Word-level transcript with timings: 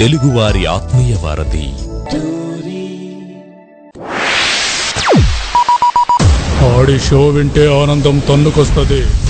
తెలుగువారి 0.00 0.66
ఆత్మీయ 0.66 1.16
వారధి. 1.22 1.66
ఆడి 6.76 7.00
షో 7.00 7.28
వింటే 7.28 7.82
ఆనందం 7.82 8.18
తన్నుకొస్తది. 8.18 9.29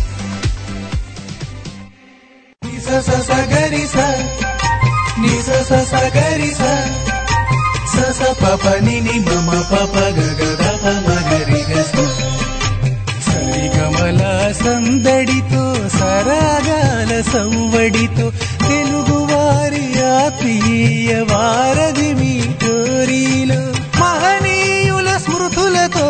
స 3.01 3.11
సగరి 3.27 3.85
స 3.85 3.97
ని 5.21 5.35
స 5.41 5.49
స. 5.69 5.79
సగరి 5.91 6.51
స 6.51 6.61
స 7.93 8.11
స 8.11 8.29
పప 8.41 8.63
ని 8.85 8.97
ని 9.05 9.15
మమ 9.27 9.49
పప 9.71 9.95
గ 10.09 10.19
గ 10.39 10.51
సరి 13.27 13.63
గమల 13.75 14.21
సందడితో 14.61 15.63
సరాగాల 15.97 17.11
సంవడితో 17.33 18.25
తెలుగు 18.67 19.17
వారి 19.31 19.85
ఆత్మీయ 20.15 21.11
వారధి 21.31 22.09
మీ 22.19 22.33
కోరిలో 22.63 23.61
మహనీయుల 23.99 25.09
స్మృతులతో 25.17 26.07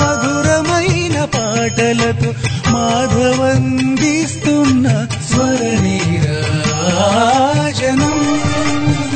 మధురమైన 0.00 1.16
పాటలతో 1.36 2.30
మాధవందిస్తున్న 2.72 5.08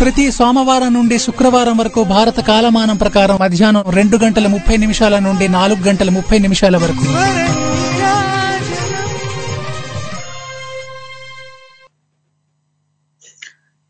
ప్రతి 0.00 0.32
సోమవారం 0.32 0.94
నుండి 0.94 1.18
శుక్రవారం 1.18 1.76
వరకు 1.76 2.04
భారత 2.04 2.40
కాలమానం 2.40 2.96
ప్రకారం 2.96 3.38
మధ్యాహ్నం 3.42 3.84
రెండు 3.90 4.16
గంటల 4.16 4.46
ముప్పై 4.46 4.76
నిమిషాల 4.76 5.18
నుండి 5.18 5.48
నాలుగు 5.48 5.82
గంటల 5.82 6.10
ముప్పై 6.10 6.38
నిమిషాల 6.38 6.76
వరకు. 6.76 7.04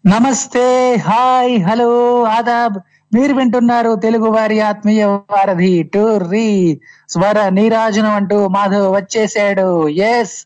నమస్తే 0.06 0.96
హాయ్ 0.96 1.64
హలో 1.64 2.24
ఆదాబ్. 2.24 2.78
మీరు 3.12 3.34
వింటున్నారు 3.34 3.94
తెలుగు 3.96 4.28
వారి 4.30 4.58
ఆత్మీయ 4.60 5.04
వారధి 5.32 5.82
టూర్రీ. 5.94 6.48
స్వర 7.08 7.48
నీరాజనం 7.48 8.14
అంటూ 8.18 8.48
మాధవ్ 8.48 8.86
వచ్చేసాడు 8.96 9.66
ఎస్ 9.88 10.36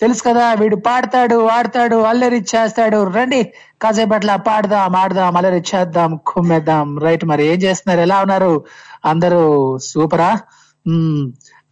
తెలుసు 0.00 0.22
కదా 0.22 0.46
వీడు 0.54 0.76
పాడతాడు 0.76 1.48
ఆడతాడు 1.48 1.96
అల్లరి 2.10 2.40
చేస్తాడు. 2.52 2.98
రండి 3.16 3.40
కాసేపు 3.82 4.14
అట్లా 4.14 4.34
పాడదాం 4.48 4.96
ఆడదాం 4.96 5.36
అల్లరి 5.36 5.62
చేద్దాం 5.70 6.10
కుమ్మేద్దాం. 6.26 6.98
రైట్ 6.98 7.24
మరి 7.24 7.44
ఏం 7.46 7.58
చేస్తున్నారు? 7.66 8.02
ఎలా 8.06 8.18
ఉన్నారు? 8.20 8.52
అందరూ 9.04 9.42
సూపరా? 9.88 10.30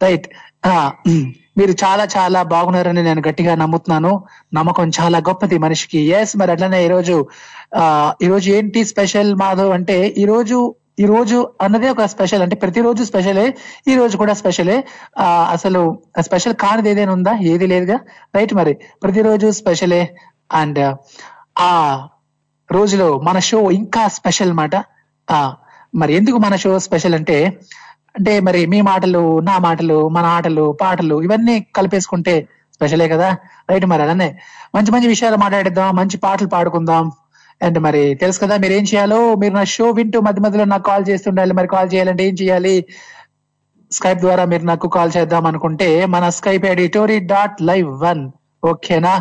రైట్. 0.03 0.27
మీరు 1.57 1.73
చాలా 1.83 2.03
చాలా 2.15 2.39
బాగున్నారని 2.53 3.03
నేను 3.03 3.21
గట్టిగా 3.27 3.55
నమ్ముతున్నాను. 3.55 4.11
నమ్మకం 4.53 4.89
చాలా 4.99 5.17
గొప్పది 5.19 5.57
మనిషికి. 5.57 5.99
ఎస్ 6.11 6.33
మరి 6.37 6.51
అట్లనే 6.51 6.79
ఈరోజు 6.85 7.15
ఆ 7.75 7.83
ఈరోజు 8.23 8.47
ఏంటి 8.51 8.83
స్పెషల్ 8.83 9.31
మాధవ్ 9.35 9.71
అంటే 9.71 9.97
ఈరోజు 10.17 10.59
ఈ 10.99 11.05
రోజు 11.05 11.37
అన్నదే 11.61 11.87
ఒక 11.89 12.05
స్పెషల్ 12.05 12.41
అంటే 12.41 12.55
ప్రతిరోజు 12.55 13.01
స్పెషలే 13.03 13.43
ఈ 13.87 13.95
రోజు 13.95 14.15
కూడా 14.17 14.33
స్పెషలే. 14.33 14.77
ఆ 15.17 15.27
అసలు 15.51 15.81
స్పెషల్ 16.21 16.55
కానిది 16.55 16.89
ఏదైనా 16.89 17.11
ఉందా? 17.11 17.33
ఏది 17.51 17.65
లేదుగా? 17.67 17.97
రైట్ 18.35 18.53
మరి 18.53 18.73
ప్రతిరోజు 19.03 19.49
స్పెషలే 19.51 20.01
అండ్ 20.53 20.81
ఆ 21.59 21.71
రోజులో 22.69 23.07
మన 23.19 23.39
షో 23.49 23.59
ఇంకా 23.71 24.07
స్పెషల్ 24.17 24.53
మాట. 24.53 24.73
ఆ 25.27 25.39
మరి 25.93 26.11
ఎందుకు 26.15 26.37
మన 26.37 26.55
షో 26.55 26.79
స్పెషల్ 26.79 27.15
అంటే 27.15 27.37
అంటే 28.17 28.33
మరి 28.39 28.61
మీ 28.65 28.79
మాటలు 28.81 29.19
నా 29.41 29.55
మాటలు 29.59 29.97
మన 30.09 30.25
ఆటలు 30.35 30.65
పాటలు 30.81 31.15
ఇవన్నీ 31.21 31.55
కలిపేసుకుంటే 31.75 32.35
స్పెషలే 32.75 33.07
కదా? 33.07 33.29
రైట్ 33.69 33.85
మరి 33.85 34.01
అలానే. 34.01 34.29
మంచి 34.75 34.91
మంచి 34.91 35.07
విషయాలు 35.07 35.37
మాట్లాడిద్దాం 35.37 35.89
మంచి 35.95 36.17
పాటలు 36.17 36.47
పాడుకుందాం. 36.47 37.05
అండ్ 37.61 37.77
మరి 37.79 38.01
తెలుసు 38.15 38.39
కదా 38.39 38.55
మీరు 38.57 38.73
ఏం 38.73 38.83
చేయాలో? 38.83 39.19
మీరు 39.35 39.53
నా 39.53 39.63
షో 39.73 39.85
వింటూ 39.91 40.17
మధ్య 40.21 40.41
మధ్యలో 40.41 40.65
నాకు 40.65 40.83
కాల్ 40.83 41.05
చేస్తుండాలి 41.09 41.53
మరి 41.53 41.67
కాల్ 41.67 41.89
చేయాలంటే 41.93 42.23
ఏం 42.23 42.35
చేయాలి? 42.41 42.75
స్కైప్ 43.91 44.19
ద్వారా 44.19 44.43
మీరు 44.45 44.63
నాకు 44.63 44.87
కాల్ 44.89 45.11
చేద్దాం 45.17 45.45
అనుకుంటే 45.45 45.87
మన 46.05 46.29
Skype 46.37 46.65
ID 46.65 46.87
Tori 46.95 47.17
dot 47.29 47.57
live 47.61 47.89
one 48.01 48.23
ఓకేనా 48.63 49.13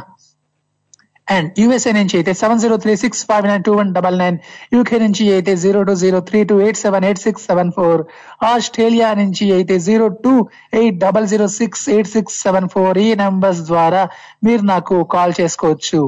అండ్ 1.28 1.48
యూఎస్ఏ 1.60 1.92
నుంచి 1.92 2.14
అయితే 2.18 2.32
seven 2.40 2.60
zero 2.62 2.76
three 2.82 2.92
six 3.02 3.22
five 3.28 3.46
nine 3.50 3.64
two 3.68 3.72
one 3.78 3.88
double 3.96 4.18
nine 4.20 4.36
UK 4.74 4.98
నుంచి 5.04 5.24
అయితే 5.36 5.52
zero 5.64 5.80
two 5.88 5.94
zero 6.02 6.18
three 6.28 6.40
two 6.50 6.56
eight 6.66 6.78
seven 6.82 7.06
eight 7.08 7.22
six 7.24 7.46
seven 7.50 7.72
four 7.76 8.02
Australia 8.50 9.08
నుంచి 9.22 9.46
అయితే 9.56 9.76
zero 9.88 10.06
two 10.24 10.34
eight 10.80 10.98
double 11.04 11.26
zero 11.32 11.48
six 11.58 11.84
eight 11.96 12.12
six 12.14 12.36
seven 12.46 12.68
four 12.74 12.98
ఈ 13.06 13.08
numbers 13.24 13.62
ద్వారా 13.72 14.02
మీరు 14.48 14.64
నాకు 14.72 14.98
call 15.16 15.34
చేసుకోవచ్చు. 15.40 16.00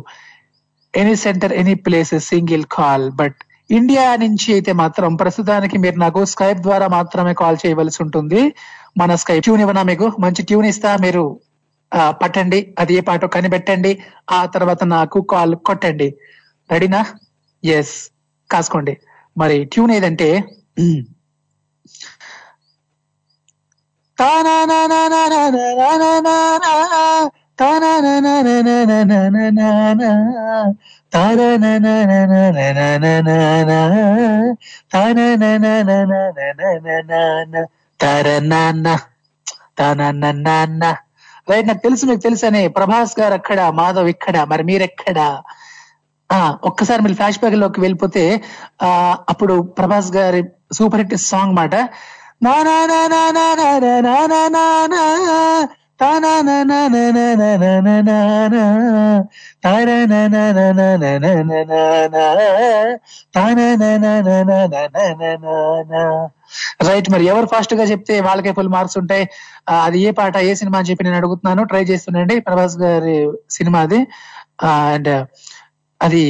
Any 0.94 1.14
centre 1.24 1.52
any 1.52 1.74
place 1.86 2.14
single 2.30 2.64
call 2.76 3.06
but 3.20 3.38
India 3.70 4.04
నుంచి 4.16 4.48
అయితే 4.52 4.72
మాత్రం 4.82 5.10
ప్రస్తుతానికి 5.16 5.78
మీరు 5.78 5.98
నాకు 6.04 6.20
స్కైప్ 6.24 6.60
ద్వారా 6.66 6.86
మాత్రమే 6.98 7.34
కాల్ 7.42 7.58
చేయవలసి 7.64 7.98
ఉంటుంది. 8.04 8.42
మన 9.00 9.14
స్కైప్ 9.22 9.44
ట్యూన్ 9.44 9.62
ఇవ్వనా 9.64 9.82
మీకు? 9.82 10.06
మంచి 10.24 10.42
ట్యూన్ 10.42 10.66
ఇస్తా 10.66 10.92
మీరు. 11.06 11.24
పట్టండి. 11.94 12.74
అది 12.78 12.94
ఏ 12.94 13.00
పాటో 13.00 13.26
కనిపెట్టండి. 13.26 14.02
ఆ 14.30 14.46
తర్వాత 14.46 14.84
నాకు 14.84 15.20
కాల్ 15.20 15.54
కొట్టండి. 15.54 16.08
రెడీనా 16.70 17.00
ఎస్ 17.64 17.94
కాసుకోండి. 18.50 18.94
మరి 19.38 19.64
ట్యూన్ 19.64 19.92
ఏదంటే? 19.92 20.28
రైట్ 41.50 41.68
నాకు 41.68 41.82
తెలుసు 41.82 42.06
మీకు 42.06 42.20
తెలుసు 42.20 42.44
అని 42.46 42.62
ప్రభాస్ 42.68 43.14
గారు 43.20 43.34
అక్కడ 43.34 43.60
మాధవ్ 43.74 44.08
ఇక్కడ 44.08 44.36
మరి 44.50 44.62
మీరెక్కడ 44.62 45.18
ఆ 46.30 46.38
ఒక్కసారి 46.64 47.02
మీరు 47.02 47.14
ఫ్లాష్ 47.14 47.40
బ్యాక్లోకి 47.40 47.80
వెళ్ళిపోతే 47.80 48.24
ఆ 48.82 48.90
అప్పుడు 49.28 49.54
ప్రభాస్ 49.78 50.10
గారి 50.12 50.42
సూపర్ 50.72 51.00
హిట్ 51.00 51.16
సాంగ్ 51.22 51.54
మాట 51.54 51.74
నా 52.42 52.54
నా 52.62 52.76
నా 52.86 53.00
నా 53.08 53.22
నా 53.32 53.46
నా 53.58 53.78
నా 54.00 54.16
నా 54.26 54.44
నా 54.50 54.66
నా 54.88 55.44
తా 56.02 56.10
రైట్ 66.88 67.08
మరి 67.14 67.24
ఎవరు 67.32 67.46
ఫాస్ట్గా 67.52 67.84
చెప్తే 67.92 68.14
వాళ్ళకే 68.20 68.52
ఫుల్ 68.58 68.72
మార్క్స్ 68.76 68.98
ఉంటాయి? 68.98 69.24
అది 69.86 69.98
ఏ 70.08 70.10
పాట 70.10 70.36
ఏ 70.50 70.52
సినిమా 70.60 70.78
అని 70.78 70.90
చెప్పి 70.90 71.06
నేను 71.06 71.18
అడుగుతున్నాను. 71.20 71.64
ట్రై 71.64 71.82
చేస్తుండీ 71.90 72.36
ప్రభాస్ 72.40 72.76
గారి 72.84 73.16
సినిమా 73.50 73.80
అది. 73.80 74.00
అండ్ 74.92 75.10
అది 76.00 76.22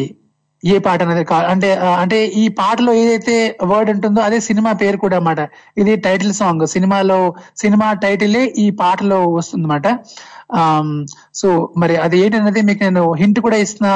ఏ 0.62 0.76
పాట 0.84 1.02
అనేది 1.02 1.24
అంటే 1.52 1.68
అంటే 2.02 2.16
ఈ 2.42 2.44
పాటలో 2.60 2.92
ఏదైతే 3.00 3.34
వర్డ్ 3.70 3.90
ఉంటుందో 3.90 4.20
అదే 4.20 4.38
సినిమా 4.46 4.70
పేరు 4.80 4.96
కూడా 4.96 5.16
అన్నమాట. 5.16 5.40
ఇది 5.80 5.92
టైటిల్ 6.06 6.32
సాంగ్ 6.32 6.64
సినిమాలో 6.66 7.18
సినిమా 7.56 7.88
టైటిలే 8.04 8.42
ఈ 8.64 8.66
పాటలో 8.80 9.18
వస్తుందన్నమాట. 9.36 9.86
సో 11.34 11.48
మరి 11.76 11.96
అది 11.96 12.18
ఏంటనేది 12.20 12.62
మీకు 12.70 12.82
నేను 12.84 13.04
హింట్ 13.12 13.40
కూడా 13.46 13.56
ఇస్తున్నా. 13.56 13.94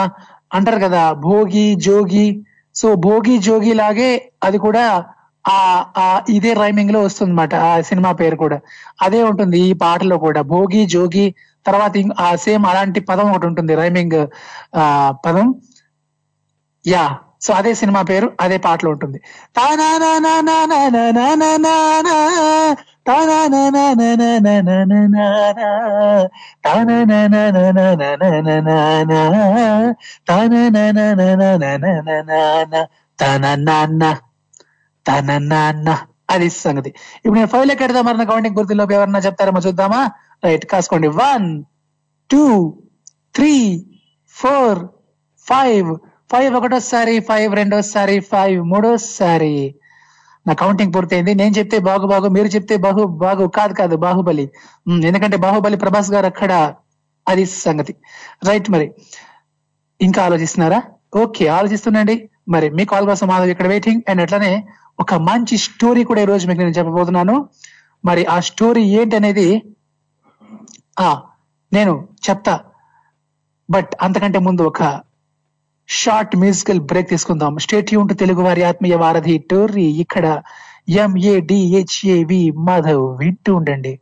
అంటారు 0.55 0.81
కదా 0.87 1.02
భోగి 1.26 1.67
జోగి. 1.87 2.29
సో 2.75 2.88
భోగి 3.06 3.35
జోగి 3.38 3.73
లాగే 3.73 4.11
అది 4.44 4.58
కూడా 4.58 4.85
ఆ 5.49 6.23
ఇదే 6.29 6.53
రైమింగ్లో 6.53 7.00
వస్తుందన్నమాట. 7.00 7.55
ఆ 7.55 7.81
సినిమా 7.81 8.12
పేరు 8.12 8.37
కూడా. 8.37 8.61
అదే 9.03 9.23
ఉంటుంది 9.23 9.59
ఈ 9.59 9.73
పాటలో 9.73 10.19
కూడా. 10.19 10.43
భోగి 10.43 10.87
జోగి 10.87 11.35
తర్వాత 11.67 11.93
ఆ 12.21 12.37
సేమ్ 12.37 12.67
అలాంటి 12.67 13.00
పదం 13.00 13.31
ఒకటి 13.31 13.47
ఉంటుంది. 13.47 13.75
రైమింగ్ 13.75 14.27
ఆ 14.77 15.15
పదం. 15.27 15.55
యా. 16.87 17.19
సో 17.41 17.55
అదే 17.55 17.75
సినిమా 17.75 18.03
పేరు 18.03 18.33
అదే 18.41 18.56
పాటలో 18.56 18.91
ఉంటుంది. 18.91 19.21
తన 19.56 19.83
తన 35.06 35.38
నాన్న 35.38 35.99
అది 36.31 36.50
సంగతి. 36.50 36.88
ఇప్పుడు 37.16 37.34
నేను 37.34 37.46
ఫైవ్ 37.46 37.66
లెక్క 37.66 37.82
ఎడదాం 37.82 38.04
మరి 38.04 38.26
కౌంటింగ్ 38.26 38.56
గుర్తులోపు 38.56 38.93
ఎవరన్నా 38.93 39.19
చెప్తారేమో 39.19 39.60
చూద్దామా? 39.66 40.10
Right 40.44 40.66
కాసుకోండి. 40.66 41.08
One 41.08 41.64
two 42.31 42.44
three 43.34 43.84
four 44.34 44.78
five 45.46 45.96
five 46.32 46.54
ఒకటోసారి 46.54 47.20
ఫైవ్ 47.20 47.54
రెండోసారి 47.54 48.20
ఫైవ్ 48.20 48.64
మూడోసారి. 48.64 49.75
నా 50.46 50.52
కౌంటింగ్ 50.52 50.94
పూర్తయింది. 50.94 51.34
నేను 51.34 51.54
చెప్తే 51.58 51.78
బాగు 51.78 52.06
బాగు 52.06 52.28
మీరు 52.28 52.46
చెప్తే 52.46 52.76
బాహు 52.76 53.04
బాగు. 53.04 53.46
కాదు 53.46 53.75
కాదు 53.75 53.96
బాహుబలి. 53.96 54.50
ఎందుకంటే 55.04 55.37
బాహుబలి 55.37 55.76
ప్రభాస్ 55.76 56.10
గారు 56.10 56.26
అక్కడ. 56.26 56.75
అది 57.28 57.46
సంగతి. 57.46 57.94
రైట్ 58.44 58.70
మరి. 58.70 58.93
ఇంకా 60.00 60.25
ఆలోచిస్తున్నారా? 60.25 60.82
ఓకే 61.16 61.46
ఆలోచిస్తుండండి. 61.46 62.28
మరి 62.49 62.70
మీ 62.70 62.84
కాల్ 62.84 63.06
కోసం 63.06 63.28
మాధవ్ 63.28 63.50
ఇక్కడ 63.50 63.66
వెయిటింగ్ 63.66 64.02
అండ్ 64.08 64.22
అట్లనే 64.22 64.66
ఒక 65.02 65.14
మంచి 65.14 65.56
స్టోరీ 65.56 66.04
కూడా 66.04 66.20
ఈ 66.22 66.25
రోజు 66.25 66.49
మీకు 66.49 66.60
నేను 66.60 66.78
చెప్పబోతున్నాను. 66.78 67.37
మరి 68.04 68.22
ఆ 68.25 68.40
స్టోరీ 68.40 68.82
ఏంటనేది 68.99 69.49
ఆ 71.00 71.08
నేను 71.72 71.94
చెప్తా. 72.28 72.54
బట్ 73.70 73.90
అంతకంటే 74.02 74.38
ముందు 74.38 74.62
ఒక 74.62 74.82
షార్ట్ 75.88 76.37
మ్యూజికల్ 76.37 76.81
బ్రేక్ 76.81 77.08
తీసుకుందాం. 77.10 77.58
స్టేట్ 77.58 77.94
యూంట్ 77.94 78.19
తెలుగు 78.19 78.43
వారి 78.43 78.62
ఆత్మీయ 78.62 78.94
వారధి 78.94 79.38
టోర్రీ 79.50 79.87
ఇక్కడ 80.04 80.26
ఎంఏడిహెచ్ఏవి 80.88 82.43
మాధవ్ 82.69 83.19
వింటూ 83.19 83.54
ఉండండి. 83.54 83.93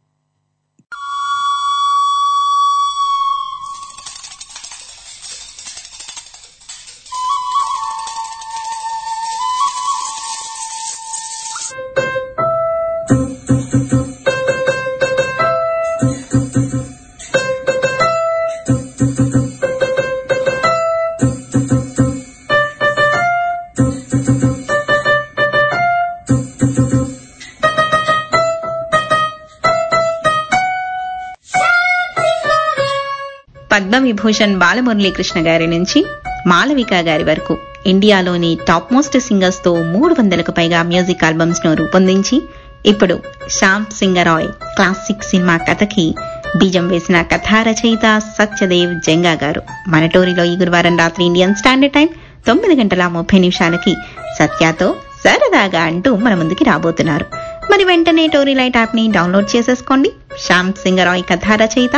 భూషణ్ 34.23 34.59
బాలమురళీకృష్ణ 34.59 35.47
గారి 35.47 35.67
నుంచి 35.67 36.07
మాలవిక 36.47 36.95
గారి 36.95 37.25
వరకు 37.25 37.59
ఇండియాలోని 37.87 38.59
టాప్ 38.69 38.93
మోస్ట్ 38.93 39.19
సింగర్స్తో 39.19 39.83
మూడు 39.83 40.17
వందలకు 40.19 40.53
పైగా 40.53 40.83
మ్యూజిక్ 40.83 41.25
ఆల్బమ్స్ను 41.25 41.75
రూపొందించి 41.75 42.43
ఇప్పుడు 42.87 43.21
శ్యామ్ 43.51 43.85
సింగరాయ్ 43.93 44.49
క్లాసిక్ 44.49 45.25
సినిమా 45.25 45.57
కథకి 45.57 46.15
బీజం 46.57 46.89
వేసిన 46.89 47.23
కథా 47.23 47.63
రచయిత 47.63 48.19
సత్యదేవ్ 48.39 48.95
జంగా 49.07 49.33
గారు. 49.33 49.63
మనటోరిలో 49.89 50.45
ఈ 50.45 50.57
గురువారం 50.57 50.99
రాత్రి 50.99 51.25
ఇండియన్ 51.25 51.55
స్టాండర్డ్ 51.55 51.95
టైం 51.95 52.09
తొమ్మిది 52.47 52.81
గంటల 52.81 53.07
ముప్పై 53.07 53.39
నిమిషాలకి 53.39 53.95
సత్యాతో 54.39 54.95
సరదాగా 55.25 55.83
అంటూ 55.83 56.17
మన 56.17 56.35
ముందుకి 56.35 56.65
రాబోతున్నారు. 56.65 57.27
మరి 57.73 57.85
వెంటనే 57.85 58.27
టోరీ 58.27 58.55
లైట్ 58.55 58.77
యాప్ని 58.77 59.13
డౌన్లోడ్ 59.13 59.57
చేసేసుకోండి. 59.57 60.13
శ్యామ్ 60.47 60.73
సింగరాయ్ 60.73 61.23
కథా 61.31 61.55
రచయిత 61.55 61.97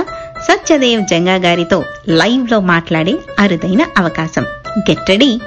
సత్యదేవ్ 0.48 1.02
జంగా 1.02 1.34
గారితో 1.34 1.84
లైవ్లో 2.08 2.60
మాట్లాడే 2.60 3.14
అరుదైన 3.38 3.86
అవకాశం. 3.98 4.44
గెట్టడి 4.78 5.40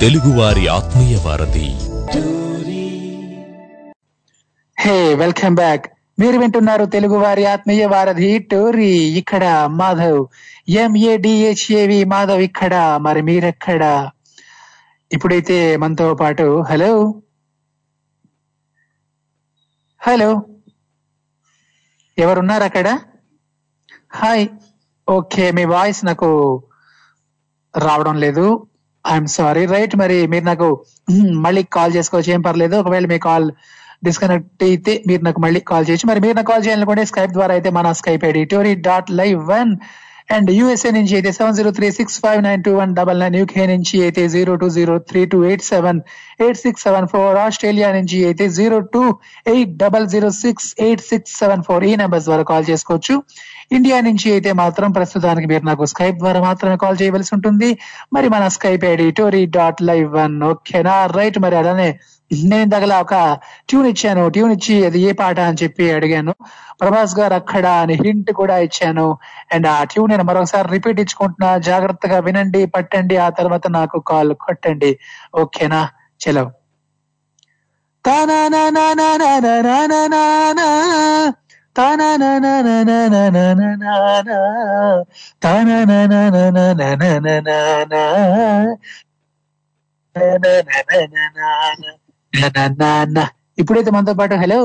తెలుగువారి 0.00 0.68
ఆత్మీయ 0.68 1.16
వారధి. 1.26 1.91
Hey 4.84 5.14
welcome 5.14 5.56
back. 5.56 5.84
మీరు 6.18 6.38
వింటున్నారు 6.38 6.84
తెలుగు 6.84 7.16
వారి 7.16 7.44
ఆత్మీయ 7.44 7.86
వారధి 7.86 8.38
టోరీ. 8.38 8.94
ఇక్కడ 9.08 9.44
మాధవ్. 9.70 10.26
ఎంఏడిహెచ్ఏవి 10.68 12.04
మాధవ్ 12.04 12.42
ఇక్కడ 12.42 12.74
మరి 13.00 13.22
మీరెక్కడ? 13.22 14.10
ఇప్పుడైతే 15.12 15.76
మనతో 15.76 16.14
పాటు 16.14 16.60
హలో? 16.60 17.14
హలో? 20.00 20.30
ఎవరున్నారు 22.18 22.62
అక్కడ? 22.62 22.98
హాయ్. 24.14 24.48
ఓకే 25.10 25.50
మీ 25.50 25.64
వాయిస్ 25.64 26.04
నాకు 26.04 26.62
రావడం 27.78 28.16
లేదు. 28.16 28.66
ఐఎమ్ 29.04 29.26
సారీ 29.26 29.66
రైట్ 29.66 29.96
మరి 29.96 30.26
మీరు 30.26 30.44
నాకు 30.44 30.84
మళ్ళీ 31.34 31.62
కాల్ 31.62 31.94
చేసుకోవచ్చు 31.94 32.30
ఏం 32.30 32.42
పర్లేదు. 32.42 32.76
ఒకవేళ 32.76 33.06
మీ 33.06 33.18
కాల్ 33.18 33.50
డిస్కనెక్ట్ 34.02 34.62
అయితే 34.68 34.94
మీరు 35.08 35.22
నాకు 35.28 35.42
మళ్ళీ 35.46 35.60
కాల్ 35.72 35.86
చేయొచ్చు 35.88 36.08
మరి 36.12 36.22
మీరు 36.26 36.36
నాకు 36.38 36.50
కాల్ 36.52 36.64
చేయాలనుకుంటే 36.66 37.04
స్కైప్ 37.10 37.34
ద్వారా 37.38 37.54
అయితే 37.58 37.70
మన 37.78 37.92
Skype 38.00 38.24
ID 38.30 38.44
Tori 38.54 38.74
dot 38.88 39.10
live 39.20 39.38
one 39.52 39.72
and 40.34 40.50
USA 40.56 40.90
నుంచి 40.96 41.14
అయితే 41.18 41.30
seven 41.36 41.56
zero 41.56 41.70
three 41.78 41.88
six 41.96 42.18
five 42.24 42.40
nine 42.46 42.60
two 42.66 42.72
one 42.78 42.92
double 42.98 43.18
nine 43.22 43.36
UK 43.38 43.64
నుంచి 43.72 43.96
అయితే 44.06 44.22
zero 44.34 44.52
two 44.60 44.66
zero 44.76 44.94
three 45.08 45.22
two 45.32 45.38
eight 45.48 45.64
seven 45.70 45.98
eight 46.44 46.60
six 46.62 46.84
seven 46.86 47.08
four 47.12 47.38
Australia 47.44 47.88
నుంచి 47.96 48.18
అయితే 48.28 48.44
zero 48.58 48.78
two 48.94 49.02
eight 49.52 49.72
double 49.82 50.06
zero 50.12 50.30
six 50.42 50.68
eight 50.86 51.04
six 51.10 51.34
seven 51.40 51.64
four 51.68 51.84
ఈ 51.90 51.92
numbers 52.02 52.28
ద్వారా 52.28 52.44
call 52.52 52.68
చేసుకోవచ్చు. 52.70 53.16
India 53.76 53.98
నుంచి 54.06 54.26
అయితే 54.32 54.50
మాత్రం 54.62 54.88
ప్రస్తుతానికి 54.92 55.46
మీరు 55.52 55.64
నాకు 55.64 55.84
స్కైప్ 55.92 56.18
ద్వారా 56.22 56.40
మాత్రమే 56.48 56.76
కాల్ 56.84 56.98
చేయవలసి 57.02 57.32
ఉంటుంది. 57.36 57.70
మరి 58.12 58.28
మన 58.28 58.46
Skype 58.56 58.84
ID 58.92 59.06
Tori 59.20 59.42
dot 59.58 59.82
live 59.90 60.08
one 60.18 60.36
ఓకేనా 60.50 60.96
రైట్ 61.18 61.38
మరి 61.46 61.56
అలానే 61.56 61.90
నేను 62.32 62.70
దగ్గర 62.70 62.94
ఒక 62.94 63.38
ట్యూన్ 63.68 63.86
ఇచ్చాను. 63.86 64.28
ట్యూన్ 64.28 64.52
ఇచ్చి 64.52 64.86
అది 64.86 65.00
ఏ 65.00 65.12
పాట 65.12 65.40
అని 65.40 65.56
చెప్పి 65.62 65.92
అడిగాను. 65.92 66.34
ప్రభాస్ 66.80 67.18
గారు 67.18 67.34
అక్కడ 67.34 67.66
అని 67.66 67.94
హింట్ 67.94 68.32
కూడా 68.32 68.58
ఇచ్చాను. 68.58 69.18
అండ్ 69.54 69.66
ఆ 69.66 69.84
ట్యూన్ 69.84 70.10
నేను 70.10 70.24
మరొకసారి 70.24 70.68
రిపీట్ 70.68 71.00
ఇచ్చుకుంటున్నా. 71.00 71.58
జాగ్రత్తగా 71.58 72.18
వినండి 72.18 72.66
పట్టండి. 72.66 73.16
ఆ 73.16 73.28
తర్వాత 73.28 73.66
నాకు 73.68 73.98
కాల్ 73.98 74.34
కొట్టండి. 74.34 74.98
ఓకేనా? 75.34 75.88
చలో. 76.20 76.50
ఇప్పుడైతే 93.60 93.90
మనతో 93.94 94.14
పాటు 94.18 94.34
hello 94.42 94.58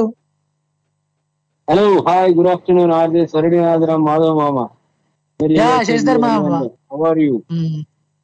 hello 1.68 1.86
hi 2.08 2.30
good 2.38 2.50
afternoon 2.52 2.94
RJ 2.98 3.24
సరడినాథరామ్ 3.32 4.06
Madhav 4.10 4.38
మామ 4.42 4.60
శశిధర్ 5.88 6.20
మామ. 6.26 6.62
Are 7.08 7.20
you 7.26 7.34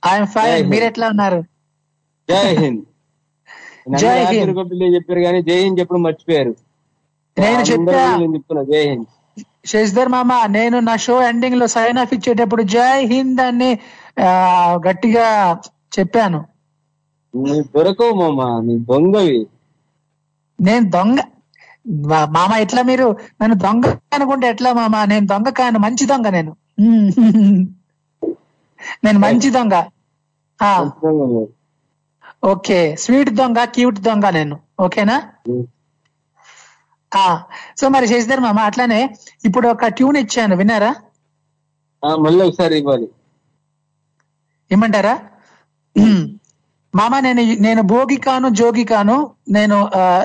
I'm 0.03 0.29
fine. 0.35 0.69
మీరు 0.73 0.85
ఎట్లా 0.91 1.07
ఉన్నారు? 1.13 1.39
జై 2.29 2.45
హింద్ 2.61 2.83
జై 4.03 4.13
హింద్. 4.31 4.53
చెప్పారు 4.95 5.21
కానీ 5.27 5.41
జై 5.49 5.59
హింద్ 5.63 5.79
చెప్పడం 5.81 6.03
మర్చిపోయారు. 6.07 6.53
నేను 7.37 7.61
చెప్తున్నా 7.71 8.63
జై 8.71 8.83
హింద్. 8.91 9.07
శశిధర్ 9.71 10.13
మామ 10.15 10.31
నేను 10.57 10.79
నా 10.87 10.95
షో 11.07 11.17
ఎండింగ్లో 11.31 11.67
సైన్ 11.75 11.99
ఆఫ్ 12.05 12.15
ఇచ్చేటప్పుడు 12.17 12.63
జై 12.75 12.97
హింద్ 13.13 13.43
అని 13.49 13.71
గట్టిగా 14.87 15.27
చెప్పాను. 15.97 16.41
నీ 17.33 17.61
దొరకవు 17.75 18.13
మామ 18.21 18.61
నీ 18.61 18.79
దొంగవి. 18.79 19.39
నేను 20.59 20.89
దొంగ. 20.89 21.17
మామ 22.29 22.55
ఎట్లా 22.55 22.81
మీరు? 22.81 23.07
నన్ను 23.41 23.55
దొంగ 23.55 23.85
అనుకుంటే 24.13 24.47
ఎట్లా 24.49 24.73
మామ? 24.73 25.03
నేను 25.05 25.25
దొంగ 25.25 25.49
కాను 25.49 25.79
మంచి 25.79 26.05
దొంగ 26.05 26.27
నేను. 26.29 26.51
నేను 29.03 29.19
మంచి 29.19 29.49
దొంగ. 29.49 29.75
నువ్వు. 31.03 31.43
ఓకే. 32.45 32.95
స్వీట్ 32.95 33.29
దొంగ 33.29 33.65
క్యూట్ 33.65 33.99
దొంగ 33.99 34.25
నేను. 34.29 34.55
ఓకేనా? 34.79 35.17
ఆ. 37.11 37.25
సో 37.77 37.89
మరి 37.89 38.07
శశిధర్ 38.07 38.39
మామ 38.39 38.59
అట్లానే 38.59 39.01
ఇప్పుడు 39.45 39.67
ఒక 39.67 39.87
ట్యూన్ 39.87 40.17
ఇచ్చాను 40.17 40.55
విన్నారా? 40.55 40.91
మళ్ళీ 42.03 42.45
ఒకసారి 42.47 42.77
ఇవ్వాలి. 42.77 43.07
ఇమ్మంటారా? 44.71 45.13
మామ 46.93 47.19
నేను 47.19 47.41
నేను 47.59 47.81
భోగికాను 47.81 48.49
జోగికాను 48.49 49.17
నేను 49.49 49.77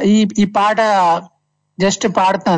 ఈ 0.03 0.29
ఈ 0.39 0.45
పాట 0.45 0.81
జస్ట్ 1.79 2.07
పాడుతా 2.17 2.53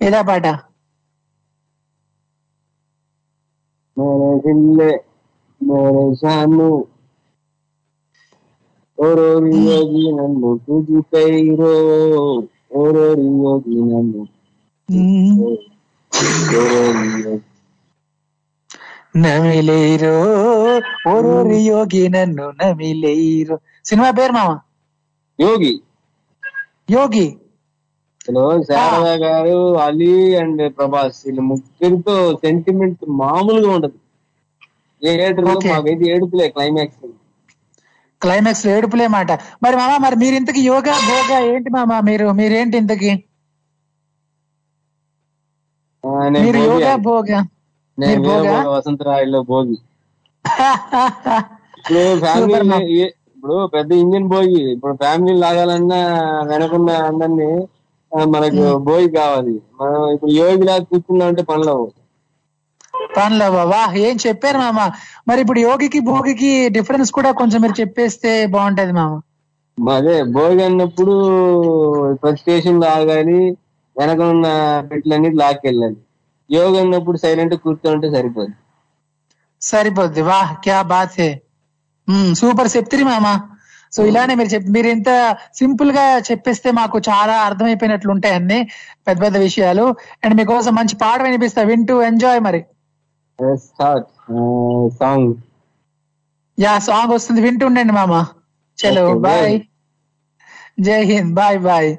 ఏదా 0.00 0.20
పాట? 0.22 0.46
మనసిల్లే 3.96 4.92
మనసాను 5.60 6.68
నన్ను 8.98 10.50
నమిలేరో 19.16 20.14
ఓరోరి 21.08 21.58
యోగి 21.66 22.08
నమిలేరో 22.08 23.56
సినిమా 23.84 24.10
పేరు 24.10 24.32
మామ? 24.32 24.50
యోగి. 25.40 25.72
యోగి. 26.90 27.26
హలో 28.28 28.62
శారద 28.62 29.22
గారు 29.22 29.76
అలీ 29.76 30.34
అండ్ 30.34 30.76
ప్రభాస్. 30.78 31.22
వీళ్ళు 31.26 31.42
ముగ్గురితో 31.42 32.36
సెంటిమెంట్ 32.36 33.04
మామూలుగా 33.08 33.74
ఉండదు. 33.74 33.98
థియేటర్లో 35.02 35.54
Okay. 35.54 35.68
మాకైతే 35.68 36.04
ఏడుపులే 36.10 36.48
క్లైమాక్స్ 36.48 36.98
క్లైమాక్స్లో 38.24 38.70
ఏడుపులే 38.74 39.06
మాట 39.14 39.30
మరి 39.64 39.76
మామ 39.76 39.92
మరి 40.04 40.16
మీరు 40.22 40.36
ఇంతకి 40.40 40.60
యోగా 40.68 40.94
భోగా 41.08 41.38
ఏంటి 41.50 41.70
మామ? 41.76 41.92
మీరు 42.08 42.26
మీరేంటి 42.40 42.76
ఇంతకి? 42.82 43.12
మీరు 46.38 46.58
యోగా 46.68 46.92
భోగా? 47.06 47.38
వసంతరాయుల్లో 48.74 49.40
భోగి? 49.50 49.76
ఇప్పుడు 51.78 52.02
ఫ్యామిలీ 52.22 52.98
పెద్ద 53.74 53.90
ఇంజిన్ 54.02 54.28
భోగి. 54.28 54.60
ఇప్పుడు 54.74 54.94
ఫ్యామిలీ 54.96 55.32
లాగాలన్నా 55.40 55.98
వెనకున్న 56.50 56.90
అందరినీ 57.08 57.48
మనకు 58.32 58.64
భోగి 58.86 59.08
కావాలి. 59.16 59.54
మనం 59.80 60.00
ఇప్పుడు 60.14 60.32
యోగి 60.38 60.64
లాగా 60.68 60.84
కూర్చున్నా 60.90 61.24
అంటే 61.30 61.42
పనులు 61.50 61.70
అవ్వవు. 61.74 61.90
పనులు 63.16 63.44
వా 63.44 63.92
ఏం 63.96 64.16
చెప్పారు 64.26 64.58
మామ? 64.58 64.90
మరి 65.28 65.40
ఇప్పుడు 65.40 65.60
యోగికి 65.60 66.00
భోగికి 66.00 66.68
డిఫరెన్స్ 66.68 67.12
కూడా 67.12 67.30
కొంచెం 67.30 67.60
మీరు 67.60 67.80
చెప్పేస్తే 67.80 68.46
బాగుంటది 68.46 68.92
మామ. 68.92 69.20
అదే 69.94 70.22
భోగి 70.22 70.64
అన్నప్పుడు 70.64 71.14
ప్రతి 72.22 72.36
స్టేషన్ 72.36 72.84
ఆగాలి 72.84 73.56
వెనక 73.98 74.20
ఉన్న 74.20 74.46
పెట్లన్నీ 74.92 75.30
లాక్కెళ్ళాలి. 75.30 75.96
యోగి 76.50 76.80
అన్నప్పుడు 76.80 77.16
సైలెంట్ 77.16 77.54
కూర్చోంటే 77.54 78.10
సరిపోదు 78.10 78.52
సరిపోద్ది. 79.62 80.22
వాహ్ 80.22 80.54
క్యా 80.64 80.82
బాత్ 80.82 81.20
సూపర్ 82.34 82.76
చెప్తిరి 82.76 83.04
మామ. 83.04 83.40
సో 83.92 84.04
ఇలానే 84.06 84.34
మీరు 84.34 84.48
చెప్ 84.48 84.64
మీరు 84.70 84.86
ఇంత 84.86 85.36
సింపుల్గా 85.54 86.18
చెప్పేస్తే 86.18 86.70
మాకు 86.70 86.98
చాలా 86.98 87.34
అర్థమైపోయినట్లు 87.34 88.10
ఉంటాయి 88.10 88.34
అన్ని 88.34 88.68
పెద్ద 89.06 89.22
పెద్ద 89.22 89.36
విషయాలు. 89.36 89.84
అండ్ 90.24 90.34
మీకోసం 90.34 90.74
మంచి 90.74 90.96
పాట 90.96 91.22
వినిపిస్తా. 91.22 91.62
వింటూ 91.62 92.02
ఎంజాయ్ 92.02 92.40
మరి. 92.40 92.64
సాంగ్ 94.98 95.30
యా 96.58 96.72
సాంగ్ 96.78 97.12
వస్తుంది. 97.12 97.40
వింటూ 97.40 97.66
ఉండండి 97.66 97.92
మామ. 97.92 98.14
చలో 98.78 99.04
bye. 99.26 99.54
Jai 100.80 101.00
Hind 101.04 101.34
bye 101.34 101.58
bye 101.58 101.90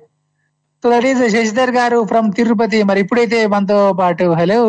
so 0.84 0.90
that 0.94 1.06
is 1.06 1.22
Sasidhar 1.36 1.72
గారు 1.72 2.04
ఫ్రమ్ 2.04 2.34
తిరుపతి. 2.34 2.80
మరి 2.84 3.00
ఇప్పుడైతే 3.02 3.40
మనతో 3.48 3.80
పాటు 3.94 4.26
హలో 4.40 4.62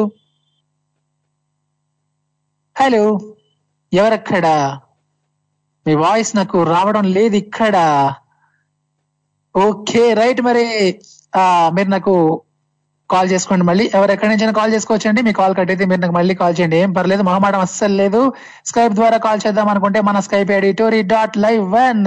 హలో 2.76 3.04
ఎవరక్కడ? 3.92 4.46
మీ 5.86 5.94
వాయిస్ 5.94 6.36
నాకు 6.36 6.62
రావడం 6.62 7.04
లేదు 7.16 7.36
ఇక్కడ. 7.36 7.76
ఓకే 9.54 10.02
రైట్ 10.14 10.40
మరి 10.42 10.64
ఆ 11.36 11.44
మీరు 11.74 11.88
నాకు 11.88 12.14
కాల్ 13.10 13.28
చేసుకోండి 13.30 13.64
మళ్ళీ. 13.64 13.84
ఎవరు 13.94 14.12
ఎక్కడి 14.12 14.30
నుంచైనా 14.30 14.52
కాల్ 14.52 14.72
చేసుకోవచ్చండి. 14.74 15.20
మీ 15.26 15.32
కాల్ 15.32 15.54
కట్ 15.58 15.70
అయితే 15.72 15.84
మీరు 15.90 16.00
నాకు 16.00 16.14
మళ్ళీ 16.16 16.34
కాల్ 16.34 16.54
చేయండి. 16.58 16.76
ఏం 16.76 16.90
పర్లేదు 16.92 17.22
మొహమాటం 17.22 17.60
అస్సలు 17.60 17.94
లేదు. 17.94 18.20
స్కైప్ 18.66 18.94
ద్వారా 18.94 19.18
కాల్ 19.26 19.40
చేద్దాం 19.44 19.68
అనుకుంటే 19.72 20.00
మన 20.00 20.20
Skype 20.26 20.50
ID 20.50 20.70
Tori 20.80 21.00
dot 21.12 21.36
live 21.38 21.62
one 21.74 22.02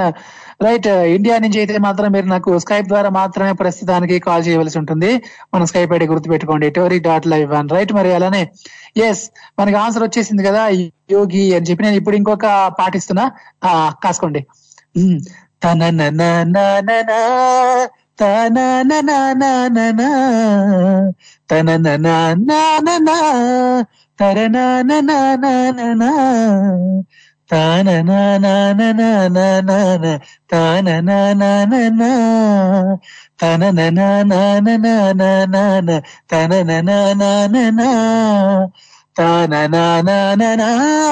right 0.65 0.87
India 1.15 1.35
నుంచి 1.39 1.57
అయితే 1.59 1.79
మాత్రం 1.79 2.07
మీరు 2.11 2.27
నాకు 2.27 2.51
స్కైప్ 2.59 2.87
ద్వారా 2.87 3.09
మాత్రమే 3.19 3.53
ప్రస్తుతానికి 3.53 4.15
కాల్ 4.19 4.43
చేయవలసి 4.47 4.77
ఉంటుంది. 4.81 5.11
మన 5.53 5.63
స్కైప్ 5.63 5.93
ఐడి 5.93 6.07
గుర్తుపెట్టుకోండి 6.07 6.69
Tori 6.77 6.99
dot 7.07 7.27
live 7.27 7.47
one 7.49 7.69
right 7.69 7.93
మరి 7.93 8.11
అలానే 8.13 8.41
ఎస్ 9.07 9.23
మనకి 9.59 9.77
ఆన్సర్ 9.77 10.03
వచ్చేసింది 10.03 10.43
కదా 10.43 10.63
యోగి 11.11 11.45
అని 11.55 11.67
చెప్పి. 11.69 11.83
నేను 11.83 11.97
ఇప్పుడు 12.01 12.15
ఇంకొక 12.15 12.45
పాటిస్తున్నా. 12.79 13.25
కాసుకోండి. 14.03 14.41
ఉమ్. 14.95 15.19
Ta 18.19 18.49
na 18.49 18.83
na 18.83 18.99
na 19.01 19.33
na 19.41 19.51
na 19.75 19.85
na. 19.99 20.09
Ta 21.47 21.57
na 21.63 21.77
na 21.79 21.95
na 22.05 22.35
na 22.35 22.79
na 22.85 22.95
na. 23.07 23.17
Ta 24.19 24.27
na 24.35 24.47
na 24.83 25.01
na 25.07 25.37
na 25.43 25.71
na 25.71 25.87
na. 26.01 26.11
Ta 27.49 27.81
na 27.87 27.95
na 28.03 28.37
na 28.43 28.73
na 28.75 28.91
na 28.97 29.09
na 29.63 29.87
na. 30.03 30.11
Ta 30.51 30.63
na 30.85 31.01
na 31.07 31.19
na 31.31 31.53
na 31.71 31.79
na 34.59 34.75
na 35.15 35.31
na 35.47 35.81
na. 35.87 35.97
Ta 36.27 36.39
na 36.51 36.59
na 36.61 36.91
na 36.99 37.47
na 37.47 37.71
na. 37.71 37.91
Ta 39.15 39.47
na 39.47 39.61
na 39.71 39.87
na 40.03 40.35
na 40.35 40.55
na. 40.59 41.09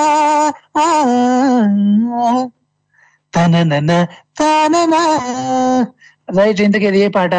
Ta 3.33 3.47
na 3.47 3.63
na 3.63 3.79
na 3.79 3.97
ta 4.37 4.67
na 4.73 4.81
na. 4.91 5.96
Right 6.35 6.61
ఇంతకీ 6.61 6.85
ఇది 6.87 6.99
ఏ 6.99 7.07
పాట? 7.07 7.35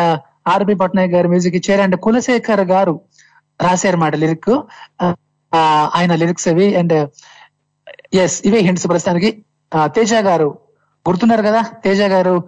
RB 0.49 0.75
Patnaik 0.75 1.13
గారు 1.13 1.29
music 1.29 1.57
ఇచ్చారు. 1.57 1.83
And 1.83 1.97
Kulasekhar 1.97 2.61
గారు 2.61 3.01
రాశారు 3.63 3.97
మాట 3.97 4.15
lyric. 4.17 4.61
ఆయన 5.95 6.15
లిరిక్స్ 6.15 6.49
అవి. 6.49 6.77
అండ్ 6.77 7.11
ఎస్ 8.15 8.47
ఇవే 8.47 8.59
హింట్స్ 8.59 8.89
ప్రస్తుతానికి. 8.89 9.45
తేజ 9.85 10.15
గారు 10.15 10.59
గుర్తున్నారు 11.09 11.43
కదా? 11.43 11.65
తేజ 11.85 12.03
గారు 12.03 12.45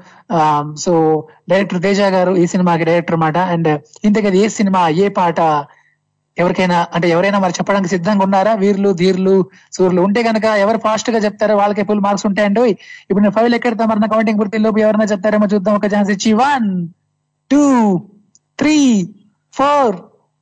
సో 0.76 1.26
డైరెక్టర్ 1.50 1.82
తేజ 1.82 2.00
గారు 2.00 2.37
ఈ 2.37 2.47
సినిమాకి 2.47 2.85
డైరెక్టర్ 2.85 3.16
మాట. 3.16 3.37
And 3.38 3.82
ఇంతకది 4.04 4.38
A 4.38 4.49
cinema? 4.49 4.88
ఏ 4.88 5.09
పాట? 5.09 5.40
ఎవరికైనా 6.38 6.87
అంటే 6.94 7.08
ఎవరైనా 7.08 7.38
మరి 7.38 7.52
చెప్పడానికి 7.52 7.88
సిద్ధంగా 7.88 8.25
ఉన్నారా? 8.25 8.54
వీర్లు 8.54 8.92
ధీర్లు 8.92 9.49
సూర్యులు 9.72 10.02
ఉంటే 10.02 10.22
కనుక 10.22 10.44
ఎవరు 10.44 10.78
ఫాస్ట్గా 10.78 11.18
చెప్తారో 11.18 11.56
వాళ్ళకి 11.56 11.82
ఫుల్ 11.82 12.00
మార్క్స్ 12.00 12.26
ఉంటాయండి. 12.26 12.60
ఇప్పుడు 13.10 13.20
నేను 13.20 13.32
ఫైవ్ 13.32 13.54
ఎక్కడతా? 13.54 13.87
మరి 13.87 14.08
కౌంటింగ్ 14.08 14.38
పూర్తి 14.38 14.58
లోపు 14.58 14.78
ఎవరైనా 14.78 15.04
చెప్తారేమో 15.04 15.46
చూద్దాం. 15.54 15.75
ఒక 15.75 15.87
ఛాన్స్ 15.87 16.10
ఇచ్చి. 16.10 16.32
One 16.32 16.88
two 17.50 17.99
three 18.58 19.08
four 19.52 19.96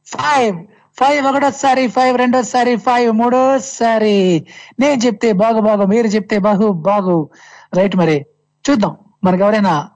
five 0.06 0.64
five 0.98 1.26
ఒకటోసారి 1.26 1.88
ఫైవ్ 1.88 2.18
రెండోసారి 2.18 2.76
ఫైవ్ 2.76 3.12
మూడోసారి. 3.12 4.46
నేను 4.80 5.06
చెప్తే 5.06 5.32
బాగు 5.32 5.60
బాగు. 5.60 5.86
మీరు 5.86 6.06
చెప్తే 6.06 6.38
బాగు 6.38 6.72
బాగు. 6.72 7.30
రైట్ 7.74 7.96
మరి. 7.96 8.26
చూద్దాం. 8.70 8.96
మనకి 9.24 9.42
ఎవరైనా 9.42 9.88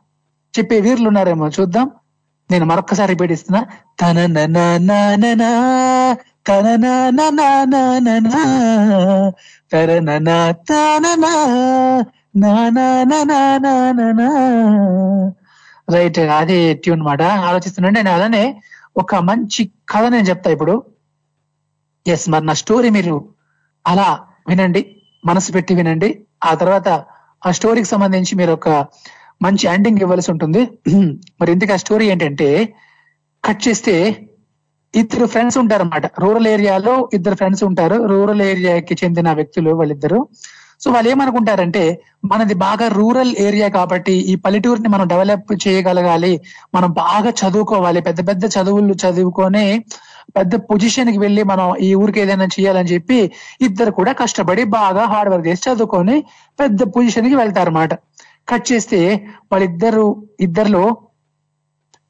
చెప్పే 0.59 0.81
వీర్లు 0.81 1.09
ఉన్నారేమో 1.09 1.49
చూద్దాం. 1.49 1.91
నేను 2.53 2.67
మరొక్కసారి 2.67 3.13
రిపీట్ 3.13 3.33
ఇస్తున్నా 3.33 3.67
తన 4.01 4.27
తన 4.27 4.59
తన 5.17 5.43
రైట్ 15.91 16.19
అది 16.19 16.75
ట్యూన్ 16.75 17.03
మాట 17.03 17.23
ఆలోచిస్తున్నాను. 17.23 17.95
నేను 17.95 18.11
అలానే 18.11 18.63
ఒక 18.97 19.15
మంచి 19.15 19.71
కథ 19.89 20.03
నేను 20.03 20.29
చెప్తా 20.29 20.51
ఇప్పుడు. 20.51 20.83
ఎస్ 22.07 22.31
మరి 22.31 22.47
నా 22.47 22.53
స్టోరీ 22.53 22.91
మీరు 22.91 23.29
అలా 23.87 24.21
వినండి. 24.49 24.97
మనసు 25.25 25.53
పెట్టి 25.53 25.75
వినండి. 25.75 26.25
ఆ 26.45 26.55
తర్వాత 26.55 26.89
ఆ 27.47 27.51
స్టోరీకి 27.51 27.89
సంబంధించి 27.89 28.37
మీరు 28.37 28.53
ఒక 28.53 28.69
మంచి 29.41 29.65
ఎండింగ్ 29.75 30.03
ఇవ్వాల్సి 30.05 30.31
ఉంటుంది. 30.35 30.63
మరి 31.41 31.51
ఇంతకీ 31.55 31.73
ఆ 31.77 31.81
స్టోరీ 31.85 32.05
ఏంటంటే 32.13 32.49
కట్ 33.45 33.63
చేస్తే 33.69 33.95
ఇద్దరు 34.95 35.27
ఫ్రెండ్స్ 35.27 35.57
ఉంటారు 35.61 35.83
అనమాట 35.85 36.07
రూరల్ 36.23 36.49
ఏరియాలో 36.55 36.95
ఇద్దరు 37.17 37.37
ఫ్రెండ్స్ 37.41 37.63
ఉంటారు. 37.69 37.97
రూరల్ 38.13 38.43
ఏరియాకి 38.51 38.95
చెందిన 39.03 39.29
వ్యక్తులు 39.33 39.71
వాళ్ళిద్దరు. 39.81 40.19
సో 40.83 40.91
వాళ్ళు 40.91 41.09
ఏమనుకుంటారంటే 41.11 41.83
మనది 42.25 42.55
బాగా 42.65 42.87
రూరల్ 42.99 43.33
ఏరియా 43.39 43.69
కాబట్టి 43.69 44.15
ఈ 44.33 44.35
పల్లెటూరుని 44.45 44.89
మనం 44.89 45.07
డెవలప్ 45.13 45.53
చేయగలగాలి. 45.65 46.33
మనం 46.75 46.91
బాగా 47.05 47.31
చదువుకోవాలి. 47.43 48.01
పెద్ద 48.09 48.21
పెద్ద 48.29 48.45
చదువులు 48.57 48.95
చదువుకొని 49.05 49.67
పెద్ద 50.37 50.55
పొజిషన్కి 50.71 51.19
వెళ్ళి 51.19 51.43
మనం 51.43 51.67
ఈ 51.87 51.89
ఊరికి 51.95 52.21
ఏదైనా 52.21 52.47
చేయాలని 52.57 52.91
చెప్పి 52.95 53.19
ఇద్దరు 53.61 53.91
కూడా 53.91 54.13
కష్టపడి 54.13 54.63
బాగా 54.77 55.05
హార్డ్ 55.13 55.31
వర్క్ 55.33 55.49
చేసి 55.49 55.63
చదువుకొని 55.69 56.17
పెద్ద 56.59 56.83
పొజిషన్కి 56.95 57.37
వెళ్తారు 57.43 57.71
అనమాట 57.71 57.93
కట్ 58.49 58.67
చేస్తే 58.73 59.01
వాళ్ళిద్దరు 59.53 60.07
ఇద్దరిలో 60.41 60.85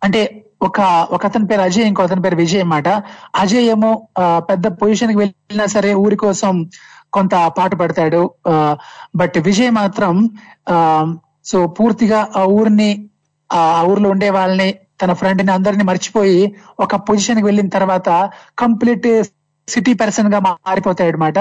అంటే 0.03 0.23
ఒక 0.63 0.81
ఒక 1.11 1.23
అతని 1.27 1.47
పేరు 1.47 1.63
అజయ్ 1.63 1.87
ఇంకో 1.87 2.03
అతని 2.03 2.23
పేరు 2.23 2.37
విజయ్ 2.37 2.63
అన్నమాట. 2.63 2.89
అజయ్ 3.35 3.67
ఏమో 3.75 3.91
పెద్ద 4.51 4.67
పొజిషన్కి 4.81 5.19
వెళ్ళినా 5.19 5.67
సరే 5.67 5.91
ఊరి 5.95 6.17
కోసం 6.17 6.53
కొంత 7.13 7.35
పాటు 7.59 7.77
పడతాడు. 7.77 8.23
బట్ 9.17 9.37
విజయ్ 9.39 9.73
మాత్రం 9.73 10.15
ఆ 10.69 10.77
సో 11.45 11.59
పూర్తిగా 11.79 12.21
ఆ 12.37 12.43
ఊరిని 12.59 12.91
ఆ 13.51 13.61
ఊర్లో 13.83 14.09
ఉండే 14.11 14.29
వాళ్ళని 14.31 14.69
తన 15.03 15.13
ఫ్రెండ్ని 15.13 15.53
అందరిని 15.53 15.85
మర్చిపోయి 15.85 16.41
ఒక 16.81 16.97
పొజిషన్కి 17.09 17.47
వెళ్ళిన 17.47 17.69
తర్వాత 17.69 18.09
కంప్లీట్ 18.59 19.09
సిటీ 19.69 19.93
పర్సన్గా 19.95 20.39
మారిపోతాడు 20.47 21.11
అనమాట 21.11 21.39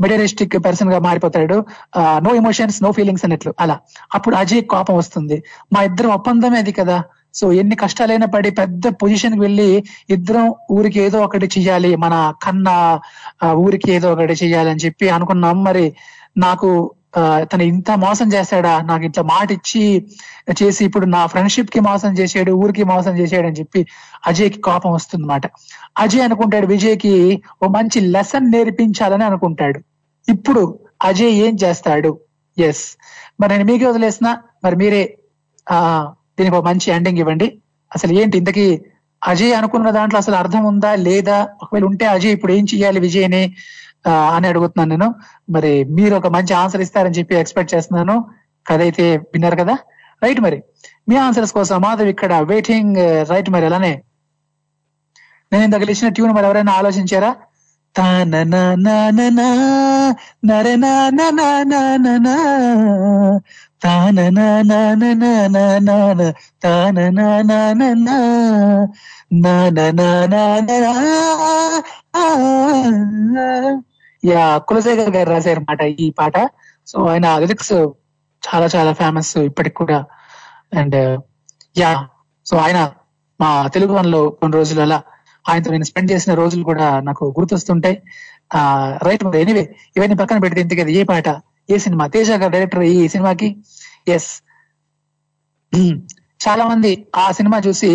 మెటీరియలిస్టిక్ 0.00 0.56
పర్సన్గా 0.56 0.98
మారిపోతాడు. 0.98 1.64
నో 1.98 2.34
ఎమోషన్స్ 2.34 2.82
నో 2.82 2.92
ఫీలింగ్స్ 2.92 3.24
అన్నట్లు. 3.24 3.54
అలా. 3.60 3.78
అప్పుడు 4.14 4.36
అజయ్ 4.36 4.64
కోపం 4.64 4.96
వస్తుంది. 4.96 5.42
మా 5.72 5.82
ఇద్దరం 5.82 6.10
ఒప్పందమే 6.10 6.58
అది 6.58 6.72
కదా. 6.72 7.02
సో 7.34 7.52
ఎన్ని 7.52 7.76
కష్టాలైనా 7.76 8.26
పడి 8.26 8.50
పెద్ద 8.50 8.88
పొజిషన్కి 8.88 9.40
వెళ్ళి 9.40 9.84
ఇద్దరం 10.10 10.54
ఊరికి 10.72 11.00
ఏదో 11.00 11.20
ఒకటి 11.20 11.46
చెయ్యాలి. 11.46 11.96
మన 11.96 12.34
కన్న 12.42 13.00
ఊరికి 13.52 13.92
ఏదో 13.92 14.12
ఒకటి 14.12 14.32
చెయ్యాలి 14.32 14.70
అని 14.70 14.78
చెప్పి 14.84 15.08
అనుకున్నాం. 15.08 15.64
మరి 15.64 15.94
నాకు 16.36 16.94
తను 17.50 17.64
ఇంత 17.72 17.90
మోసం 18.02 18.28
చేశాడా? 18.32 18.72
నాకు 18.82 19.04
ఇంత 19.04 19.20
మాట 19.30 19.48
ఇచ్చి 19.52 19.82
చేసి 20.60 20.80
ఇప్పుడు 20.84 21.06
నా 21.06 21.22
ఫ్రెండ్షిప్కి 21.26 21.80
మోసం 21.80 22.10
చేసాడు 22.18 22.52
ఊరికి 22.62 22.84
మోసం 22.84 23.14
చేసాడు 23.20 23.46
అని 23.46 23.58
చెప్పి 23.60 23.80
అజయ్కి 24.26 24.60
కోపం 24.68 24.92
వస్తుంది 24.92 25.48
అజయ్ 26.04 26.24
అనుకుంటాడు 26.28 26.66
విజయ్కి 26.74 27.14
ఓ 27.62 27.68
మంచి 27.68 28.00
లెసన్ 28.14 28.50
నేర్పించాలని 28.54 29.24
అనుకుంటాడు. 29.30 29.78
ఇప్పుడు 30.28 30.62
అజయ్ 31.08 31.34
ఏం 31.46 31.54
చేస్తాడు? 31.62 32.10
ఎస్ 32.56 32.84
మరి 33.40 33.50
నేను 33.52 33.66
మీకే 33.70 33.86
వదిలేసిన 33.86 34.28
మరి 34.64 34.76
మీరే 34.76 35.02
ఆ 35.66 35.78
దీనికి 36.38 36.56
ఒక 36.56 36.64
మంచి 36.68 36.86
ఎండింగ్ 36.96 37.20
ఇవ్వండి. 37.22 37.48
అసలు 37.92 38.12
ఏంటి 38.20 38.36
ఇంతకీ 38.42 38.66
అజయ్ 39.22 39.52
అనుకున్న 39.58 39.90
దాంట్లో 39.90 40.18
అసలు 40.22 40.36
అర్థం 40.42 40.62
ఉందా 40.70 40.90
లేదా? 41.08 41.38
ఒకవేళ 41.62 41.84
ఉంటే 41.90 42.04
అజయ్ 42.14 42.34
ఇప్పుడు 42.36 42.52
ఏం 42.52 42.64
చెయ్యాలి 42.72 43.00
విజయ్ని? 43.06 43.42
అని 44.08 44.48
అడుగుతున్నాను 44.48 44.90
నేను 44.90 45.08
మరి 45.50 45.84
మీరు 45.84 46.14
ఒక 46.16 46.26
మంచి 46.26 46.54
ఆన్సర్ 46.54 46.80
ఇస్తారని 46.80 47.18
చెప్పి 47.18 47.34
ఎక్స్పెక్ట్ 47.34 47.74
చేస్తున్నాను 47.74 48.16
కథ 48.66 48.80
అయితే 48.80 49.16
విన్నారు 49.16 49.56
కదా 49.56 49.74
రైట్ 50.22 50.40
మరి 50.40 50.62
మీ 51.08 51.16
ఆన్సర్స్ 51.16 51.52
కోసం 51.52 51.76
మాధవ్ 51.80 52.08
ఇక్కడ 52.08 52.34
వెయిటింగ్ 52.42 52.96
రైట్ 53.30 53.50
మరి 53.50 53.66
అలానే 53.66 54.02
నేను 55.52 55.64
ఇంత 55.64 55.76
గెలిచిన 55.76 56.08
ట్యూన్ 56.08 56.32
మరి 56.32 56.46
ఎవరైనా 56.46 56.72
ఆలోచించారా 56.72 57.34
తానననననా, 57.94 59.46
యా 74.26 74.42
కులశేఖర్ 74.58 75.10
గారు 75.16 75.28
రాశారు 75.30 75.60
మాట 75.60 75.82
ఈ 76.04 76.06
పాట. 76.10 76.36
సో 76.86 76.98
ఆయన 77.06 77.26
లిరిక్స్ 77.38 77.76
చాలా 78.42 78.66
చాలా 78.74 78.92
ఫేమస్ 78.92 79.32
ఇప్పటికి 79.48 79.76
కూడా. 79.76 79.98
అండ్ 80.80 80.96
యా 81.78 81.90
సో 82.46 82.54
ఆయన 82.56 82.78
మా 83.40 83.50
తెలుగు 83.68 83.92
వన్లో 83.92 84.22
కొన్ని 84.30 84.54
రోజులు 84.58 84.80
అలా 84.80 84.98
ఆయనతో 85.44 85.70
నేను 85.70 85.84
స్పెండ్ 85.84 86.10
చేసిన 86.12 86.32
రోజులు 86.34 86.64
కూడా 86.64 86.86
నాకు 87.00 87.24
గుర్తొస్తుంటాయి. 87.38 87.96
ఆ 88.54 88.60
రైట్ 89.02 89.24
మరి 89.24 89.38
ఎనివే 89.40 89.64
ఇవన్నీ 89.96 90.16
పక్కన 90.16 90.38
పెడితే 90.38 90.60
ఇంతకేది 90.60 90.92
ఏ 91.00 91.02
పాట? 91.04 91.28
ఏ 91.70 91.76
సినిమా? 91.78 92.04
తేజ 92.06 92.30
గారు 92.42 92.52
డైరెక్టర్ 92.56 92.84
ఈ 92.92 93.08
సినిమాకి? 93.08 93.48
Yes 94.08 94.30
hmm. 95.72 95.94
చాలా 96.44 96.64
మంది 96.68 96.90
ఆ 97.16 97.24
సినిమా 97.32 97.58
చూసి 97.66 97.90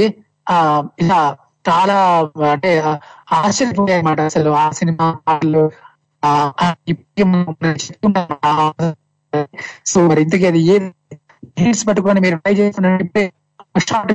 ఆ 0.50 0.58
ఇలా 1.00 1.20
చాలా 1.66 1.98
అంటే 2.52 2.70
ఆశ్చర్యపోయాయి 3.32 4.00
అన్నమాట 4.00 4.22
అసలు 4.22 4.50
ఆ 4.64 4.66
సినిమా 4.72 5.06
పాటలు 5.28 5.64
సో 9.86 10.02
మరి 10.08 10.22
ఇంతకీ 10.22 10.46
అది 10.46 10.60
ఏ 10.70 10.76
హీట్స్ 11.60 11.88
పట్టుకొని 11.88 12.20
మీరు 12.20 12.36
ట్రై 12.36 12.54
చేస్తున్నట్టు 12.54 13.24
షార్ట్ 13.80 14.12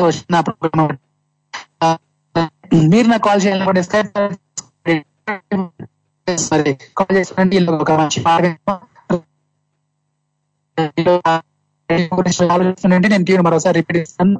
వచ్చిన 0.00 0.40
ప్రోగ్రామ్ 0.40 0.96
మీరు 2.92 3.06
నాకు 3.06 3.22
కాల్ 3.22 3.40
చేయాలనుకుంటే 3.42 4.00
మరి 6.52 6.72
కాల్ 6.98 7.14
చేసినండి 7.16 7.56
ఒక 7.76 7.92
మంచి 8.00 8.20
మార్గం. 8.26 8.54
ఆలోచిస్తుంటే 12.54 13.08
నేను 13.08 13.24
ట్యూన్ 13.24 13.44
మరోసారి 13.46 13.76
రిపీట్ 13.78 13.98
ఇస్తాను 13.98 14.36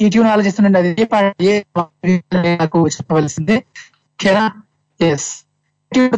ఈ 0.00 0.08
ట్యూన్ 0.08 0.28
ఆలోచిస్తుండండి 0.28 0.78
అది. 0.78 0.90
ఏ 1.02 1.04
పాట 1.04 1.24
ఏ 1.42 1.54
నాకు 2.60 2.78
చెప్పవలసిందే. 2.88 3.56
ఓకేనా 4.14 4.44
ఎస్ 5.00 5.28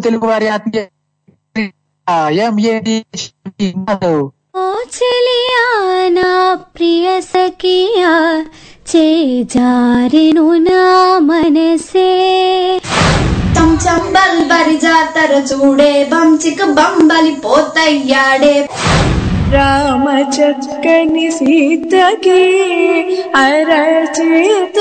తెలుగు 0.05 0.27
వారి 0.27 0.49
ఆత్మీయ 0.49 0.83
సాయం 2.09 2.57
చూడే 15.39 16.09
బంచిక 16.13 16.65
బంబలి 16.65 17.35
పోతయ్యాడే. 17.35 18.69
రామ 19.53 20.19
చక్కని 20.37 21.31
సీతకి 21.31 22.43
అరచేత 23.37 24.79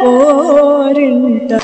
కోరింట. 0.00 1.60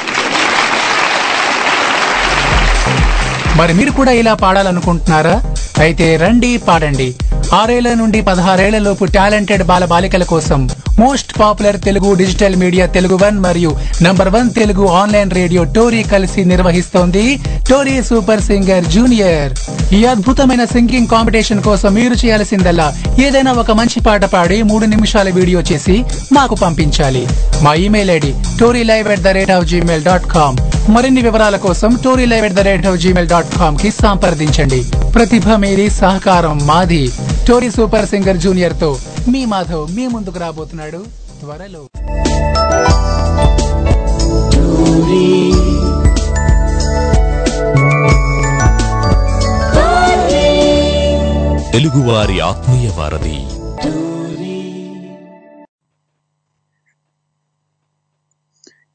మరి 3.59 3.73
మీరు 3.79 3.93
కూడా 3.99 4.12
ఇలా 4.21 4.35
పాడాలనుకుంటున్నారా? 4.35 5.35
అయితే 5.83 6.07
రండి 6.17 6.51
పాడండి. 6.69 7.09
ఆరేళ్ళ 7.59 7.88
నుండి 7.95 8.21
పదహారేళ్ళలోపు 8.29 9.05
టాలెంటెడ్ 9.17 9.62
బాల 9.71 9.85
బాలికల 9.85 10.25
కోసం 10.33 10.61
most 10.99 11.33
popular 11.41 11.79
Telugu 11.87 12.15
digital 12.21 12.57
media 12.62 12.87
Telugu 12.87 13.17
one 13.23 13.38
మరియు 13.45 13.71
number 14.03 14.31
one 14.35 14.51
Telugu 14.59 14.85
online 15.01 15.31
radio 15.31 15.62
Tori 15.77 16.03
కలిసి 16.12 16.45
నిర్వహిస్తోంది 16.45 17.25
టోరీ 17.71 18.03
సూపర్ 18.03 18.43
సింగర్ 18.49 18.88
జూనియర్. 18.95 19.53
ఈ 19.99 20.01
అద్భుతమైన 20.05 20.65
సింగింగ్ 20.65 21.12
కాంపిటీషన్ 21.15 21.62
కోసం 21.62 21.95
మీరు 21.95 22.15
చేయాల్సిందల్లా 22.25 22.88
ఏదైనా 23.27 23.53
ఒక 23.53 23.71
మంచి 23.81 24.01
పాట 24.01 24.25
పాడి 24.35 24.59
మూడు 24.71 24.85
నిమిషాల 24.95 25.31
వీడియో 25.38 25.62
చేసి 25.73 25.97
మాకు 26.33 26.55
పంపించాలి. 26.55 27.25
మా 27.62 27.75
email 27.87 28.11
ID 28.11 28.33
Tori 28.61 28.85
live 28.93 29.09
at 29.09 29.25
the 29.29 29.29
rate 29.38 29.51
of 29.51 29.69
Gmail 29.73 30.05
dot 30.11 30.29
com. 30.37 30.59
మరిన్ని 30.95 31.21
వివరాల 31.21 31.57
కోసం 31.57 31.91
Tori 32.05 32.25
live 32.27 32.45
at 32.45 32.57
the 32.61 32.61
rate 32.69 32.87
of 32.87 33.01
Gmail 33.03 33.29
dot 33.29 33.42
కామ్కి 33.43 33.91
సంప్రదించండి. 33.91 34.85
ప్రతిభ 35.15 35.49
మీది 35.49 35.91
సహకారం 35.91 36.59
మాది. 36.67 37.13
టోరీ 37.49 37.71
సూపర్ 37.71 38.09
సింగర్ 38.09 38.37
జూనియర్తో 38.37 38.99
మీ 39.29 39.45
మాధవ్ 39.45 39.95
మీ 39.95 40.07
ముందుకు 40.07 40.39
రాబోతున్నాడు. 40.39 41.05
త్వరలో. 41.41 41.89
తెలుగువారి 51.73 52.41
ఆత్మీయ 52.41 52.91
వారధి. 52.99 53.39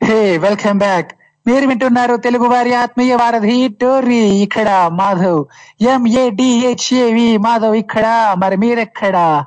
హే 0.06 0.38
వెల్కమ్ 0.38 0.78
బ్యాక్ 0.78 1.12
మీరు 1.48 1.68
వింటున్నారు 1.68 2.18
తెలుగు 2.18 2.48
వారి 2.48 2.74
ఆత్మీయ 2.74 3.16
వారధి 3.16 3.68
టోరీ. 3.68 4.22
ఇక్కడ 4.38 4.90
మాధవ్. 4.94 5.42
ఎంఏడిహెచ్ఏవి 5.82 7.38
మాధవ్ 7.38 7.76
ఇక్కడ. 7.76 8.06
మరి 8.38 8.58
మీరెక్కడ? 8.58 9.46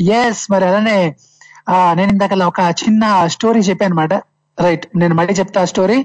ఎస్ 0.00 0.50
మరి 0.50 0.64
అలానే 0.64 0.98
ఆ, 1.70 1.94
నేను 1.94 2.12
ఇందాక 2.12 2.32
ఒక 2.46 2.60
చిన్న 2.84 3.04
స్టోరీ 3.26 3.60
చెప్పాను 3.60 3.92
అనమాట 3.92 4.12
రైట్ 4.58 4.86
నేను 4.96 5.14
మళ్ళీ 5.14 5.32
చెప్తా 5.32 5.64
స్టోరీ 5.64 5.96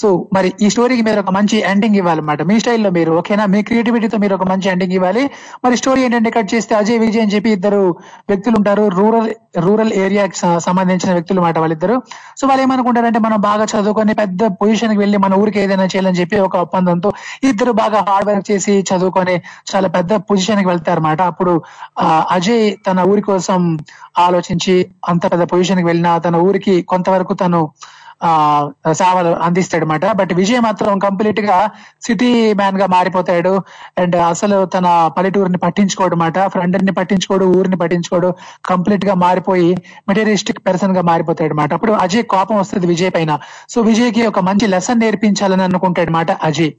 సో 0.00 0.08
మరి 0.34 0.48
ఈ 0.64 0.66
స్టోరీకి 0.74 1.02
మీరు 1.06 1.20
ఒక 1.22 1.30
మంచి 1.36 1.56
ఎండింగ్ 1.70 1.96
ఇవ్వాలన్నమాట. 2.00 2.42
మీ 2.50 2.54
స్టైల్లో 2.60 2.90
మీరు 2.96 3.10
ఓకేనా 3.20 3.44
మీ 3.54 3.60
క్రియేటివిటీతో 3.68 4.18
మీరు 4.22 4.34
ఒక 4.38 4.44
మంచి 4.52 4.66
ఎండింగ్ 4.72 4.94
ఇవ్వాలి. 4.98 5.22
మరి 5.64 5.74
స్టోరీ 5.80 6.00
ఏంటంటే 6.06 6.30
కట్ 6.36 6.50
చేస్తే 6.54 6.72
అజయ్ 6.78 6.98
విజయ్ 7.02 7.22
అని 7.24 7.32
చెప్పి 7.34 7.50
ఇద్దరు 7.56 7.82
వ్యక్తులు 8.30 8.56
ఉంటారు 8.60 8.84
రూరల్ 8.98 9.28
రూరల్ 9.66 9.92
ఏరియాకి 10.04 10.36
సంబంధించిన 10.66 11.10
వ్యక్తులు 11.16 11.40
మాట 11.46 11.56
వాళ్ళిద్దరు. 11.62 11.96
సో 12.40 12.42
వాళ్ళు 12.48 12.62
ఏమనుకుంటారంటే 12.66 13.20
మనం 13.26 13.38
బాగా 13.48 13.64
చదువుకొని 13.74 14.14
పెద్ద 14.22 14.42
పొజిషన్కి 14.60 15.00
వెళ్ళి 15.02 15.18
మన 15.24 15.40
ఊరికి 15.42 15.60
ఏదైనా 15.64 15.88
చేయాలని 15.94 16.20
చెప్పి 16.22 16.36
ఒక 16.46 16.56
ఒప్పందంతో 16.66 17.10
ఇద్దరు 17.50 17.74
బాగా 17.82 18.00
హార్డ్ 18.10 18.28
వర్క్ 18.30 18.46
చేసి 18.50 18.76
చదువుకొని 18.90 19.36
చాలా 19.72 19.90
పెద్ద 19.98 20.12
పొజిషన్కి 20.30 20.68
వెళ్తారన్నమాట. 20.72 21.20
అప్పుడు 21.32 21.54
అజయ్ 22.36 22.64
తన 22.88 23.00
ఊరి 23.12 23.24
కోసం 23.30 23.60
ఆలోచించి 24.26 24.76
అంత 25.12 25.24
పెద్ద 25.32 25.44
పొజిషన్కి 25.52 25.88
వెళ్ళినా 25.90 26.12
తన 26.18 26.36
ఊరికి 26.48 26.76
కొంతవరకు 26.92 27.34
తను 27.44 27.60
సేవలు 28.92 29.28
అందిస్తాడు 29.28 29.84
అనమాట 29.84 30.12
బట్ 30.12 30.32
విజయ్ 30.32 30.60
మాత్రం 30.60 30.98
కంప్లీట్గా 30.98 31.70
సిటీ 32.02 32.54
మ్యాన్గా 32.54 32.86
మారిపోతాడు. 32.86 33.60
అండ్ 33.98 34.16
అసలు 34.16 34.66
తన 34.66 35.10
పల్లెటూరుని 35.16 35.58
పట్టించుకోడు 35.58 36.14
అనమాట 36.14 36.46
ఫ్రెండ్ని 36.46 36.92
పట్టించుకోడు 36.92 37.44
ఊరిని 37.44 37.76
పట్టించుకోడు. 37.76 38.34
కంప్లీట్గా 38.64 39.14
మారిపోయి 39.14 39.76
మెటీరియలిస్టిక్ 40.08 40.66
పర్సన్గా 40.66 41.02
మారిపోతాడు 41.02 41.50
అనమాట 41.50 41.72
అప్పుడు 41.72 41.92
అజయ్ 41.92 42.24
కోపం 42.24 42.56
వస్తుంది 42.56 42.86
విజయ్ 42.86 43.10
పైన. 43.14 43.38
సో 43.68 43.80
విజయ్కి 43.80 44.26
ఒక 44.26 44.38
మంచి 44.38 44.66
లెసన్ 44.66 45.00
నేర్పించాలని 45.00 45.62
అనుకుంటాడు 45.62 46.10
అనమాట 46.10 46.30
అజయ్. 46.30 46.72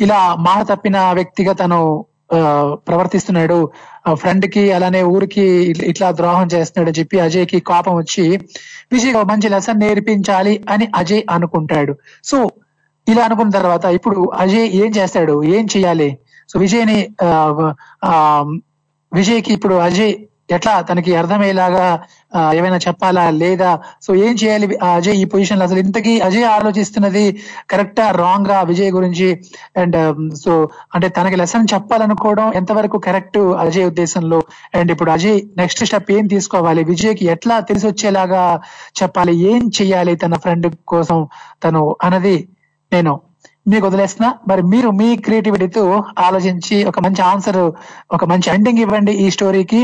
ఇలా 0.00 0.34
మాట 0.34 0.68
తప్పిన 0.68 0.98
వ్యక్తిగా 1.12 1.52
తను 1.52 2.04
ఆ, 2.34 2.74
ప్రవర్తిస్తున్నాడు. 2.88 3.70
ఫ్రెండ్కి 4.14 4.72
అలానే 4.72 5.02
ఊరికి 5.02 5.44
ఇట్లా 5.86 6.12
ద్రోహం 6.12 6.48
చేస్తున్నాడు 6.54 6.88
అని 6.88 6.98
చెప్పి 6.98 7.20
అజయ్కి 7.20 7.60
కోపం 7.60 7.96
వచ్చి 7.96 8.24
విజయ్ 8.92 9.14
మంచి 9.24 9.48
లెసన్ 9.48 9.80
నేర్పించాలి 9.80 10.64
అని 10.68 10.88
అజయ్ 10.94 11.22
అనుకుంటాడు. 11.30 11.92
సో 12.24 12.36
ఇలా 13.06 13.24
అనుకున్న 13.24 13.50
తర్వాత 13.50 13.84
ఇప్పుడు 13.84 14.30
అజయ్ 14.34 14.68
ఏం 14.74 14.90
చేస్తాడు? 14.90 15.44
ఏం 15.44 15.66
చేయాలి 15.76 16.18
సో 16.48 16.58
విజయ్ని 16.58 16.98
ని 17.24 17.28
ఆ, 18.04 18.12
విజయ్కి 19.12 19.52
ఇప్పుడు 19.52 19.74
అజయ్ 19.74 20.14
ఎట్లా? 20.50 20.80
తనకి 20.80 21.16
అర్థమయ్యేలాగా 21.16 21.86
ఏమైనా 22.54 22.76
చెప్పాలా? 22.76 23.30
లేదా? 23.30 23.70
సో 24.02 24.14
ఏం 24.14 24.34
చేయాలి? 24.34 24.66
అజయ్ 24.94 25.14
ఈ 25.14 25.24
పొజిషన్లో 25.24 25.64
అసలు 25.66 25.78
ఇంతకీ 25.78 26.20
అజయ్ 26.20 26.44
ఆలోచిస్తున్నది 26.44 27.24
కరెక్టా 27.70 28.10
రాంగ్ 28.10 28.48
రా 28.48 28.62
విజయ్ 28.62 28.90
గురించి? 28.90 29.28
అండ్ 29.76 29.96
సో 30.36 30.68
అంటే 30.94 31.08
తనకి 31.08 31.36
లెసన్ 31.36 31.66
చెప్పాలనుకోవడం 31.74 32.52
ఎంతవరకు 32.52 32.98
కరెక్ట్ 32.98 33.38
అజయ్ 33.38 33.84
ఉద్దేశంలో? 33.84 34.42
అండ్ 34.74 34.92
ఇప్పుడు 34.92 35.10
అజయ్ 35.10 35.40
నెక్స్ట్ 35.56 35.84
స్టెప్ 35.84 36.12
ఏం 36.12 36.26
తీసుకోవాలి? 36.26 36.84
విజయ్కి 36.84 37.26
ఎట్లా 37.26 37.60
తెలిసి 37.60 37.86
వచ్చేలాగా 37.86 38.60
చెప్పాలి? 39.02 39.34
ఏం 39.52 39.70
చెయ్యాలి 39.80 40.16
తన 40.16 40.34
ఫ్రెండ్ 40.34 40.76
కోసం 40.88 41.28
తను 41.64 41.96
అన్నది 42.02 42.48
నేను 42.92 43.20
మీకు 43.68 43.86
వదిలేస్తున్నా. 43.86 44.34
మరి 44.48 44.62
మీరు 44.62 44.90
మీ 44.90 45.16
క్రియేటివిటీతో 45.16 46.04
ఆలోచించి 46.18 46.84
ఒక 46.84 47.00
మంచి 47.00 47.22
ఆన్సర్ 47.22 47.58
ఒక 48.12 48.24
మంచి 48.24 48.48
ఎండింగ్ 48.50 48.78
ఇవ్వండి 48.78 49.12
ఈ 49.12 49.30
స్టోరీకి 49.30 49.80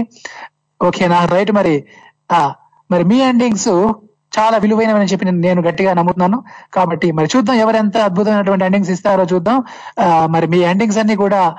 ఓకేనా 0.84 1.24
రైట్ 1.24 1.52
మరి. 1.52 1.84
ఆ 2.32 2.54
మరి 2.90 3.04
మీ 3.04 3.18
ఎండింగ్స్ 3.18 3.68
చాలా 4.38 4.56
విలువైనవని 4.56 5.04
చెప్పి 5.04 5.32
నేను- 5.32 5.68
గట్టిగా 5.68 5.92
నమ్ముతున్నాను. 5.92 6.44
కాబట్టి 6.74 7.12
మరి 7.12 7.28
చూద్దాం 7.36 7.56
ఎవరెంత 7.56 7.96
అద్భుతమైనటువంటి 7.96 8.64
ఎండింగ్స్ 8.64 8.90
ఇస్తారో 8.90 9.24
చూద్దాం. 9.24 9.64
మరి 10.26 10.46
మీ 10.46 10.58
ఎండింగ్స్ 10.58 10.98
అన్ని 10.98 11.16
కూడా 11.16 11.56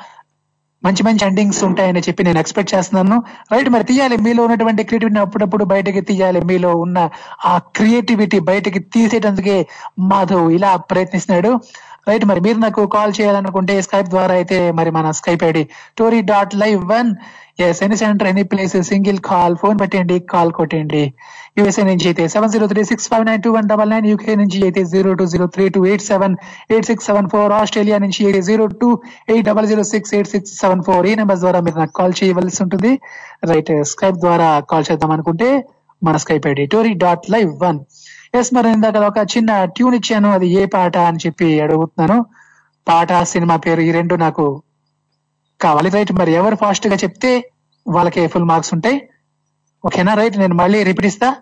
మంచి 0.83 1.03
మంచి 1.03 1.25
ఎండింగ్స్ 1.25 1.63
ఉంటాయని 1.63 1.99
చెప్పి 1.99 2.23
నేను 2.23 2.39
ఎక్స్పెక్ట్ 2.39 2.75
చేస్తున్నాను. 2.75 3.23
రైట్ 3.51 3.69
మరి 3.69 3.83
తీయాలి. 3.83 4.17
మీలో 4.17 4.43
ఉన్నటువంటి 4.43 4.83
క్రియేటివిటీ 4.83 5.19
అప్పుడప్పుడు 5.19 5.63
బయటకి 5.63 6.01
తీయాలి. 6.01 6.41
మీలో 6.41 6.75
ఉన్న 6.75 7.09
ఆ 7.45 7.57
క్రియేటివిటీ 7.57 8.39
బయటకి 8.39 8.79
తీసేటందుకే 8.79 9.67
మాధవ్ 9.99 10.51
ఇలా 10.51 10.75
ప్రయత్నిస్తున్నాడు. 10.75 11.59
రైట్ 12.07 12.25
మరి 12.29 12.41
మీరు 12.45 12.59
నాకు 12.65 12.81
కాల్ 12.95 13.13
చేయాలనుకుంటే 13.17 13.75
స్కైప్ 13.85 14.09
ద్వారా 14.13 14.33
అయితే 14.39 14.57
మరి 14.79 14.89
మన 14.97 15.11
Skype 15.19 15.43
ID 15.49 15.63
Tori 15.99 16.19
dot 16.31 16.53
live 16.63 16.81
one 16.93 17.09
yes 17.65 17.79
any 17.85 17.97
centre 18.01 18.29
any 18.31 18.43
place 18.51 18.75
single 18.89 19.19
call 19.29 19.53
phone 19.61 19.77
పెట్టండి 19.81 20.17
కాల్ 20.33 20.51
కొట్టండి. 20.57 21.03
యూఎస్ఏ 21.57 21.83
నుంచి 21.89 22.05
అయితే 22.09 22.23
seven 22.33 22.51
zero 22.53 22.65
three 22.71 22.81
six 22.89 23.07
five 23.11 23.25
nine 23.29 23.43
two 23.45 23.51
one 23.57 23.67
double 23.71 23.91
nine 23.93 24.07
UK 24.11 24.33
నుంచి 24.41 24.57
అయితే 24.67 24.81
zero 24.93 25.11
two 25.19 25.25
zero 25.33 25.45
three 25.55 25.65
two 25.75 25.81
eight 25.91 26.05
seven 26.11 26.35
eight 26.73 26.87
six 26.89 27.07
seven 27.09 27.29
four 27.33 27.53
Australia 27.59 27.99
నుంచి 28.05 28.21
అయితే 28.29 28.41
zero 28.49 28.65
two 28.81 28.89
eight 29.33 29.47
double 29.49 29.67
zero 29.71 29.85
six 29.93 30.13
eight 30.17 30.31
six 30.33 30.53
seven 30.63 30.83
four 30.87 31.07
ఈ 31.11 31.13
number 31.21 31.39
ద్వారా 31.45 31.61
మీరు 31.67 31.79
నాకు 31.83 31.95
call 32.01 32.15
చేయవలసి 32.21 32.61
ఉంటుంది. 32.65 32.91
రైట్ 33.51 33.73
స్కైప్ 33.93 34.19
ద్వారా 34.25 34.49
కాల్ 34.73 34.87
చేద్దాం 34.89 35.13
అనుకుంటే 35.17 35.49
మన 36.01 36.17
Skype 36.23 36.45
ID 36.51 36.65
Tori 36.73 36.93
dot 37.05 37.25
live 37.35 37.51
one 37.65 37.79
yes 38.35 38.53
మరి 38.53 38.69
ఇందాక 38.71 38.95
ఒక 38.97 39.17
చిన్న 39.17 39.65
ట్యూన్ 39.65 39.95
ఇచ్చాను 39.95 40.31
అది 40.31 40.47
ఏ 40.47 40.65
పాట 40.65 40.97
అని 40.97 41.17
చెప్పి 41.25 41.61
అడుగుతున్నాను. 41.61 42.25
పాట 42.87 43.23
సినిమా 43.23 43.55
పేరు 43.55 43.81
ఈ 43.81 43.91
రెండు 43.91 44.15
నాకు 44.15 44.63
కావాలి. 45.61 45.89
రైట్ 45.89 46.11
మరి 46.11 46.31
ఎవరు 46.33 46.55
ఫాస్ట్గా 46.55 46.95
చెప్తే 46.95 47.51
వాళ్ళకి 47.87 48.27
ఫుల్ 48.27 48.43
మార్క్స్ 48.43 48.73
ఉంటాయి. 48.73 49.09
ఓకేనా? 49.85 50.13
రైట్ 50.13 50.37
నేను 50.37 50.55
మళ్ళీ 50.55 50.83
రిపీట్ 50.83 51.07
ఇస్తా. 51.07 51.35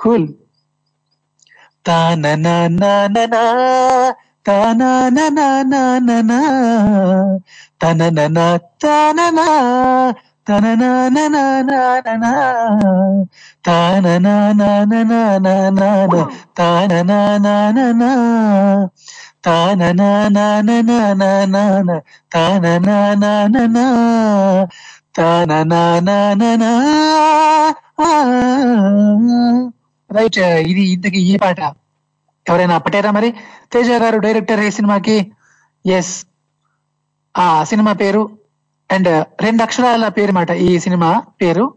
కూల్ 0.00 0.28
తన 1.86 2.22
రైట్ 30.12 30.38
ఇది 30.38 30.80
ఇంతకి 30.80 31.18
ఈ 31.18 31.36
పాట. 31.36 31.60
ఎవరైనా 32.48 32.74
అప్పటేరా 32.74 33.10
మరి? 33.10 33.34
తేజ 33.72 33.90
గారు 33.90 34.18
డైరెక్టర్ 34.18 34.60
ఏ 34.60 34.70
సినిమాకి? 34.70 35.32
ఎస్. 35.86 36.26
ఆ 37.38 37.64
సినిమా 37.64 37.92
పేరు 37.92 38.41
అండ్ 38.92 39.26
రెండు 39.40 39.62
అక్షరాల 39.62 40.08
పేరు 40.08 40.32
మాట 40.32 40.50
ఈ 40.50 40.78
సినిమా 40.78 41.22
పేరు. 41.42 41.74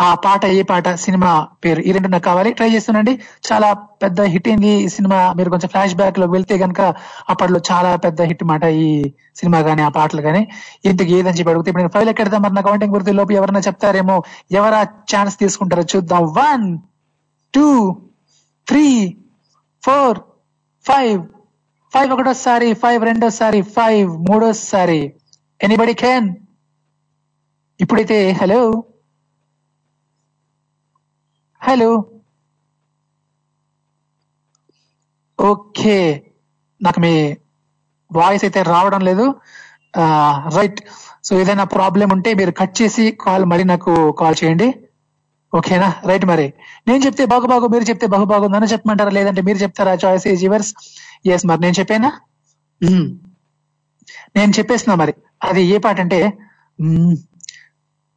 ఆ 0.00 0.14
పాట 0.14 0.46
ఏ 0.46 0.62
పాట 0.62 0.88
సినిమా 0.88 1.48
పేరు 1.64 1.80
ఈ 1.80 1.92
రెండు 1.92 2.08
నాకు 2.08 2.24
కావాలి. 2.24 2.52
ట్రై 2.52 2.68
చేస్తున్నాండి 2.68 3.20
చాలా 3.52 3.72
పెద్ద 3.72 4.20
హిట్ 4.20 4.48
అయింది 4.48 4.68
ఈ 4.68 4.88
సినిమా. 4.88 5.32
మీరు 5.32 5.50
కొంచెం 5.50 5.68
ఫ్లాష్ 5.68 5.94
బ్యాక్లో 5.94 6.26
వెళ్తే 6.26 6.56
గనక 6.56 6.80
అప్పట్లో 7.28 7.60
చాలా 7.70 7.96
పెద్ద 7.96 8.22
హిట్ 8.22 8.44
మాట 8.44 8.64
ఈ 8.64 9.12
సినిమా 9.36 9.58
గానీ 9.58 9.82
ఆ 9.82 9.88
పాటలు 9.88 10.20
గానీ. 10.20 10.48
ఇంతకు 10.84 11.08
ఏదని 11.08 11.36
చెప్పి 11.38 11.50
అడిగితే 11.50 11.70
ఇప్పుడు 11.70 11.82
నేను 11.82 11.92
ఫైల్ 11.94 12.08
ఎక్కడదా 12.08 12.38
మరి 12.38 12.54
నా 12.54 12.60
కౌంటింగ్ 12.60 12.94
గుర్తు 12.94 13.10
లోపు 13.10 13.32
ఎవరైనా 13.32 13.60
చెప్తారేమో 13.60 14.22
ఎవరా 14.50 14.82
ఛాన్స్ 14.82 15.38
తీసుకుంటారో 15.38 15.82
చూద్దాం. 15.96 16.22
One 16.22 16.78
two 17.54 17.96
three 18.68 19.16
four 19.82 20.18
five 20.84 21.22
five 21.92 22.10
ఒకటోసారి 22.14 22.68
ఫైవ్ 22.74 23.02
రెండోసారి 23.04 23.60
ఫైవ్ 23.62 24.10
మూడోసారి. 24.30 25.00
ఎనీబడి 25.60 25.94
క్యాన్ 25.94 26.28
ఇప్పుడైతే 27.80 28.18
హలో 28.40 28.60
హలో 31.62 31.90
ఓకే 35.38 35.98
నాకు 36.80 37.00
మీ 37.00 37.14
వాయిస్ 38.10 38.44
అయితే 38.44 38.62
రావడం 38.62 39.02
లేదు. 39.10 39.26
Uh, 40.00 40.32
రైట్ 40.56 40.78
సో 41.24 41.32
ఏదైనా 41.40 41.64
ప్రాబ్లం 41.64 42.08
ఉంటే 42.10 42.34
మీరు 42.34 42.50
కట్ 42.50 42.82
చేసి 42.82 43.04
కాల్ 43.24 43.44
మరి 43.44 43.64
నాకు 43.64 43.92
కాల్ 44.20 44.36
చేయండి. 44.40 44.68
ఓకేనా 45.52 45.88
రైట్ 46.04 46.24
మరి 46.24 46.46
నేను 46.86 47.00
చెప్తే 47.06 47.24
బాగు 47.26 47.46
బాగు 47.46 47.66
మీరు 47.68 47.84
చెప్తే 47.84 48.06
బాగు 48.06 48.46
నన్ను 48.46 48.68
చెప్పమంటారా 48.72 49.10
లేదంటే 49.10 49.42
మీరు 49.42 49.58
చెప్తారా 49.58 49.94
చాయిస్ 49.94 50.26
ఈజ్ 50.26 50.44
యువర్స్ 50.44 50.70
ఎస్ 51.26 51.44
మరి 51.46 51.60
నేను 51.60 51.76
చెప్పేనా 51.78 52.10
నేను 54.36 54.52
చెప్పేస్తున్నా 54.52 54.94
మరి 54.96 55.14
అది 55.42 55.62
ఏ 55.68 55.78
పాట 55.78 55.98
అంటే 56.00 56.18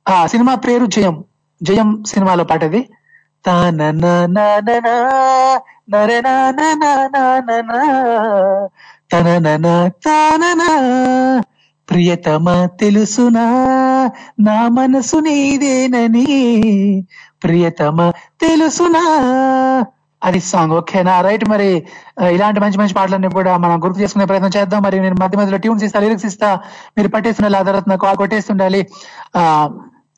ఆ 0.05 0.15
సినిమా 0.27 0.53
పేరు 0.65 0.85
జయం 0.85 1.15
జయం 1.61 1.89
సినిమాలో 2.03 2.43
పాట 2.43 2.63
అది 2.63 2.81
తన 3.45 3.89
తన 9.11 9.65
తాననా 10.03 10.69
ప్రియతమా 11.89 12.55
తెలుసునా? 12.65 13.45
నా 14.39 14.57
మనసు 14.77 15.17
నీదేనని. 15.17 16.25
ప్రియతమా 17.43 18.07
తెలుసునా? 18.41 19.03
అది 20.21 20.39
సాంగ్ 20.39 20.73
ఓకేనా 20.73 21.21
రైట్ 21.21 21.43
మరి 21.49 21.67
ఇలాంటి 22.35 22.59
మంచి 22.59 22.77
మంచి 22.77 22.93
పాటలన్నీ 22.93 23.29
కూడా 23.29 23.57
మనం 23.63 23.83
గుర్తు 23.83 23.99
చేసుకునే 24.01 24.25
ప్రయత్నం 24.25 24.53
చేద్దాం. 24.57 24.81
మరి 24.81 24.99
నేను 24.99 25.17
మధ్య 25.23 25.37
మధ్యలో 25.37 25.57
ట్యూన్స్ 25.57 25.83
ఇస్తా 25.87 25.99
లిరిక్స్ 25.99 26.25
ఇస్తా. 26.25 26.49
మీరు 26.97 27.07
పట్టేస్తుండాలి 27.07 27.57
ఆ 27.57 27.63
తర్వాత 27.69 27.89
నాకు 27.89 28.01
కాల్ 28.05 28.17
కొట్టేస్తుండాలి. 28.17 28.81
ఆ 29.37 29.43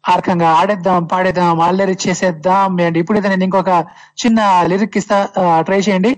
ఆర్కంగా 0.03 0.49
ఆడేద్దాం 0.59 1.05
పాడేద్దాం 1.05 1.59
అల్లరి 1.61 1.95
చేసేద్దాం. 2.07 2.77
అండ్ 2.85 2.97
ఇప్పుడైతే 2.97 3.29
నేను 3.29 3.45
ఇంకొక 3.47 3.71
చిన్న 4.21 4.39
లిరిక్ 4.71 4.97
ఇస్తా 4.97 5.17
ట్రై 5.67 5.79
చేయండి. 5.79 6.11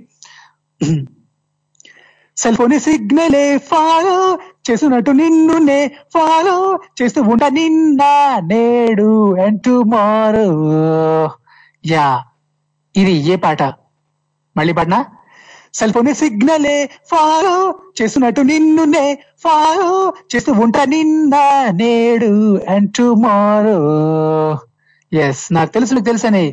సెల్ 2.38 2.56
ఫోన్ 2.56 2.80
సిగ్నలే 2.80 3.46
ఫాలో 3.72 4.18
చేస్తున్నట్టు 4.66 5.12
నిన్నునే 5.12 5.80
ఫాలో 6.14 6.56
చేస్తూ 7.00 7.22
ఉంటా 7.24 7.48
నిన్న 7.50 8.02
నేడు 8.52 9.12
అండ్ 9.36 9.60
టుమారో 9.64 10.48
యా 11.84 12.08
ఇది 12.96 13.14
ఏ 13.32 13.36
పాట? 13.36 13.62
మళ్ళీ 14.56 14.74
పాటనా 14.74 15.00
సెల్ 15.74 15.94
ఫోన్ 15.94 16.08
సిగ్నలే 16.14 16.78
ఫాలో 17.10 17.56
చేస్తున్నట్టు 18.00 18.42
నిన్నునే 18.42 19.06
ఫాలో 19.42 19.90
చేస్తూ 20.34 20.52
ఉంటా 20.64 20.84
నిన్న 20.86 21.36
నేడు 21.82 22.32
అండ్ 22.70 22.90
టుమారో 22.98 23.78
ఎస్ 25.12 25.44
నాకు 25.54 25.72
తెలుసు 25.74 25.94
నీకు 25.94 26.06
తెలుసని 26.06 26.46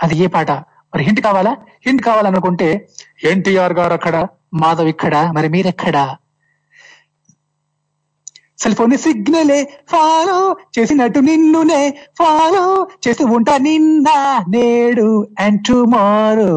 అది 0.00 0.14
ఏ 0.24 0.26
పాట? 0.26 0.50
మరి 0.92 1.04
హింట్ 1.04 1.20
కావాలా? 1.20 1.52
హింట్ 1.86 2.02
కావాలనుకుంటే 2.02 2.68
ఎన్టీఆర్ 3.24 3.72
గారు 3.72 3.92
అక్కడ 3.92 4.16
మాధవ్ 4.54 4.88
ఇక్కడ 4.88 5.14
మరి 5.34 5.48
మీరెక్కడా? 5.48 6.04
సెల్ 8.58 8.74
ఫోన్ 8.74 8.98
సిగ్నలే 8.98 9.72
ఫాలో 9.88 10.56
చేసినట్టు 10.78 11.18
నిన్నునే 11.18 11.94
ఫాలో 12.18 12.86
చేస్తూ 13.08 13.26
ఉంటా 13.26 13.56
నిన్న 13.56 14.04
నేడు 14.48 15.26
అండ్ 15.40 15.60
టుమారో. 15.68 16.52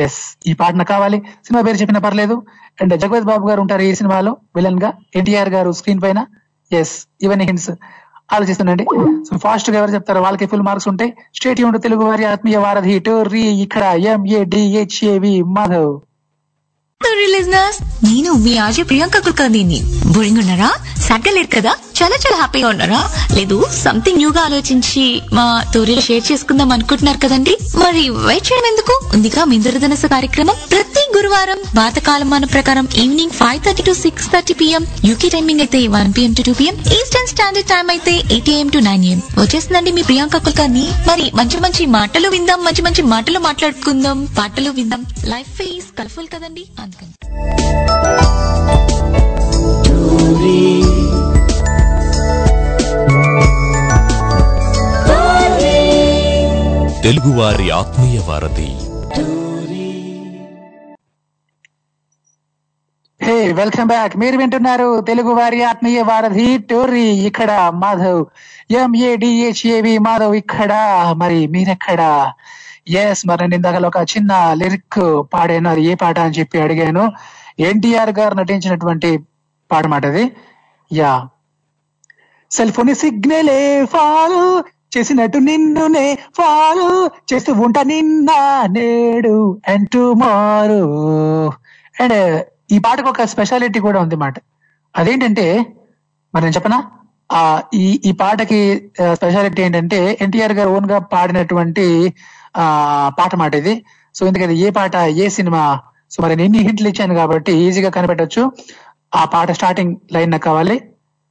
ఎస్ 0.00 0.36
ఈ 0.46 0.52
పాటన 0.52 0.82
కావాలి. 0.82 1.18
సినిమా 1.18 1.62
పేరు 1.62 1.76
చెప్పినా 1.76 2.00
పర్లేదు. 2.00 2.42
అండ్ 2.80 3.00
జగవత్ 3.00 3.24
బాబు 3.24 3.48
గారు 3.48 3.60
ఉంటారు 3.60 3.82
ఈ 3.82 3.94
సినిమాలో 3.94 4.36
విలన్గా. 4.56 4.92
ఎన్టీఆర్ 5.16 5.48
గారు 5.48 5.72
స్క్రీన్ 5.72 6.02
పైన. 6.02 6.26
ఎస్ 6.72 7.06
ఇవన్నీ 7.22 7.44
హింట్స్ 7.44 7.70
ఆలోచిస్తుండండి. 8.32 8.84
సో 9.30 9.38
ఫాస్ట్గా 9.38 9.78
ఎవరు 9.78 9.90
చెప్తారు 9.90 10.20
వాళ్ళకి 10.20 10.46
ఫుల్ 10.46 10.62
మార్క్స్ 10.62 10.88
ఉంటాయి 10.88 11.14
స్టేట్ 11.34 11.60
యూనిట్ 11.60 11.82
తెలుగు 11.82 12.04
వారి 12.04 12.24
ఆత్మీయ 12.24 12.56
వారధి 12.56 12.98
టోర్రీ 12.98 13.42
ఇక్కడ 13.42 13.82
ఎంఏ 13.82 14.44
డిహెచ్ఏవి 14.44 15.42
మాధవ్. 15.42 16.00
లిజనర్స్. 17.04 17.78
నేను 18.04 18.32
మీ 18.34 18.56
ఆజే 18.56 18.82
ప్రియాంక 18.82 19.18
కుల్కర్ణిని 19.18 19.78
బోరింగ్ 20.12 20.38
ఉన్నారా? 20.38 20.70
సాడ్గా 21.00 21.32
కదా? 21.54 21.72
చాలా 22.00 22.16
చాలా 22.24 22.36
హ్యాపీగా 22.40 22.68
ఉన్నారా? 22.74 23.00
లేదు 23.36 23.56
సంథింగ్ 23.82 24.20
న్యూగా 24.20 24.42
ఆలోచించి 24.48 25.02
మా 25.36 25.44
స్టోరీలో 25.68 26.02
షేర్ 26.08 26.24
చేసుకుందాం 26.30 26.70
అనుకుంటున్నారు 26.76 27.18
కదండి. 27.24 27.54
మరి 27.82 28.02
వెయిట్ 28.26 28.46
చేయడం 28.48 28.68
ఎందుకు? 28.72 28.94
ఉందిగా 29.16 29.42
మీ 29.50 29.54
ఇంద్రధనస్సు 29.58 30.08
కార్యక్రమం 30.14 30.56
ప్రతి 30.72 31.02
గురువారం 31.16 31.58
పాతకాలమాన 31.78 32.44
ప్రకారం 32.54 32.86
evening 33.02 33.36
five 33.40 33.60
thirty 33.66 33.84
to 33.88 33.94
six 34.02 34.28
thirty 34.34 34.54
PM 34.60 34.84
UK 35.08 35.28
timing 35.34 35.62
అయితే 35.64 35.80
one 35.96 36.12
PM 36.18 36.34
to 36.38 36.44
two 36.48 36.54
PM 36.60 36.76
eastern 36.98 37.30
standard 37.32 37.68
time 37.72 37.86
అయితే 37.96 38.14
eight 38.34 38.50
AM 38.54 38.70
to 38.76 38.82
nine 38.88 39.04
AM 39.10 39.20
వచ్చేసిందండి 39.42 39.92
మీ 39.98 40.04
ప్రియాంక 40.10 40.42
కుల్కర్ని 40.46 40.86
మరి 41.10 41.26
మంచి 41.40 41.58
మంచి 41.66 41.84
మాటలు 41.98 42.28
విందాం 42.36 42.62
మంచి 42.68 42.84
మంచి 42.88 43.04
మాటలు 43.14 43.40
మాట్లాడుకుందాం 43.48 44.20
పాటలు 44.38 44.72
విందాం. 44.78 45.04
లైఫ్ 45.34 45.52
ఫేస్ 45.60 45.88
కలర్ఫుల్ 45.98 46.30
కదండి 46.34 46.64
అందుకని. 46.82 47.12
తెలుగువారి 57.04 57.70
ఆత్మీయ 57.70 58.18
వారధి. 58.26 58.66
Hey 63.24 63.52
welcome 63.52 63.86
back. 63.86 64.16
మీరు 64.16 64.36
వింటున్నారు 64.36 65.00
తెలుగు 65.00 65.28
వారి 65.28 65.62
ఆత్మీయ 65.62 66.02
వారధి 66.02 66.58
టోరీ 66.58 67.06
ఇక్కడ 67.06 67.72
మాధవ్. 67.74 68.24
ఎంఏడిహెచ్ఏవి 68.70 69.98
మాధవ్ 69.98 70.36
ఇక్కడ. 70.36 70.72
మరి 71.16 71.46
మీరెక్కడ? 71.46 72.32
ఎస్ 72.88 73.26
మరి 73.26 73.40
నేను 73.42 73.54
ఇందాక 73.54 73.84
ఒక 73.84 73.96
చిన్న 73.96 74.54
లిరిక్ 74.54 75.22
పాడాను. 75.34 75.70
అది 75.70 75.82
ఏ 75.84 75.94
పాట 75.94 76.18
అని 76.18 76.34
చెప్పి 76.38 76.60
అడిగాను. 76.60 77.12
ఎన్టీఆర్ 77.58 78.10
గారు 78.10 78.34
నటించినటువంటి 78.34 79.18
పాట 79.72 79.86
మాట 79.86 80.06
అది 80.06 80.32
యా 80.92 81.28
సెల్ 82.50 82.72
ఫోన్ 82.72 82.94
సిగ్నలే 82.94 83.86
ఫాలో. 83.86 84.64
చేసినట్టు 84.96 85.38
నిన్నునే 85.38 86.18
ఫాలో 86.36 87.10
చేస్తూ 87.32 87.52
ఉంటా 87.52 87.82
నిన్న 87.82 88.30
నేడు 88.70 89.60
అండ్ 89.68 89.88
టుమారో 89.88 90.82
అండ్ 92.00 92.44
ఈ 92.72 92.78
పాటకు 92.78 93.08
ఒక 93.08 93.22
స్పెషాలిటీ 93.22 93.80
కూడా 93.80 94.00
ఉంది 94.00 94.16
మాట. 94.16 94.34
అదేంటంటే 94.96 95.66
మరి 96.34 96.44
నేను 96.44 96.54
చెప్పనా? 96.54 96.78
ఆ 97.32 97.62
ఈ 97.74 98.00
ఈ 98.04 98.12
పాటకి 98.12 98.90
స్పెషాలిటీ 99.12 99.62
ఏంటంటే 99.62 100.18
ఎన్టీఆర్ 100.20 100.52
గారు 100.52 100.70
ఓన్గా 100.70 100.98
పాడినటువంటి 100.98 102.14
ఆ 102.56 102.64
పాట 103.18 103.34
మాట 103.36 103.54
ఇది. 103.54 103.84
సో 104.14 104.26
ఎందుకంటే 104.26 104.54
ఏ 104.54 104.70
పాట 104.70 104.96
ఏ 104.96 105.28
సినిమా? 105.28 105.80
సో 106.10 106.22
మరి 106.22 106.36
నేను 106.36 106.46
ఎన్ని 106.46 106.58
హింట్లు 106.58 106.88
ఇచ్చాను 106.88 107.14
కాబట్టి 107.14 107.52
ఈజీగా 107.52 107.90
కనిపెట్టొచ్చు. 107.90 108.52
ఆ 109.14 109.24
పాట 109.24 109.50
స్టార్టింగ్ 109.52 109.96
లైన్ 110.12 110.30
నాకు 110.30 110.42
కావాలి. 110.42 110.76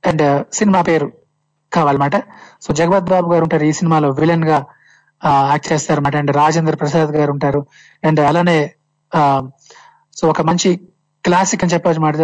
అండ్ 0.03 0.21
uh, 0.21 0.45
సినిమా 0.53 0.81
పేరు. 0.81 1.11
కావాలన్నమాట. 1.71 2.15
సో 2.61 2.73
జగపత్ 2.73 3.09
బాబు 3.09 3.33
గారు 3.33 3.43
ఉంటారు 3.43 3.63
ఈ 3.63 3.71
సినిమాలో 3.71 4.09
విలన్గా 4.11 4.59
యాక్ట్ 5.51 5.71
చేస్తారన్నమాట. 5.71 6.15
అండ్ 6.15 6.31
రాజేంద్ర 6.35 6.75
ప్రసాద్ 6.75 7.11
గారు 7.11 7.31
ఉంటారు. 7.31 7.61
అండ్ 8.03 8.19
అలానే 8.19 8.57
ఆ 9.11 9.21
సో 10.17 10.29
ఒక 10.29 10.41
మంచి 10.41 10.69
క్లాసిక్ 11.23 11.63
అని 11.63 11.73
చెప్పచ్చు 11.73 12.23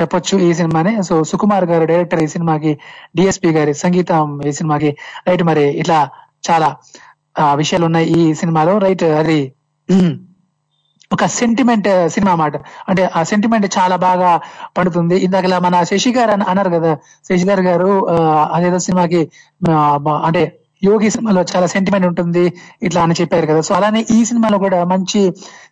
చెప్పొచ్చు 0.00 0.38
ఈ 0.38 0.54
సినిమాని. 0.54 1.02
సో 1.02 1.24
సుకుమార్ 1.24 1.64
గారు 1.64 1.84
డైరెక్టర్ 1.84 2.22
ఈ 2.22 2.26
సినిమాకి 2.26 2.72
డిఎస్పి 3.16 3.50
గారి 3.50 3.74
సంగీతం 3.74 4.40
ఈ 4.46 4.52
సినిమాకి 4.52 4.90
రైట్ 5.28 5.42
మరి 5.42 5.64
ఇట్లా 5.78 5.98
చాలా 6.50 6.68
ఆ, 7.36 7.54
విషయాలు 7.54 7.84
ఉన్నాయి 7.84 8.06
ఈ 8.12 8.34
సినిమాలో. 8.34 8.78
రైట్ 8.78 9.02
అది 9.20 9.38
ఒక 11.12 11.26
సెంటిమెంట్ 11.26 12.08
సినిమా 12.08 12.32
అన్నమాట 12.32 12.56
అంటే 12.88 13.10
ఆ 13.16 13.22
సెంటిమెంట్ 13.22 13.66
చాలా 13.78 13.96
బాగా 13.96 14.40
పడుతుంది. 14.78 15.16
ఇందాకలా 15.16 15.58
మన 15.58 15.82
శశి 15.82 16.10
గారు 16.10 16.30
అన్నారు 16.30 16.70
కదా. 16.70 16.96
శశి 17.28 17.46
గారు 17.46 17.62
గారు 17.62 18.08
ఆ, 18.10 18.16
అదేదో 18.52 18.78
సినిమాకి 18.78 19.20
uh, 19.62 20.22
అంటే 20.24 20.42
యోగి 20.82 21.10
సినిమాలో 21.10 21.42
చాలా 21.42 21.66
సెంటిమెంట్ 21.66 22.06
ఉంటుంది. 22.06 22.52
ఇట్లా 22.82 23.02
అని 23.02 23.14
చెప్పారు 23.20 23.46
కదా. 23.46 23.60
సో 23.60 23.74
అలానే 23.74 24.06
ఈ 24.10 24.24
సినిమాలో 24.24 24.58
కూడా 24.58 24.84
మంచి 24.84 25.20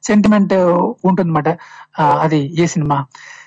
సెంటిమెంట్ 0.03 0.53
uh, 0.53 0.95
ఉంటుందన్నమాట. 1.05 1.49
ఆ, 1.99 2.05
అది 2.23 2.63
ఏ 2.63 2.67
సినిమా? 2.67 2.99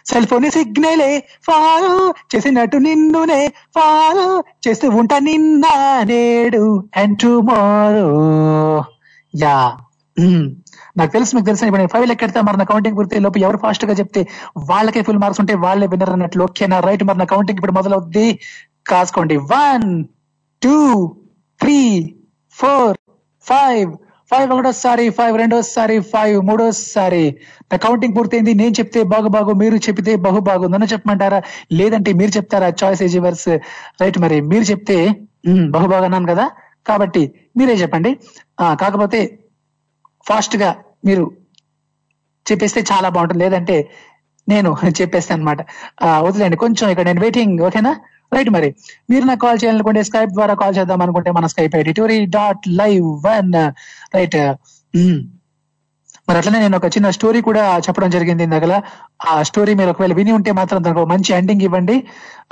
సెల్ 0.08 0.28
ఫోన్ 0.28 0.52
సిగ్నలే 0.52 1.12
ఫాలో 1.46 1.92
చేసినట్టు 2.36 2.78
నిన్నునే 2.78 3.42
ఫాలో 3.76 4.44
చేస్తూ 4.68 4.90
ఉంటా 4.90 5.20
నిన్న 5.20 5.66
నేడు 6.04 6.64
అండ్ 6.96 7.20
టుమారో 7.20 8.08
యా 9.34 9.56
నాకు 10.96 11.12
తెలుసు 11.16 11.32
మీకు 11.36 11.48
తెలుసు. 11.50 11.66
ఇప్పుడు 11.70 11.82
నేను 11.82 11.92
ఫైవ్ 11.94 12.06
లెక్కెడితే 12.12 12.40
మరి 12.48 12.58
నా 12.62 12.66
కౌంటింగ్ 12.72 12.98
పూర్తి 12.98 13.22
లోపు 13.26 13.40
ఎవరు 13.46 13.60
ఫాస్ట్గా 13.64 13.94
చెప్తే 14.02 14.22
వాళ్ళకే 14.72 15.02
ఫుల్ 15.08 15.22
మార్క్స్ 15.24 15.42
ఉంటే 15.44 15.54
వాళ్ళే 15.66 15.88
విన్నర్ 15.94 16.14
అన్నట్లు. 16.16 16.44
ఓకేనా 16.48 16.80
రైట్ 16.88 17.04
మరి 17.10 17.20
నా 17.24 17.28
కౌంటింగ్ 17.34 17.60
ఇప్పుడు 17.60 17.76
మొదలవుద్ది. 17.80 18.28
కాసుకోండి. 18.92 19.36
One 19.54 19.88
two 20.62 20.78
three 21.60 21.80
four 22.56 22.98
five 23.46 23.92
five 24.32 24.52
ఒకటోసారి 24.54 25.06
ఫైవ్ 25.18 25.36
రెండోసారి 25.42 25.96
ఫైవ్ 26.12 26.36
మూడోసారి. 26.50 27.26
నా 27.72 27.78
కౌంటింగ్ 27.86 28.16
పూర్తయింది. 28.18 28.54
నేను 28.62 28.74
చెప్తే 28.80 29.00
బాగు 29.14 29.30
బాగు 29.36 29.52
మీరు 29.62 29.78
చెప్తే 29.88 30.14
బహు 30.28 30.40
బాగు 30.50 30.66
నన్ను 30.74 30.88
చెప్పమంటారా? 30.94 31.40
లేదంటే 31.80 32.12
మీరు 32.20 32.32
చెప్తారా? 32.38 32.70
చాయిస్ 32.82 33.02
ఏజివర్స్ 33.08 33.50
రైట్ 34.02 34.18
మరి 34.26 34.38
మీరు 34.52 34.66
చెప్తే 34.72 34.98
బహుబాగు 35.46 35.72
బహు 35.76 35.88
బాగా 35.94 36.06
అన్నాను 36.10 36.28
కదా. 36.34 36.46
కాబట్టి 36.90 37.22
మీరే 37.58 37.76
చెప్పండి. 37.82 38.12
కాకపోతే 38.82 39.20
ఫాస్ట్గా 40.26 40.70
మీరు 41.06 41.24
చెప్పేస్తే 42.46 42.80
చాలా 42.92 43.08
బాగుంటుంది. 43.16 43.42
లేదంటే 43.44 43.78
నేను 44.48 44.70
చెప్పేస్తాను 45.00 45.40
అనమాట 45.40 45.62
వదిలేండి 46.26 46.58
కొంచెం 46.64 46.88
ఇక్కడ 46.94 47.06
నేను 47.10 47.22
వెయిటింగ్ 47.22 47.62
ఓకేనా? 47.68 47.92
రైట్ 48.32 48.50
మరి. 48.50 48.70
మీరు 49.10 49.26
నాకు 49.26 49.42
కాల్ 49.46 49.60
చేయాలనుకుంటే 49.64 50.02
స్కైప్ 50.04 50.32
ద్వారా 50.38 50.54
కాల్ 50.62 50.76
చేద్దాం 50.78 51.02
అనుకుంటే 51.06 51.32
మన 51.32 51.46
స్కైప్ 51.54 51.76
ఐడిటోరీ 51.82 52.18
డాట్ 52.36 52.66
లైవ్ 52.82 53.08
వన్ 53.28 53.52
రైట్ 54.16 54.38
మరి 56.28 56.38
అట్లనే 56.40 56.60
నేను 56.60 56.76
ఒక 56.78 56.88
చిన్న 56.96 57.08
స్టోరీ 57.10 57.40
కూడా 57.48 57.64
చెప్పడం 57.86 58.10
జరిగింది 58.10 58.44
ఇందాక 58.48 58.66
ఆ 59.30 59.34
స్టోరీ 59.50 59.72
మీరు 59.80 59.92
ఒకవేళ 59.94 60.14
విని 60.20 60.32
ఉంటే 60.32 60.52
మాత్రం 60.60 60.80
దానికి 60.84 61.10
మంచి 61.14 61.32
ఎండింగ్ 61.40 61.64
ఇవ్వండి. 61.64 61.96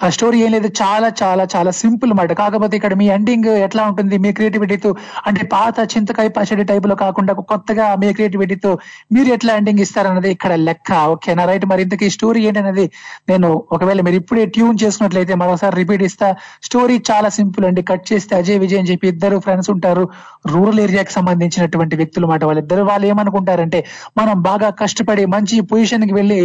ఆ 0.03 0.09
స్టోరీ 0.09 0.37
ఏం 0.43 0.51
లేదు. 0.51 0.67
చాలా 0.81 1.11
చాలా 1.23 1.47
చాలా 1.55 1.71
సింపుల్ 1.71 2.13
మాట. 2.13 2.33
కాకపోతే 2.33 2.75
ఇక్కడ 2.75 2.93
మీ 2.93 3.07
ఎండింగ్ 3.07 3.45
ఎట్లా 3.45 3.83
ఉంటుంది? 3.83 4.17
మీ 4.17 4.31
క్రియేటివిటీతో 4.31 4.95
అంటే 5.27 5.45
పాత 5.45 5.79
చింతకాయ 5.93 6.27
పచ్చడి 6.27 6.63
టైప్లో 6.63 6.95
కాకుండా 6.95 7.33
కొత్తగా 7.33 7.95
మీ 7.95 8.13
క్రియేటివిటీతో 8.13 8.77
మీరు 9.11 9.29
ఎట్లా 9.33 9.55
ఎండింగ్ 9.55 9.79
ఇస్తారన్నది 9.79 10.31
ఇక్కడ 10.31 10.53
లెక్క. 10.53 10.93
ఓకేనా? 10.93 11.45
రైట్. 11.45 11.65
మరి 11.65 11.81
ఇంతకీ 11.81 12.09
స్టోరీ 12.09 12.45
ఏంటనేది 12.47 12.91
నేను 13.29 13.63
ఒకవేళ 13.71 14.01
మీరు 14.01 14.15
ఇప్పుడే 14.15 14.45
ట్యూన్ 14.45 14.77
చేసుకున్నట్లయితే 14.83 15.35
మరోసారి 15.35 15.75
రిపీట్ 15.75 16.03
ఇస్తా. 16.03 16.35
స్టోరీ 16.63 17.01
చాలా 17.11 17.29
సింపుల్ 17.29 17.65
అండి. 17.65 17.81
కట్ 17.81 18.13
చేస్తే 18.13 18.35
అజయ్ 18.35 18.59
విజయ్ 18.59 18.79
అని 18.79 18.91
చెప్పి 18.91 19.07
ఇద్దరు 19.07 19.39
ఫ్రెండ్స్ 19.39 19.69
ఉంటారు. 19.69 20.09
రూరల్ 20.47 20.79
ఏరియాకి 20.79 21.11
సంబంధించినటువంటి 21.11 21.95
వ్యక్తులు 21.95 22.27
మాట 22.27 22.43
వాళ్ళిద్దరు. 22.43 22.83
వాళ్ళు 22.83 23.07
ఏమనుకుంటారంటే 23.07 23.79
మనం 24.17 24.41
బాగా 24.41 24.69
కష్టపడి 24.69 25.25
మంచి 25.25 25.61
పొజిషన్కి 25.61 26.13
వెళ్ళి 26.13 26.39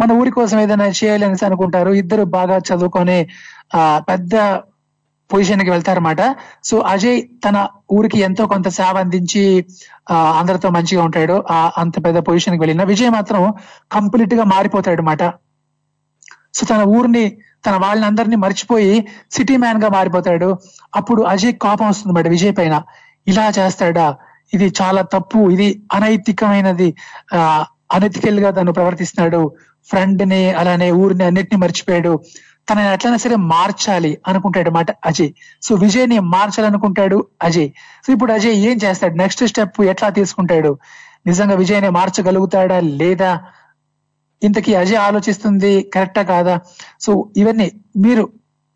మన 0.00 0.12
ఊరి 0.12 0.30
కోసం 0.30 0.60
ఏదైనా 0.60 0.86
చేయాలని 0.88 1.44
అనుకుంటారు. 1.44 1.90
ఇద్దరు 1.90 2.24
బాగా 2.24 2.58
చదువుకొని 2.86 3.18
ఆ 3.74 3.98
పెద్ద 4.08 4.34
పొజిషన్కి 5.30 5.70
వెళ్తారన్నమాట. 5.70 6.22
సో 6.64 6.78
అజయ్ 6.86 7.22
తన 7.44 7.56
ఊరికి 7.92 8.18
ఎంతో 8.18 8.46
కొంత 8.46 8.68
సేవ 8.68 8.96
అందించి 8.98 9.42
ఆ, 10.10 10.16
అందరితో 10.40 10.70
మంచిగా 10.70 11.04
ఉంటాడు. 11.04 11.44
ఆ 11.50 11.70
అంత 11.78 12.04
పెద్ద 12.04 12.18
పొజిషన్కి 12.18 12.60
వెళ్ళిన 12.60 12.82
విజయ్ 12.82 13.10
మాత్రం 13.10 13.42
కంప్లీట్గా 13.92 14.44
మారిపోతాడు 14.44 15.02
అనమాట 15.02 15.22
సో 16.54 16.66
తన 16.66 16.82
ఊరిని 16.88 17.24
తన 17.66 17.76
వాళ్ళని 17.76 18.36
మర్చిపోయి 18.36 18.92
సిటీ 19.32 19.56
మ్యాన్గా 19.56 19.88
మారిపోతాడు. 19.88 20.48
అప్పుడు 20.96 21.22
అజయ్ 21.22 21.54
కోపం 21.54 21.88
వస్తుంది 21.88 22.12
అనమాట 22.12 22.28
విజయ్ 22.30 22.54
పైన. 22.58 22.74
ఇలా 23.26 23.52
చేస్తాడా? 23.58 24.06
ఇది 24.54 24.72
చాలా 24.82 25.02
తప్పు. 25.02 25.50
ఇది 25.50 25.68
అనైతికమైనది. 25.92 26.88
ఆ 27.34 27.40
అనైతికల్గా 27.92 28.50
తను 28.50 28.72
ప్రవర్తిస్తున్నాడు. 28.72 29.42
ఫ్రెండ్ని 29.88 30.52
అలానే 30.52 30.90
ఊరిని 30.90 31.24
అన్నిటిని 31.24 31.58
మర్చిపోయాడు. 31.60 32.12
తనని 32.68 32.92
ఎట్లయినా 32.92 33.18
సరే 33.18 33.36
మార్చాలి 33.36 34.18
అనుకుంటాడు 34.26 34.70
అనమాట 34.70 34.86
అజయ్. 35.04 35.30
సో 35.62 35.74
విజయ్ని 35.74 36.18
మార్చాలనుకుంటాడు 36.18 37.26
అజయ్. 37.42 37.68
సో 38.06 38.12
ఇప్పుడు 38.12 38.32
అజయ్ 38.32 38.52
ఏం 38.52 38.78
చేస్తాడు? 38.84 39.14
నెక్స్ట్ 39.14 39.44
స్టెప్ 39.46 39.80
ఎట్లా 39.80 40.08
తీసుకుంటాడు? 40.08 40.78
నిజంగా 41.26 41.54
విజయ్ని 41.54 41.88
మార్చగలుగుతాడా 41.88 42.80
లేదా? 42.80 43.40
ఇంతకీ 44.42 44.74
అజయ్ 44.74 44.96
ఆలోచిస్తుంది 44.96 45.82
కరెక్టా 45.82 46.22
కాదా? 46.22 46.60
సో 47.00 47.30
ఇవన్నీ 47.36 47.72
మీరు 47.96 48.30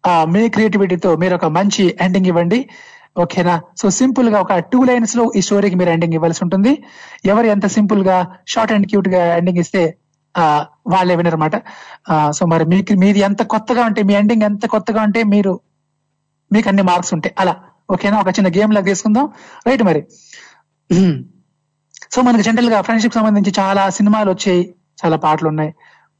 ఆ 0.06 0.24
మీ 0.24 0.48
క్రియేటివిటీతో 0.48 1.16
మీరు 1.16 1.34
ఒక 1.34 1.44
మంచి 1.44 1.98
ఎండింగ్ 2.00 2.26
ఇవ్వండి. 2.26 2.68
ఓకేనా? 3.18 3.62
సో 3.76 3.90
సింపుల్గా 3.90 4.40
ఒక 4.40 4.58
టూ 4.58 4.84
లైన్స్లో 4.84 5.32
ఈ 5.36 5.40
స్టోరీకి 5.40 5.76
మీరు 5.76 5.90
ఎండింగ్ 5.90 6.14
ఇవ్వాల్సి 6.14 6.40
ఉంటుంది. 6.42 6.84
ఎవరు 7.24 7.46
ఎంత 7.46 7.66
సింపుల్గా 7.66 8.36
షార్ట్ 8.48 8.72
అండ్ 8.72 8.86
క్యూట్గా 8.86 9.36
ఎండింగ్ 9.36 9.58
ఇస్తే 9.58 9.96
వాళ్ళే 10.92 11.14
వినరమాట 11.16 11.56
సో 12.36 12.46
మరి 12.46 12.64
మీకు 12.64 12.92
మీది 12.92 13.20
ఎంత 13.20 13.42
కొత్తగా 13.42 13.82
ఉంటే 13.84 14.02
మీ 14.02 14.14
ఎండింగ్ 14.14 14.42
ఎంత 14.42 14.66
కొత్తగా 14.66 15.02
ఉంటే 15.02 15.22
మీరు 15.34 15.52
మీకు 16.50 16.68
అన్ని 16.68 16.82
మార్క్స్ 16.82 17.14
ఉంటాయి. 17.14 17.34
అలా 17.38 17.54
ఓకేనా? 17.90 18.20
ఒక 18.20 18.28
చిన్న 18.28 18.48
గేమ్ 18.48 18.72
లాగా 18.74 18.84
తీసుకుందాం. 18.84 19.26
రైట్ 19.66 19.82
మరి. 19.82 20.00
సో 22.14 22.22
మనకి 22.22 22.42
జనరల్గా 22.42 22.78
ఫ్రెండ్షిప్ 22.82 23.14
సంబంధించి 23.14 23.52
చాలా 23.60 23.90
సినిమాలు 23.90 24.30
వచ్చాయి. 24.30 24.74
చాలా 25.04 25.16
పాటలు 25.16 25.48
ఉన్నాయి. 25.48 25.72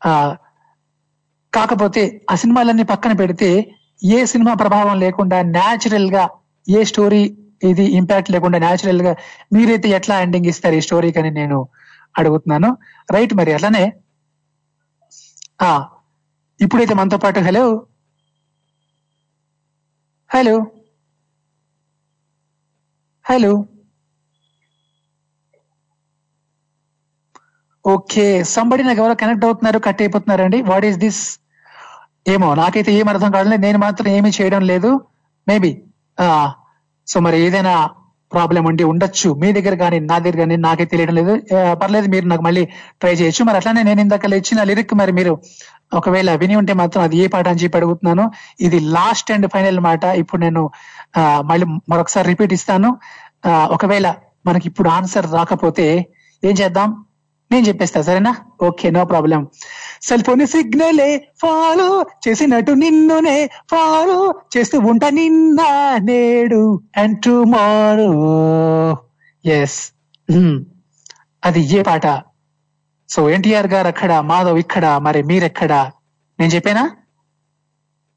ఆ 0.06 0.10
కాకపోతే 1.52 2.02
ఆ 2.30 2.34
సినిమాలన్నీ 2.34 2.82
పక్కన 2.82 3.12
పెడితే 3.12 3.48
ఏ 4.02 4.24
సినిమా 4.24 4.54
ప్రభావం 4.54 5.00
లేకుండా 5.00 5.42
న్యాచురల్గా 5.42 6.24
ఏ 6.68 6.84
స్టోరీ 6.84 7.22
ఇది 7.62 7.84
ఇంపాక్ట్ 7.84 8.30
లేకుండా 8.30 8.58
న్యాచురల్గా 8.58 9.16
మీరైతే 9.52 9.88
ఎట్లా 9.88 10.20
ఎండింగ్ 10.20 10.46
ఇస్తారు 10.46 10.74
ఈ 10.74 10.80
స్టోరీకి 10.80 11.18
అని 11.18 11.30
నేను 11.30 11.58
అడుగుతున్నాను. 12.18 12.76
రైట్ 13.10 13.32
మరి 13.34 13.52
అట్లానే? 13.52 13.84
ఆ 15.62 15.70
ఇప్పుడైతే 16.60 16.94
మనతో 16.94 17.18
పాటు 17.18 17.40
hello? 17.40 17.64
Hello? 20.30 20.56
Hello? 23.24 23.52
Okay 27.84 28.24
somebody 28.52 28.82
నాకు 28.82 29.00
ఎవరో 29.02 29.14
కనెక్ట్ 29.22 29.44
అవుతున్నారు 29.44 29.78
కట్ 29.86 30.02
అయిపోతున్నారండి. 30.02 30.58
వాట్ 30.70 30.86
ఈస్ 30.88 30.98
దిస్ 31.04 31.22
ఏమో 32.32 32.48
నాకైతే 32.54 32.90
ఏం 32.92 33.06
అర్థం 33.08 33.30
కాదు 33.36 33.48
నేను 33.66 33.78
మాత్రం 33.78 34.08
ఏమీ 34.16 34.30
చేయడం 34.38 34.62
లేదు. 34.72 34.90
మేబీ 35.46 35.70
సో 37.08 37.20
మరి 37.20 37.38
ఏదైనా 37.46 37.74
ప్రాబ్లం 38.32 38.64
ఉండి 38.70 38.84
ఉండొచ్చు. 38.90 39.28
మీ 39.42 39.48
దగ్గర 39.56 39.74
కానీ 39.82 39.98
నా 40.10 40.16
దగ్గర 40.24 40.38
కానీ 40.42 40.56
నాకే 40.66 40.84
తెలియడం 40.92 41.14
లేదు. 41.20 41.32
పర్లేదు 41.82 42.08
మీరు 42.14 42.26
నాకు 42.32 42.44
మళ్ళీ 42.48 42.62
ట్రై 43.00 43.14
చేయొచ్చు. 43.20 43.44
మరి 43.48 43.58
అట్లానే 43.60 43.82
నేను 43.88 44.00
ఇందాక 44.06 44.32
ఇచ్చిన 44.42 44.62
లిరిక్ 44.70 44.94
మరి 45.02 45.14
మీరు 45.18 45.34
ఒకవేళ 45.98 46.30
విని 46.40 46.56
ఉంటే 46.56 46.72
మాత్రం 46.80 47.00
అది 47.06 47.16
ఏ 47.22 47.26
పాట 47.26 47.46
అని 47.52 47.60
చెప్పి 47.62 47.78
అడుగుతున్నాను. 47.78 48.24
ఇది 48.66 48.78
లాస్ట్ 48.96 49.30
అండ్ 49.36 49.46
ఫైనల్ 49.54 49.80
మాట. 49.88 50.04
ఇప్పుడు 50.22 50.40
నేను 50.46 50.62
మళ్ళీ 51.50 51.66
మరొకసారి 51.92 52.26
రిపీట్ 52.32 52.52
ఇస్తాను. 52.58 52.90
ఒకవేళ 53.76 54.08
మనకి 54.46 54.66
ఇప్పుడు 54.70 54.88
ఆన్సర్ 54.88 55.26
రాకపోతే 55.38 55.86
ఏం 56.42 56.54
చేద్దాం? 56.60 56.90
నేను 57.52 57.68
చెప్పేస్తా 57.68 58.02
సరేనా? 58.02 58.36
Okay 58.62 58.90
no 58.90 59.04
problem. 59.04 59.48
Cell 60.02 60.24
phone 60.24 60.46
సిగ్నలే 60.46 61.30
follow 61.42 62.06
చేసినట్టు 62.28 62.72
నిన్నునే 62.72 63.50
ఫాలో 63.70 64.34
చేస్తూ 64.56 64.78
ఉంటా 64.78 65.10
నిన్న 65.10 65.60
నేడు 66.02 66.82
అండ్ 66.96 67.24
టుమారో. 67.24 68.10
Yes 69.44 69.92
hmm. 70.32 70.64
అది 71.44 71.60
ఏ 71.60 71.82
పాట? 71.82 72.06
సో 73.08 73.30
ఎన్టీఆర్ 73.30 73.66
గారు 73.66 73.86
అక్కడ 73.86 74.12
మాధవ్ 74.20 74.58
ఇక్కడ 74.58 74.86
మరి 74.86 75.22
మీరెక్కడ? 75.22 75.72
నేను 76.40 76.52
చెప్పానా? 76.52 76.90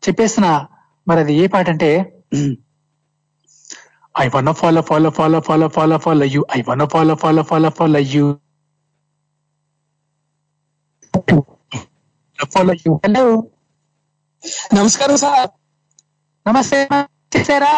చెప్పేస్తున్నా. 0.04 0.67
మరి 1.08 1.19
అది 1.19 1.34
ఏ 1.34 1.48
పాట 1.48 1.69
అంటే 1.69 2.13
I 4.19 4.28
want 4.36 4.54
follow 4.54 4.82
follow 4.82 5.10
follow 5.10 5.39
follow 5.39 5.67
follow 5.67 5.98
follow 5.98 6.26
you 6.26 6.46
I 6.58 6.62
want 6.69 6.89
follow 6.89 7.15
follow 7.15 7.43
follow 7.43 7.69
follow 7.69 8.00
you 8.00 8.26
follow 12.54 12.74
you 12.82 12.92
hello. 13.06 13.24
నమస్కారం 14.74 15.18
సార్. 15.18 15.50
నమస్తే 16.46 16.80
చేశారా? 17.36 17.74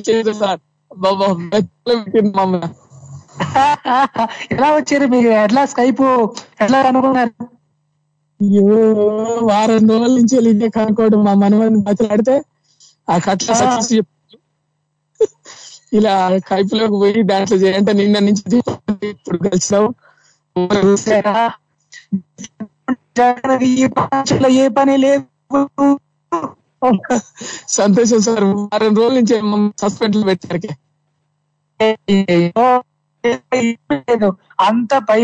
చేశారు 0.00 0.36
సార్. 0.40 0.60
బాబా 0.90 1.26
ఎలా 4.52 4.68
వచ్చారు 4.76 5.06
మీరు? 5.12 5.30
ఎట్లా 5.42 5.62
స్కైప్? 5.72 6.02
ఎట్లా 6.62 6.78
అనుకున్నారు? 6.82 7.32
వారం 9.48 9.82
రోజుల 9.90 10.12
నుంచి 10.16 10.34
వెళ్ళి 10.38 10.68
కనుక్కోవడం 10.76 11.20
మా 11.24 11.34
మనవని 11.42 11.78
మాట్లాడితే 11.86 12.34
ఆ 13.08 13.16
కట్ల 13.26 13.52
సక్సెస్ 13.60 13.92
ఇలా 15.92 16.14
కైపులోకి 16.48 16.96
పోయి 17.00 17.22
దాంట్లో 17.30 17.56
చేయంటే 17.62 17.92
నిన్న 18.00 18.18
నుంచి 18.26 18.58
ఇప్పుడు 19.12 19.38
కలిసినావు. 19.46 19.88
ఈ 23.70 23.86
ఏ 24.58 24.68
పని 24.68 24.96
లేదు 24.96 25.24
సంతోషం 27.68 28.20
సార్ 28.20 28.44
వారం 28.44 28.92
రోజుల 28.96 29.14
నుంచి 29.18 29.36
సస్పెండ్లో 29.80 30.24
పెట్టారు 30.24 30.60
లేదు. 33.84 34.28
అంత 34.60 34.92
పై 35.10 35.20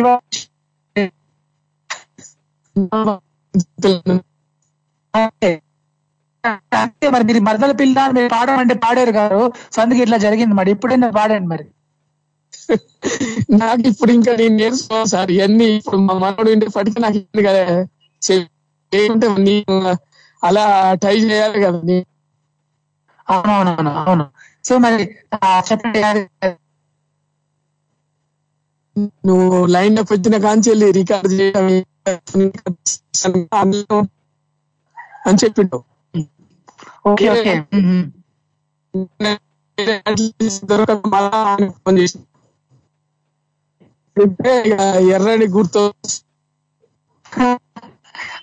మరి 7.15 7.25
మీరు 7.25 7.41
మరదల 7.41 7.73
పిల్ల 7.73 7.99
అని 7.99 8.15
మీరు 8.15 8.29
పాడమంటే 8.29 8.75
పాడారు 8.75 9.11
గారు. 9.11 9.41
సో 9.73 9.83
అందుకే 9.83 10.03
ఇట్లా 10.03 10.19
జరిగింది 10.19 10.55
మరి. 10.55 10.71
ఇప్పుడైనా 10.71 11.11
పాడండి 11.11 11.49
మరి. 11.49 11.67
నాకు 13.61 13.83
ఇప్పుడు 13.89 14.13
ఇంకా 14.13 14.33
నేను 14.37 14.55
నేర్చుకోవాలి 14.57 15.09
సార్ 15.09 15.31
ఇవన్నీ 15.31 15.67
ఇప్పుడు 15.77 15.99
మా 15.99 16.15
మనోడు 16.19 16.51
ఉండేప్పటికీ 16.53 16.99
నాకు 17.01 17.17
ఇబ్బంది 17.17 17.45
కదా. 17.49 17.63
చేయకుంటే 18.23 19.29
నేను 19.41 19.77
అలా 20.43 20.65
ట్రై 21.03 21.17
చేయాలి 21.25 21.59
కదా 21.65 21.81
అవునవునవును 23.29 23.93
అవును. 24.03 24.25
సో 24.65 24.75
మరి 24.79 25.05
చెప్పండి 25.69 26.01
నువ్వు 29.27 29.59
లైన్ 29.67 29.97
అప్ 29.99 30.13
వచ్చిన 30.13 30.37
కాంచి 30.39 30.69
వెళ్ళి 30.71 30.89
రికార్డ్ 30.99 31.33
చేయడం 31.33 31.67
అని 35.27 35.39
చెప్పిండు. 35.43 35.79
Okay 37.11 37.27
okay. 37.35 37.55
మ్మ్. 37.79 38.05
దొరకక 40.71 41.07
మళ్ళా 41.15 41.41
ఫోన్ 41.79 41.99
ఇక 42.01 42.34
ఎర్రని 45.15 45.47
గుర్తు 45.57 45.83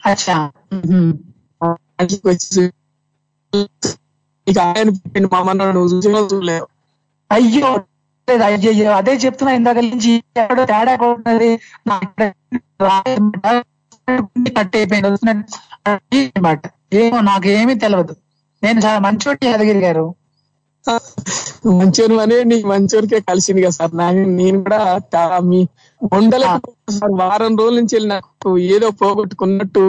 అచ్చా. 0.05 0.35
చూడలేవు. 6.31 6.67
అయ్యో 7.31 7.69
లేదు, 8.27 8.43
అయ్యయ్యో 8.43 8.91
అదే 8.91 9.13
చెప్తున్నా 9.23 9.51
ఇందాక 9.59 9.79
నుంచి. 9.85 10.11
ఎక్కడో 10.41 10.63
తేడా 10.71 10.93
కొడుతున్నది 11.01 11.49
కట్ 14.57 14.75
అయిపోయింది. 14.77 15.09
వస్తున్నట్టు 15.09 16.69
ఏమో 17.01 17.19
నాకు 17.29 17.47
ఏమీ 17.57 17.73
తెలియదు 17.83 18.13
నేను 18.61 18.79
చాలా 18.85 18.99
మంచోటి 18.99 19.43
యాదగిరి 19.47 19.81
గారు. 19.85 20.05
మంచోరు 21.67 22.15
అనే 22.15 22.43
నీకు 22.43 22.67
మంచోరికే 22.67 23.19
కలిసింది 23.19 23.61
కదా 23.61 23.69
సార్. 23.69 23.97
నాకు 23.97 24.17
నేను 24.39 24.57
కూడా 24.59 24.79
మీ 25.43 25.59
ఉండలేక 26.15 26.57
సార్. 26.91 27.11
వారం 27.21 27.57
రోజుల 27.57 27.75
నుంచి 27.75 27.95
వెళ్ళి 27.95 28.09
నాకు 28.09 28.57
ఏదో 28.57 28.89
పోగొట్టుకున్నట్టు 28.91 29.83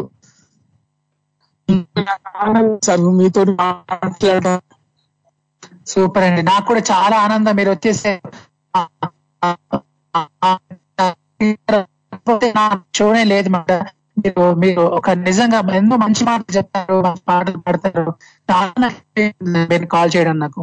సార్ 2.84 3.00
మీతో 3.18 3.44
మాట్లాడడం. 3.44 4.58
సూపర్ 5.86 6.24
అండి. 6.24 6.42
నాకు 6.42 6.66
కూడా 6.66 6.82
చాలా 6.90 7.16
ఆనందం. 7.18 7.56
మీరు 7.56 7.70
వచ్చేసే 7.70 8.12
షోనే 12.96 13.24
లేదు 13.24 13.48
మాట. 13.48 13.70
మీరు 14.18 14.54
మీరు 14.54 14.80
ఒక 14.98 15.10
నిజంగా 15.10 15.76
ఎన్నో 15.76 15.96
మంచి 15.96 16.24
మాటలు 16.24 16.56
చెప్తారు 16.56 17.00
మంచి 17.00 17.22
పాటలు 17.28 17.58
పాడతారు. 17.58 18.04
చాలా 18.50 18.88
కాల్ 19.92 20.10
చేయడం 20.16 20.38
నాకు. 20.38 20.62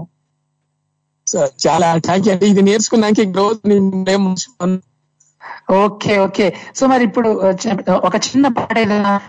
చాలా 1.38 1.98
థ్యాంక్ 1.98 2.28
యూ 2.28 2.34
అండి 2.34 2.48
ఇది 2.48 2.62
నేర్చుకున్నాక 2.62 3.38
మర్చిపోను. 4.16 4.80
ఓకే 5.74 6.20
ఓకే 6.20 6.58
సో 6.76 6.88
మరి 6.88 7.04
ఇప్పుడు 7.04 7.52
చెప్- 7.52 7.92
ఒక 7.92 8.16
చిన్న 8.16 8.48
పాట 8.48 8.78
ఏదైనా 8.78 9.22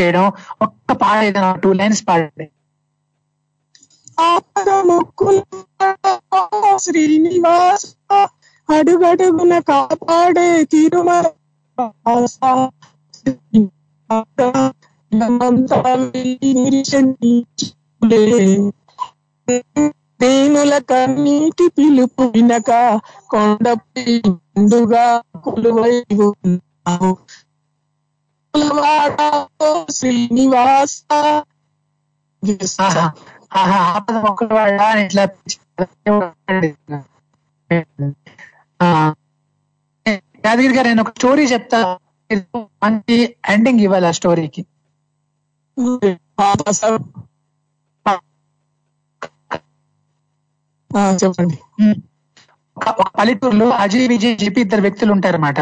చేయడం 0.00 0.32
ఒక్క 0.62 0.92
పాట 0.92 1.24
ఏదైనా 1.24 1.54
టూ 1.56 1.72
లైన్స్ 1.72 2.08
పాడండి. 2.08 2.50
శ్రీనివాస. 6.78 7.94
అడుగడుగున 8.70 9.58
కాపాడే 9.58 10.64
తిరుమల. 10.64 11.24
దేనుల 20.20 20.78
కన్నీటి 20.78 21.68
పిలుపు 21.68 22.22
వినక 22.22 23.00
కొండపై 23.30 24.22
ముందుగా 24.26 25.22
కొలువై 25.44 26.02
ఉన్నావు 26.20 27.16
శ్రీనివాస. 29.90 31.02
ఇట్లా 32.42 35.28
యాదగిరి 40.46 40.74
గారు 40.74 40.86
నేను 40.86 41.02
ఒక 41.02 41.08
స్టోరీ 41.08 41.44
చెప్తా. 41.44 41.98
మంచి 42.84 43.36
ఎండింగ్ 43.48 43.80
ఇవ్వాలి 43.80 44.06
ఆ 44.06 44.10
స్టోరీకి. 44.10 44.66
చెప్పండి. 51.20 51.56
ఒక 52.76 52.88
ఒక 52.96 53.08
పల్లెటూరులో 53.16 53.66
అజయ్ 53.82 54.06
విజయ్ 54.12 54.36
చెప్పి 54.42 54.60
ఇద్దరు 54.64 54.82
వ్యక్తులు 54.86 55.12
ఉంటారన్నమాట. 55.16 55.60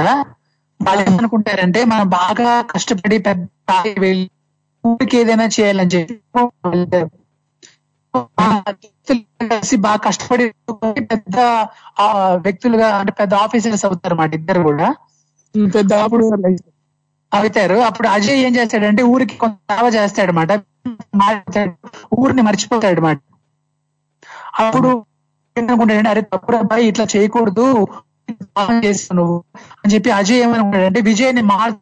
వాళ్ళు 0.81 1.03
ఏమనుకుంటారంటే 1.05 1.81
మనం 1.93 2.07
బాగా 2.17 2.51
కష్టపడి 2.73 3.17
పెద్ద 3.27 3.71
వెళ్ళి 3.99 4.27
ఊరికి 4.85 5.17
ఏదైనా 5.21 5.47
చేయాలని 5.55 5.93
చెప్పి 5.95 6.17
కలిసి 9.41 9.77
బాగా 9.87 10.01
కష్టపడి 10.07 10.45
పెద్ద 11.11 11.37
వ్యక్తులుగా 12.47 12.89
అంటే 13.01 13.13
పెద్ద 13.21 13.35
ఆఫీసర్స్ 13.45 13.85
అవుతారు 13.89 14.15
అన్నమాట 14.15 14.35
ఇద్దరు 14.41 14.61
కూడా. 14.69 14.87
పెద్ద 15.73 15.93
అప్పుడు 16.05 16.25
అవుతారు. 17.33 17.77
అప్పుడు 17.89 18.09
అజయ్ 18.09 18.41
ఏం 18.47 18.53
చేస్తాడంటే 18.57 19.03
ఊరికి 19.13 19.35
కొంత 19.43 19.57
సేవ 19.71 19.87
చేస్తాడు 19.97 20.33
అనమాట 20.33 20.53
ఊరిని 22.19 22.43
మర్చిపోతాడు 22.43 23.01
అనమాట 23.01 23.19
అప్పుడు 24.63 24.91
ఏమనుకుంటాడంటే 25.59 26.11
అరే 26.11 26.21
తప్పుడు 26.21 26.57
అబ్బాయి 26.57 26.87
ఇట్లా 26.87 27.07
చేయకూడదు. 27.17 27.67
చేస్తావు 28.85 29.17
నువ్వు. 29.17 29.45
అని 29.85 29.95
చెప్పి 29.95 30.11
అజయ్ 30.11 30.37
ఏమనుకుంటాడంటే 30.37 31.01
విజయ్ని 31.01 31.43
మార్ 31.43 31.75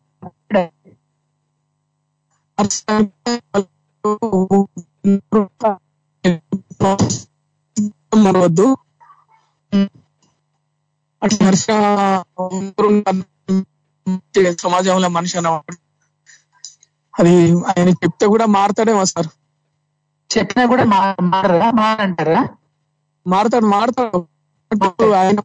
మరవద్దు. 8.25 8.66
అట్లా 11.22 11.47
మనిషి 11.47 11.72
సమాజంలో 14.59 15.09
మనిషి 15.09 15.37
అన్నవాడు 15.37 15.77
అది 17.14 17.35
ఆయన 17.68 17.89
చెప్తే 17.89 18.27
కూడా 18.27 18.47
మారుతాడేమో 18.47 19.05
సార్. 19.05 19.29
చెప్పినా 20.31 20.66
కూడా 20.66 20.85
మారరా? 20.85 21.70
మారంటారా? 21.70 22.43
మారుతాడు 23.27 23.66
మారుతాడు. 23.66 25.14
ఆయన. 25.14 25.41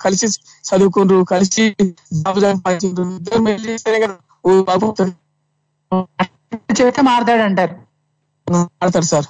కలిసి 0.00 0.26
చదువుకుండ్రు 0.62 1.24
కలిసి 1.24 1.76
జాబ్ 2.12 2.84
ఇద్దరు 2.84 3.42
చేస్తేనే 3.48 4.00
కదా 4.00 4.14
చెప్తే 6.80 7.02
మారతాడు 7.02 7.42
అంటారు. 7.42 7.76
మారుతాడు 8.52 9.04
సార్. 9.04 9.26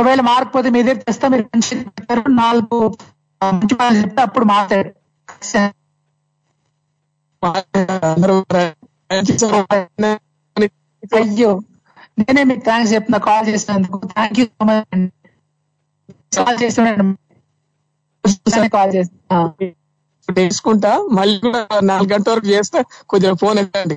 ఒకవేళ 0.00 0.20
మారకపోతే 0.20 0.70
మీ 0.70 0.82
దగ్గర 0.82 0.96
తెస్తా 0.96 1.28
మీరు 1.28 1.42
మంచి 1.42 1.86
నాలుగు 2.28 2.98
మంచి 3.44 3.74
మాటలు 3.74 3.98
చెప్తే 3.98 4.22
అప్పుడు 4.22 4.44
మారతాడు. 4.44 4.90
అయ్యో. 11.16 11.60
నేనే 12.18 12.44
మీకు 12.44 12.60
థ్యాంక్స్ 12.60 12.94
చెప్తున్నా 12.94 13.18
కాల్ 13.18 13.48
చేసినందుకు. 13.48 14.00
Thank 14.04 14.40
you 14.40 14.46
so 14.46 14.64
much 14.64 15.08
call 16.36 16.58
చేస్తున్నాను 16.62 17.06
కాల్ 18.68 18.92
చేస్తున్నా 18.94 19.38
తీసుకుంటా 20.28 20.92
మళ్ళీ 21.12 21.36
నాలుగు 21.82 22.10
గంటల 22.12 22.32
వరకు 22.32 22.48
చేస్తే 22.48 22.78
కొద్దిగా 23.08 23.34
ఫోన్ 23.34 23.58
ఎత్తండి. 23.58 23.96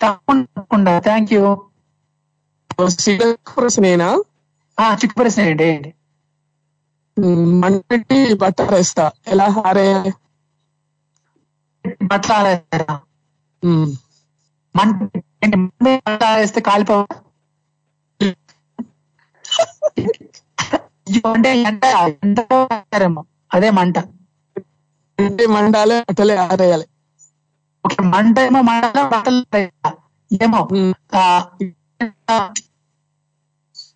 తప్పకుండా 0.00 0.94
థ్యాంక్ 1.00 1.32
యూ 1.32 1.44
నేనా? 3.80 4.08
చిక్కు 5.00 5.16
ప్రశ్న 5.18 5.42
ఏంటి? 5.42 5.70
మంటి 7.62 8.18
బట్టర్ 8.34 8.72
వేస్తా. 8.74 9.04
ఎలా 9.26 9.46
హారేయాలి 9.56 10.12
బట్టలు 12.04 12.52
మంట 14.74 14.98
ఏంటి, 15.44 15.58
అంటే 21.28 21.50
ఎండ 21.58 22.38
అదే 23.52 23.70
మంట. 23.70 23.96
మండాలి 25.48 25.96
బట్టలే 26.00 26.36
ఆరేయాలి. 26.44 26.86
ఓకే 27.84 28.02
మంట 28.04 28.38
ఏమో 28.40 28.60
మంటలో 28.62 29.02
బట్టలు? 29.08 29.42
ఏమో. 30.30 30.60
ఆ, 31.14 31.22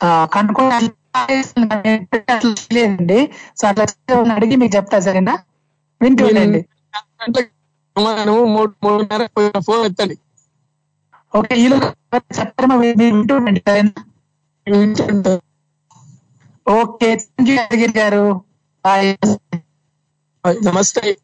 ఆ, 0.00 0.09
కనుక్కొని 0.26 0.74
అట్లా 0.74 0.90
ఆరేస్తాను 1.14 1.66
కానీ 1.68 1.92
అట్లా 2.30 2.36
లేదండి 2.72 3.18
సో 3.56 3.66
అట్లా 3.68 3.84
అడిగి 4.34 4.56
మీకు 4.56 4.76
చెప్తా 4.76 4.98
సరేనా? 4.98 5.34
వింటుండండి 6.00 6.61
ఫోన్ 9.61 9.84
ఎత్తండి. 9.86 10.16
ఓకే 11.34 11.54
ఈలో 11.56 11.76
చెప్తారేమో 12.38 12.76
మీరు 12.78 12.98
వింటుండండి 13.04 13.62
సరేనా. 13.66 13.92
ఓకే 16.69 17.19
గారు. 17.99 18.45
నమస్తే. 20.64 21.19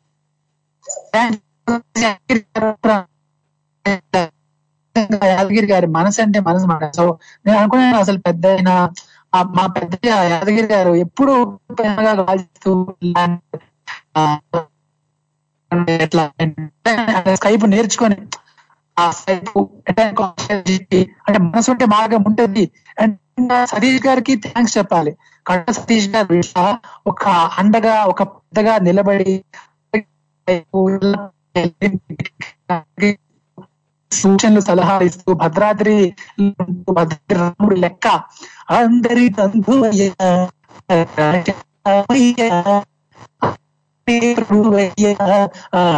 యాదగిరి 5.25 5.67
గారు. 5.67 5.87
మనసు 5.87 6.23
అంటే 6.23 6.41
మనసు 6.41 6.67
మాట. 6.67 6.95
సో 6.95 7.19
నేను 7.47 7.59
అనుకున్నాను 7.59 7.97
అసలు 7.97 8.19
పెద్ద 8.19 8.47
మా 9.47 9.67
పెద్ద 9.67 9.95
యాదగిరి 10.07 10.67
గారు 10.67 10.95
ఎప్పుడు 10.95 11.59
ఎట్లా 15.89 16.31
స్కైప్ 17.35 17.71
నేర్చుకొని 17.71 18.17
ఆ 18.99 19.11
స్కైప్ 19.11 19.59
అంటే 21.29 21.39
మనసు 21.39 21.71
ఉంటే 21.71 21.85
మార్గం 21.85 22.25
ఉంటుంది. 22.27 22.71
అండ్ 23.01 23.19
సతీష్ 23.67 24.07
గారికి 24.07 24.37
థ్యాంక్స్ 24.37 24.79
చెప్పాలి. 24.79 25.17
కళ్ళ 25.47 25.73
సతీష్ 25.73 26.09
గారు 26.09 26.37
ఒక 27.07 27.25
అండగా 27.59 27.95
ఒక 28.05 28.23
పెద్దగా 28.23 28.75
నిలబడి 28.79 29.33
సూచనలు 34.13 34.61
సలహాలు 34.61 35.05
ఇస్తూ 35.05 35.31
భద్రాద్రి 35.35 35.97
భద్రాద్రి 36.91 37.37
రాముడు 37.39 37.77
లెక్క 37.77 38.07
అందరి 38.73 39.27
బంధువయ్య 39.29 40.11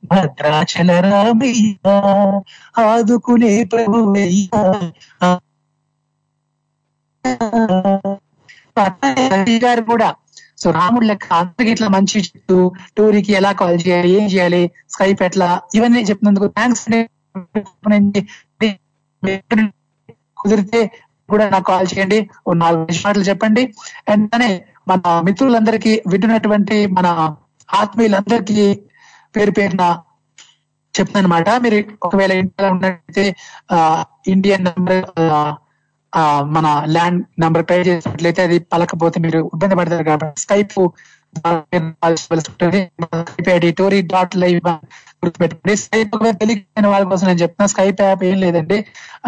భద్రాచల 0.04 0.91
రామయ్య 1.06 1.74
ఆదుకునే 2.84 3.54
ప్రభువయ్య 3.66 4.50
రవి 9.32 9.57
గారు 9.65 9.82
కూడా. 9.91 10.09
సో 10.61 10.67
రాముడు 10.71 11.05
లెక్క 11.05 11.28
అందరికి 11.34 11.71
ఇట్లా 11.71 11.88
మంచి 11.88 12.17
చెప్తూ 12.28 12.57
టూరికి 12.97 13.32
ఎలా 13.34 13.51
కాల్ 13.51 13.80
చేయాలి 13.86 14.09
ఏం 14.17 14.26
చేయాలి 14.34 14.61
స్కైప్ 14.93 15.23
ఎట్లా 15.23 15.49
ఇవన్నీ 15.76 16.01
చెప్పినందుకు 16.09 16.47
థ్యాంక్స్ 16.57 16.86
కుదిరితే 20.41 20.82
కూడా 21.30 21.49
నాకు 21.49 21.65
కాల్ 21.71 21.88
చేయండి. 21.91 22.19
ఓ 22.47 22.53
నాలుగు 22.53 22.97
మాటలు 23.05 23.23
చెప్పండి. 23.23 23.63
అనే 24.09 24.49
మన 24.88 25.01
మిత్రులందరికీ 25.28 25.93
వింటున్నటువంటి 26.07 26.78
మన 26.97 27.07
ఆత్మీయులందరికీ 27.69 28.65
పేరు 29.36 29.51
పేరున 29.51 29.84
చెప్తానమాట 30.93 31.49
మీరు 31.63 31.78
ఒకవేళ 32.03 32.32
ఇండియాలో 32.41 32.67
ఉన్నట్లయితే 32.73 33.23
ఇండియన్ 34.28 34.65
నెంబర్ 34.65 35.01
మన 36.55 36.68
ల్యాండ్ 36.88 37.22
నంబర్ 37.43 37.63
పే 37.63 37.78
చేసినట్లయితే 37.88 38.41
అది 38.43 38.57
పలకపోతే 38.74 39.18
మీరు 39.26 39.39
ఇబ్బంది 39.55 39.76
పడతారు 39.80 40.05
కాబట్టి 40.09 40.41
Skype 40.41 40.76
Skype 42.24 42.59
Tori 43.80 43.99
dot 44.13 44.36
live 44.36 44.59
గుర్తుపెట్టుకోండి. 45.24 45.76
స్కైప్ 45.84 46.11
తెలియని 46.41 46.88
వాళ్ళ 46.88 47.05
కోసం 47.11 47.26
నేను 47.28 47.41
చెప్తున్నా 47.43 47.68
స్కైప్ 47.74 48.01
యాప్ 48.01 48.24
ఏం 48.24 48.38
లేదండి. 48.39 48.78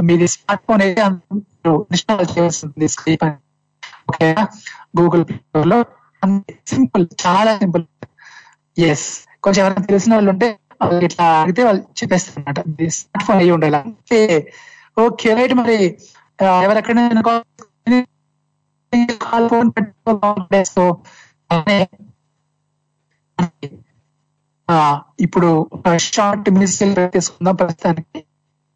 మీది 0.07 0.27
స్మార్ట్ 0.35 0.63
ఫోన్ 0.67 0.81
అయితే 0.81 1.03
ఇన్స్టాల్ 1.91 2.27
చేయాల్సింది 2.33 2.87
స్కైప్ 2.95 3.23
అని. 3.27 3.37
ఓకే 4.09 4.27
గూగుల్ 4.99 5.23
ప్లే 5.29 5.37
లో. 5.65 5.79
సింపుల్ 6.71 7.05
చాలా 7.23 7.51
సింపుల్ 7.61 7.83
ఎస్ 8.77 9.07
కొంచెం 9.43 9.59
ఎవరైనా 9.63 9.83
తెలిసిన 9.89 10.13
వాళ్ళు 10.15 10.31
ఉంటే 10.33 10.47
వాళ్ళు 10.81 11.03
ఇట్లా 11.07 11.25
అడిగితే 11.41 11.61
వాళ్ళు 11.63 11.81
చెప్పేస్తారు 11.99 12.39
అనమాట 12.39 12.59
స్మార్ట్ 12.97 13.25
ఫోన్ 13.27 13.39
అయ్యి 13.39 13.53
ఉండాలి. 13.55 13.79
ఓకే 13.91 14.19
ఓకే 14.97 15.29
రైట్ 15.33 15.55
మరి. 15.61 15.77
ఫోన్ 19.43 19.71
ఇప్పుడు 25.19 25.69
షార్ట్ 25.97 26.49
మినిస్టర్ 26.49 27.11
తీసుకుందాం 27.11 27.55
ప్రస్తుతానికి. 27.55 28.25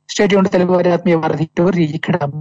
స్టేట్ 0.10 0.36
ఉంటే 0.36 0.50
తెలుగు 0.50 0.74
వారి 0.74 0.92
ఆత్మీయ 0.92 1.16
వారధి 1.16 1.50
టోరీ 1.58 1.84
ఇక్కడ. 1.84 2.32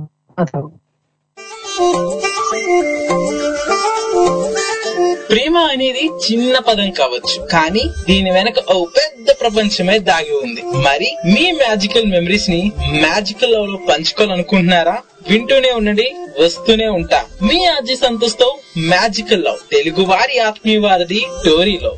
ప్రేమ 5.31 5.59
అనేది 5.59 6.07
చిన్న 6.07 6.59
పదం 6.59 6.91
కావచ్చు 6.91 7.47
కానీ 7.47 7.91
దీని 8.09 8.31
వెనక 8.31 8.71
ఓ 8.71 8.85
పెద్ద 8.85 9.41
ప్రపంచమే 9.41 9.99
దాగి 9.99 10.45
ఉంది. 10.45 10.63
మరి 10.63 11.17
మీ 11.25 11.53
మ్యాజికల్ 11.53 12.11
మెమరీస్ని 12.11 12.73
మ్యాజికల్ 13.01 13.53
లవ్లో 13.53 13.81
పంచుకోవాలనుకుంటున్నారా? 13.91 15.03
వింటూనే 15.31 15.71
ఉండండి 15.71 16.15
వస్తూనే 16.39 16.87
ఉంటా. 16.87 17.25
మీ 17.43 17.65
ఆర్జీ 17.65 17.97
సంతోష్తో 17.97 18.59
మ్యాజికల్ 18.77 19.45
లవ్. 19.45 19.73
తెలుగు 19.73 20.03
వారి 20.03 20.39
ఆత్మీయ 20.39 20.79
వారధి 20.79 21.27
టోరీలో. 21.47 21.97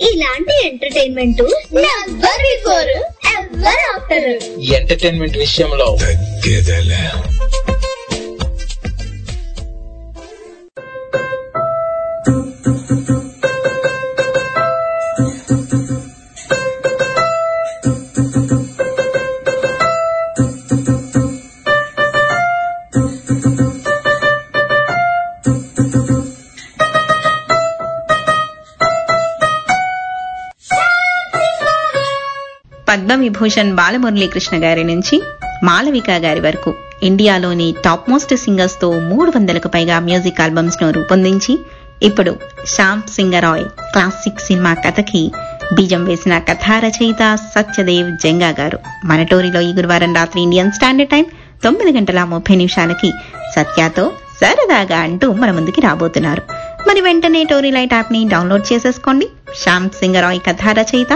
ఇలాంటి 0.00 0.66
ఎంటర్టైన్మెంట్ 0.66 1.42
ఎంటర్టైన్మెంట్ 4.74 5.38
విషయంలో 5.38 5.98
విభూషణ్ 33.34 33.74
బాలమురళీకృష్ణ 33.74 34.64
గారి 34.64 34.84
నుంచి 34.84 35.22
మాలవిక 35.62 36.10
గారి 36.10 36.40
వరకు 36.40 36.74
ఇండియాలోని 37.02 37.74
టాప్ 37.84 38.10
మోస్ట్ 38.10 38.36
సింగర్స్తో 38.36 39.00
మూడు 39.00 39.32
వందలకు 39.36 39.68
పైగా 39.68 40.00
మ్యూజిక్ 40.00 40.40
ఆల్బమ్స్ను 40.40 40.90
రూపొందించి 40.90 41.58
ఇప్పుడు 42.02 42.36
శ్యామ్ 42.66 43.02
సింగరాయ్ 43.10 43.64
క్లాసిక్ 43.64 44.40
సినిమా 44.40 44.74
కథకి 44.74 45.32
బీజం 45.72 46.04
వేసిన 46.04 46.38
కథా 46.38 46.78
రచయిత 46.78 47.38
సత్యదేవ్ 47.54 48.10
జంగా 48.22 48.48
గారు. 48.60 48.78
మన 49.04 49.22
టోరీలో 49.22 49.60
ఈ 49.60 49.72
గురువారం 49.72 50.14
రాత్రి 50.14 50.42
ఇండియన్ 50.42 50.72
స్టాండర్డ్ 50.72 51.10
టైం 51.10 51.26
తొమ్మిది 51.64 51.98
గంటల 51.98 52.24
ముప్పై 52.24 52.56
నిమిషాలకి 52.56 53.12
సత్యాతో 53.56 54.12
సరదాగా 54.40 54.98
అంటూ 54.98 55.32
మన 55.32 55.50
ముందుకి 55.50 55.80
రాబోతున్నారు. 55.80 56.42
మరి 56.88 57.00
వెంటనే 57.00 57.44
టోరీ 57.44 57.70
లైట్ 57.70 57.94
యాప్ని 57.94 58.28
డౌన్లోడ్ 58.28 58.72
చేసేసుకోండి. 58.72 59.28
శ్యామ్ 59.62 59.90
సింగరాయ్ 59.90 60.40
కథా 60.48 60.72
రచయిత 60.72 61.12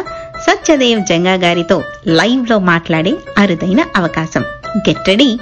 సత్యదేవ్ 0.49 1.01
జంగా 1.07 1.34
గారితో 1.34 1.82
లైవ్లో 2.07 2.59
మాట్లాడే 2.59 3.12
అరుదైన 3.38 3.84
అవకాశం. 3.96 4.44
గెట్ 4.76 5.09
రెడీ 5.09 5.38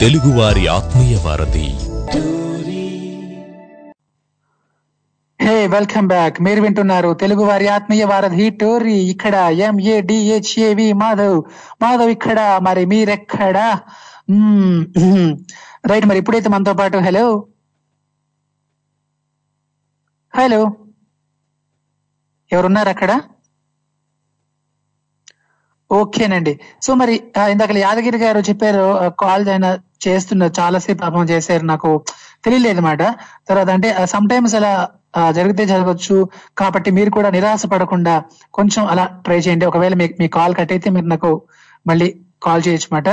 తెలుగువారి 0.00 0.66
ఆత్మీయ 0.66 1.16
వారధి 1.16 1.87
వెల్కమ్ 5.74 6.06
బ్యాక్ 6.12 6.36
మీరు 6.46 6.60
వింటున్నారు 6.64 7.10
తెలుగు 7.20 7.42
వారి 7.48 7.66
ఆత్మీయ 7.74 8.04
వారధి 8.10 8.46
టోరీ. 8.60 8.96
ఇక్కడ 9.12 9.34
ఎంఏడిహెచ్ఏవి 9.66 10.86
మాధవ్. 11.02 11.38
మాధవ్ 11.82 12.10
ఇక్కడ 12.16 12.38
మరి 12.66 12.82
మీరెక్కడా? 12.92 13.66
రైట్ 15.90 16.06
మరి 16.10 16.20
ఇప్పుడైతే 16.22 16.48
మనతో 16.54 16.74
పాటు 16.80 16.98
హలో 17.06 17.24
హలో 20.34 20.60
ఎవరున్నారు 22.50 22.90
అక్కడ? 22.94 23.12
ఓకేనండి. 25.90 26.52
సో 26.84 26.90
మరి 27.00 27.14
ఇందాక 27.52 27.76
యాదగిరి 27.86 28.18
గారు 28.24 28.40
చెప్పారు 28.48 28.86
కాల్ 29.22 29.44
ఆయన 29.54 29.66
చేస్తున్నారు 30.06 30.52
చాలాసేపు 30.60 31.00
పాపం 31.04 31.24
చేశారు 31.32 31.64
నాకు 31.72 31.90
తెలియలేదు 32.44 32.80
అనమాట 32.80 33.02
తర్వాత 33.48 33.68
అంటే 33.76 33.88
సమ్ 34.12 34.28
టైమ్స్ 34.32 34.54
అలా 34.58 34.72
జరిగితే 35.32 35.66
జరగవచ్చు 35.66 36.16
కాబట్టి 36.58 36.90
మీరు 36.90 37.10
కూడా 37.10 37.30
నిరాశ 37.30 37.66
పడకుండా 37.66 38.14
కొంచెం 38.54 38.86
అలా 38.86 39.04
ట్రై 39.26 39.38
చేయండి. 39.38 39.66
ఒకవేళ 39.66 39.94
మీ 39.94 40.08
మీ 40.20 40.28
కాల్ 40.38 40.54
కట్ 40.60 40.72
అయితే 40.72 40.90
మీరు 40.90 41.06
నాకు 41.06 41.32
మళ్ళీ 41.86 42.08
కాల్ 42.42 42.62
చేయొచ్చు 42.68 42.88
మాట 42.92 43.08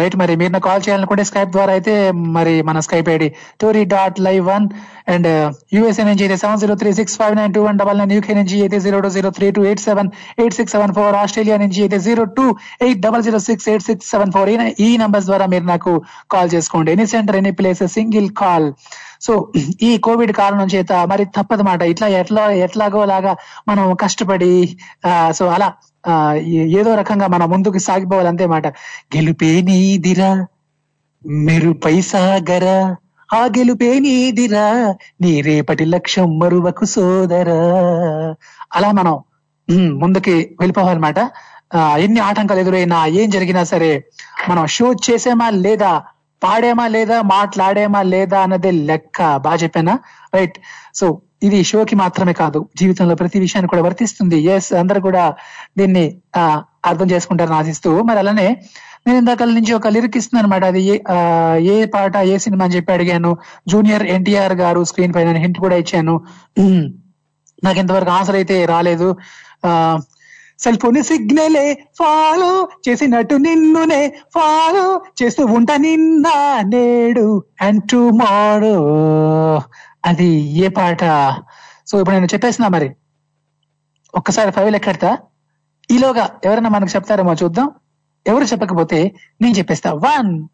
రైట్ 0.00 0.14
మరి 0.16 0.36
మీరు 0.40 0.52
నాకు 0.52 0.66
కాల్ 0.68 0.82
చేయాలనుకుంటే 0.84 1.24
స్కైప్ 1.24 1.50
ద్వారా 1.52 1.72
అయితే 1.72 1.94
మరి 2.10 2.62
మన 2.62 2.80
Skype 2.80 3.08
ID 3.14 3.28
Tori 3.60 3.84
dot 3.84 4.20
live 4.26 4.44
one 4.46 4.66
and 5.14 5.28
USA 5.76 6.04
నుంచి 6.08 6.22
అయితే 6.26 6.36
seven 6.36 6.60
zero 6.62 6.74
three 6.74 6.92
six 6.92 7.16
five 7.20 7.34
nine 7.36 7.54
two 7.54 7.62
one 7.62 7.78
double 7.78 7.98
nine 7.98 8.12
UK 8.12 8.34
నుంచి 8.34 8.60
అయితే 8.60 8.78
zero 8.80 9.00
two 9.00 9.08
zero 9.08 9.30
three 9.30 9.50
two 9.50 9.64
eight 9.64 9.80
seven 9.80 10.08
eight 10.42 10.54
six 10.54 10.74
seven 10.76 10.94
four 10.98 11.16
Australia 11.22 11.56
నుంచి 11.56 11.80
అయితే 11.80 11.98
zero 11.98 12.24
two 12.38 12.46
eight 12.86 13.00
double 13.00 13.22
zero 13.22 13.38
six 13.48 13.68
eight 13.68 13.86
six 13.90 14.10
seven 14.10 14.32
four 14.36 14.50
ఈ 14.86 14.96
numbers 14.96 15.26
ద్వారా 15.26 15.46
మీరు 15.46 15.64
నాకు 15.64 16.02
call 16.30 16.50
చేసుకోండి. 16.54 16.92
Any 16.92 17.06
centre 17.06 17.36
any 17.36 17.50
place 17.60 17.84
single 17.98 18.30
call 18.42 18.68
so 19.22 19.32
ఈ 19.82 19.98
Covid 19.98 20.32
కారణం 20.38 20.68
చేత 20.74 20.92
మరి 21.10 21.24
తప్పదు 21.36 21.62
మాట. 21.62 21.80
ఇట్లా 21.92 22.06
ఎట్లా 22.20 22.44
ఎట్లాగో 22.64 23.02
లాగా 23.06 23.32
మనం 23.68 23.84
కష్టపడి 23.96 24.52
సో 25.32 25.44
అలా 25.48 25.68
ఆ, 26.04 26.14
ఏదో 26.78 26.90
రకంగా 26.94 27.26
మనం 27.28 27.46
ముందుకు 27.50 27.80
సాగిపోవాలి 27.84 28.28
అంతే 28.28 28.46
మాట. 28.48 28.66
గెలుపే 29.14 29.50
నీదిరా 29.62 30.30
మెరుపై 31.44 31.96
సాగరా. 32.06 32.78
ఆ 33.28 33.42
గెలుపే 33.54 33.90
నీదిరా 34.00 34.64
నీ 35.20 35.32
రేపటి 35.42 35.84
లక్ష్యం 35.92 36.30
మరువకు 36.38 36.86
సోదరా. 36.86 37.60
అలా 38.74 38.90
మనం 38.92 39.14
ముందుకి 40.00 40.32
వెళ్ళిపోవాలన్నమాట 40.60 41.18
ఆ, 41.74 41.82
ఎన్ని 41.98 42.20
ఆటంకాలు 42.22 42.60
ఎదురైనా 42.60 42.98
ఏం 43.18 43.28
జరిగినా 43.30 43.62
సరే 43.68 43.92
మనం 44.48 44.64
షో 44.68 44.88
చేసేమా 45.06 45.46
లేదా 45.62 45.92
పాడేమా 46.42 46.88
లేదా 46.88 47.22
మాట్లాడేమా 47.22 48.02
లేదా 48.02 48.40
అన్నదే 48.40 48.70
లెక్క. 48.70 49.36
బాగా 49.36 49.56
చెప్పానా? 49.56 49.98
రైట్ 50.34 50.58
సో 50.94 51.20
ఇది 51.42 51.64
షోకి 51.64 51.96
మాత్రమే 51.96 52.32
కాదు. 52.32 52.68
జీవితంలో 52.78 53.14
ప్రతి 53.14 53.40
విషయాన్ని 53.40 53.68
కూడా 53.68 53.82
వర్తిస్తుంది. 53.82 54.38
ఎస్ 54.38 54.72
అందరు 54.72 55.00
కూడా 55.00 55.34
దీన్ని 55.78 56.18
ఆ, 56.36 56.62
అర్థం 56.86 57.10
చేసుకుంటారని 57.10 57.54
ఆశిస్తూ 57.54 58.02
మరి 58.02 58.18
అలానే 58.18 58.62
నేను 59.06 59.18
ఇందాక 59.18 59.42
నుంచి 59.42 59.72
ఒక 59.72 59.86
లిరిక్ 59.88 60.16
ఇస్తున్నాను 60.16 60.46
అనమాట 60.46 60.68
అది 60.68 60.82
ఏ- 60.82 61.00
ఏ 61.60 61.84
పాట 61.84 62.16
ఏ 62.16 62.38
సినిమా 62.38 62.64
అని 62.64 62.74
చెప్పి 62.76 62.92
అడిగాను. 62.92 63.36
జూనియర్ 63.68 64.02
ఎన్టీఆర్ 64.02 64.52
గారు 64.52 64.84
స్క్రీన్ 64.84 65.14
పైన 65.14 65.36
హింట్ 65.36 65.58
కూడా 65.58 65.76
ఇచ్చాను. 65.76 66.20
నాకు 67.64 67.78
ఇంతవరకు 67.78 68.10
ఆన్సర్ 68.10 68.34
అయితే 68.34 68.64
రాలేదు. 68.64 69.16
ఆ 69.66 69.98
సెల్ 70.62 70.78
ఫోన్ 70.78 71.02
సిగ్నలే 71.02 71.86
ఫాలో 71.98 72.68
చేసినట్టు 72.88 73.34
నిన్నునే 73.34 74.14
ఫాలో 74.34 75.02
చేస్తూ 75.22 75.46
ఉంటా 75.46 75.76
నిన్న 75.76 76.24
నేడు 76.66 77.44
అండ్ 77.62 77.90
టుమారో. 77.90 78.76
అది 80.04 80.28
ఏ 80.34 80.68
పాట? 80.68 81.04
సో 81.86 82.00
ఇప్పుడు 82.00 82.14
నేను 82.14 82.26
చెప్పేస్తున్నా 82.26 82.68
మరి. 82.68 82.94
ఒక్కసారి 84.14 84.50
ఫైవ్ 84.50 84.72
లెక్కెడతా. 84.72 85.18
ఈలోగా 85.90 86.40
ఎవరైనా 86.44 86.68
మనకు 86.68 86.90
చెప్తారేమో 86.94 87.34
చూద్దాం. 87.34 87.70
ఎవరు 88.26 88.44
చెప్పకపోతే 88.44 89.14
నేను 89.40 89.54
చెప్పేస్తా. 89.54 89.92
One 89.92 90.48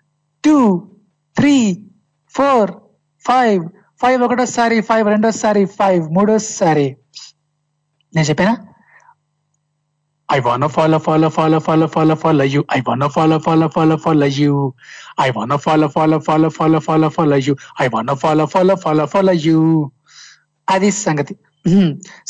two 0.44 0.88
three 1.36 1.86
four 2.28 2.70
five 3.20 3.68
five 4.02 4.22
ఒకటోసారి 4.22 4.80
ఫైవ్ 4.80 5.08
రెండోసారి 5.08 5.64
ఫైవ్ 5.64 6.12
మూడోసారి. 6.12 6.96
నేను 8.14 8.26
చెప్పానా? 8.26 8.56
I 10.28 10.40
wanna 10.40 10.68
follow, 10.68 10.98
follow, 11.00 11.30
follow, 11.30 11.58
follow, 11.58 11.88
follow, 11.88 12.16
follow 12.16 12.44
you. 12.46 12.62
I 12.68 12.82
wanna 12.86 13.08
follow, 13.08 13.38
follow, 13.40 13.68
follow, 13.68 13.96
follow 13.98 14.26
you. 14.28 14.74
I 15.18 15.30
wanna 15.30 15.58
follow, 15.58 15.88
follow, 15.88 16.20
follow, 16.20 16.50
follow, 16.50 16.80
follow, 16.80 17.10
follow 17.10 17.36
you. 17.38 17.54
I 17.78 17.88
wanna 17.88 18.14
follow, 18.16 18.46
follow, 18.46 18.76
follow, 18.78 19.06
follow 19.08 19.36
you. 19.46 19.60
అది 20.68 20.88
సంగతి 21.04 21.34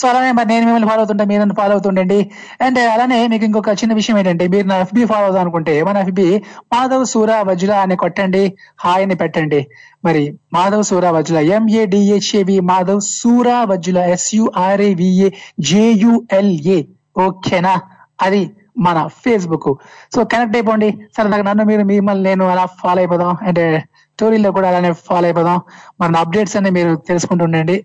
so 0.00 0.04
అలానే 0.08 0.28
మరి 0.36 0.48
నేను 0.50 0.64
మిమ్మల్ని 0.66 0.88
follow 0.90 1.00
అవుతుంటే 1.02 1.24
మీరు 1.30 1.40
నన్ను 1.42 1.56
follow 1.58 1.72
అవుతుండండి 1.76 2.18
and 2.64 2.78
అలానే 2.92 3.16
మీకు 3.32 3.44
ఇంకొక 3.48 3.72
చిన్న 3.80 3.92
విషయం 3.98 4.16
ఏంటంటే 4.20 4.46
మీరు 4.54 4.66
నా 4.70 4.76
ఎఫ్బి 4.84 5.02
ఫాలో 5.10 5.24
అవుదాం 5.28 5.42
అనుకుంటే 5.44 5.74
మన 5.88 6.02
ఎఫ్బి 6.04 6.26
మాధవ్ 6.74 7.04
సూర 7.12 7.30
వజ్ల 7.48 7.72
అని 7.84 7.96
కొట్టండి 8.02 8.42
హాయ్ 8.84 9.04
అని 9.06 9.16
పెట్టండి 9.22 9.60
మరి 10.06 10.22
మాధవ్ 10.56 10.84
సూర 10.90 11.10
వజ్ల 11.16 11.40
ఎంఏడిహెచ్ఏవి 11.56 12.58
మాధవ్ 12.70 13.02
సూర 13.18 13.48
వజ్ల 13.72 13.98
ఎస్యుఆర్ఏవిఏ 14.14 15.28
జేయుఎల్ఏ 15.70 16.78
ఓకేనా? 17.20 17.80
అది 18.22 18.50
మన 18.78 19.06
ఫేస్బుక్ 19.06 19.78
సో 20.14 20.24
కనెక్ట్ 20.24 20.56
అయిపోండి. 20.56 21.08
సరదాగా 21.16 21.42
నన్ను 21.42 21.64
మీరు 21.64 21.82
మిమ్మల్ని 21.82 22.24
నేను 22.24 22.44
అలా 22.48 22.66
ఫాలో 22.66 23.00
అయిపోదాం. 23.00 23.36
అంటే 23.42 23.84
స్టోరీలో 24.12 24.52
కూడా 24.52 24.68
అలానే 24.68 24.92
ఫాలో 24.92 25.26
అయిపోదాం. 25.26 25.60
మన 26.00 26.16
అప్డేట్స్ 26.16 26.56
అన్ని 26.56 26.70
మీరు 26.70 26.96
తెలుసుకుంటూ 26.96 27.44
ఉండండి. 27.44 27.84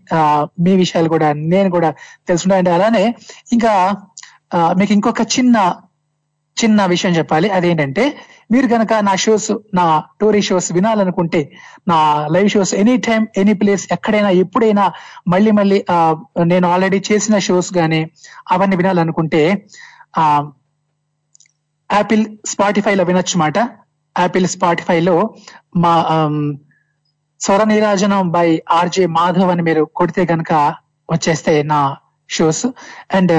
మీ 0.59 0.75
విషయాలు 0.75 1.09
కూడా 1.09 1.33
నేను 1.33 1.69
కూడా 1.69 1.89
తెలుసుకుంటా. 2.27 2.57
అంటే 2.57 2.71
అలానే 2.71 3.15
ఇంకా 3.51 3.95
ఆ, 4.53 4.73
మీకు 4.73 4.93
ఇంకొక 4.93 5.21
చిన్న 5.21 5.75
చిన్న 6.63 6.85
విషయం 6.85 7.11
చెప్పాలి. 7.11 7.49
అదేంటంటే 7.49 8.17
మీరు 8.49 8.67
కనుక 8.67 8.93
నా 9.07 9.13
షోస్ 9.15 9.47
నా 9.73 9.85
టోరీ 10.21 10.41
షోస్ 10.41 10.67
వినాలనుకుంటే 10.71 11.41
నా 11.87 11.97
live 12.35 12.49
shows 12.49 12.73
any 12.73 12.95
time 13.07 13.21
any 13.37 13.53
place 13.53 13.85
ఎక్కడైనా 13.91 14.31
ఎప్పుడైనా 14.43 14.85
మళ్ళీ 15.27 15.51
మళ్ళీ 15.51 15.79
నేను 16.45 16.67
ఆల్రెడీ 16.67 16.99
చేసిన 17.09 17.37
షోస్ 17.47 17.69
కానీ 17.73 18.01
అవన్నీ 18.51 18.75
వినాలనుకుంటే 18.75 19.41
ఆ 20.17 20.25
యాపిల్ 21.89 22.23
స్పాటిఫైలో 22.45 23.03
వినొచ్చు 23.03 23.35
మాట. 23.39 23.57
యాపిల్ 24.15 24.47
స్పాటిఫైలో 24.47 25.15
మా 25.83 25.93
స్వర 27.41 27.61
నీరాజనం 27.63 28.25
బై 28.31 28.47
ఆర్జే 28.71 29.05
మాధవ్ 29.15 29.51
అని 29.51 29.63
మీరు 29.63 29.83
కొడితే 29.97 30.23
గనక 30.31 30.51
వచ్చేస్తాయి 31.09 31.61
నా 31.71 31.79
షోస్ 32.29 32.65
అండ్ 33.17 33.33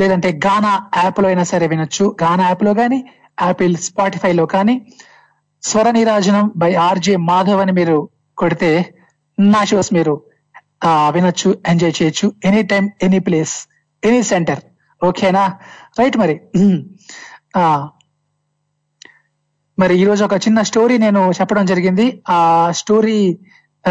లేదంటే 0.00 0.30
గానా 0.46 0.72
యాప్లో 0.96 1.26
అయినా 1.28 1.44
సరే 1.50 1.66
వినొచ్చు. 1.66 2.04
గానా 2.22 2.44
యాప్లో 2.48 2.72
కానీ 2.74 2.98
యాపిల్ 3.38 3.76
స్పాటిఫైలో 3.86 4.44
కానీ 4.46 4.74
స్వర 5.62 5.90
నీరాజనం 5.90 6.46
బై 6.56 6.70
ఆర్జే 6.82 7.14
మాధవ్ 7.28 7.60
అని 7.60 7.72
మీరు 7.72 7.96
కొడితే 8.38 8.70
నా 9.38 9.60
షోస్ 9.64 9.90
మీరు 9.92 10.14
ఆ, 10.82 11.10
వినొచ్చు 11.10 11.50
ఎంజాయ్ 11.66 11.94
చేయొచ్చు 11.98 12.26
any 12.44 12.62
time 12.62 12.84
any 13.02 13.20
place 13.20 13.54
any 14.02 14.22
centre 14.22 14.60
ఓకేనా 15.02 15.44
రైట్ 15.98 16.16
మరి? 16.16 16.34
Hmm. 16.56 16.76
ఆ. 17.56 17.64
మరి 19.78 19.94
ఈ 19.96 20.04
రోజు 20.04 20.22
ఒక 20.24 20.36
చిన్న 20.44 20.60
స్టోరీ 20.62 20.94
నేను 20.98 21.20
చెప్పడం 21.38 21.64
జరిగింది. 21.66 22.06
ఆ 22.28 22.38
స్టోరీ 22.72 23.16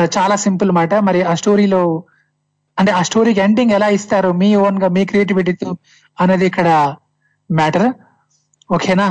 చాలా 0.10 0.36
సింపుల్ 0.44 0.72
మాట. 0.72 0.94
మరి 1.08 1.20
ఆ 1.24 1.34
స్టోరీలో 1.36 1.82
అంటే 2.78 2.92
ఆ 2.92 3.02
స్టోరీకి 3.02 3.40
ఎండింగ్ 3.40 3.72
ఎలా 3.72 3.88
ఇస్తారు 3.90 4.32
మీ 4.34 4.50
ఓన్గా 4.62 4.88
మీ 4.90 5.04
క్రియేటివిటీతో 5.06 5.70
అనేది 6.18 6.46
ఇక్కడ 6.46 6.70
మ్యాటర్ 7.50 7.88
ఓకేనా 8.70 9.08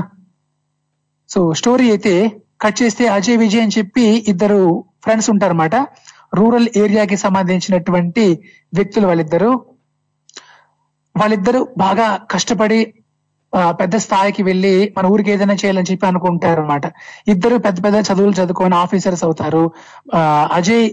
సో 1.29 1.41
స్టోరీ 1.61 1.87
అయితే 1.91 2.15
కట్ 2.63 2.79
చేస్తే 2.83 3.05
అజయ్ 3.17 3.39
విజయ్ 3.45 3.63
అని 3.67 3.77
చెప్పి 3.79 4.05
ఇద్దరు 4.33 4.61
ఫ్రెండ్స్ 5.05 5.29
ఉంటారన్నమాట. 5.33 5.77
రూరల్ 6.39 6.69
ఏరియాకి 6.83 7.17
సంబంధించినటువంటి 7.23 8.25
వ్యక్తులు 8.77 9.07
వాళ్ళిద్దరు. 9.11 9.51
వాళ్ళిద్దరు 11.15 11.61
బాగా 11.85 12.07
కష్టపడి 12.33 12.79
పెద్ద 13.81 13.97
స్థాయికి 14.05 14.43
వెళ్ళి 14.43 14.73
మన 14.97 15.11
ఊరికి 15.13 15.31
ఏదైనా 15.33 15.55
చేయాలని 15.61 15.89
చెప్పి 15.91 16.07
అనుకుంటారు 16.09 16.61
అనమాట 16.63 16.87
ఇద్దరు 17.33 17.57
పెద్ద 17.67 17.77
పెద్ద 17.85 17.99
చదువులు 18.09 18.35
చదువుకొని 18.39 18.75
ఆఫీసర్స్ 18.85 19.23
అవుతారు. 19.27 19.63
అజయ్ 20.59 20.87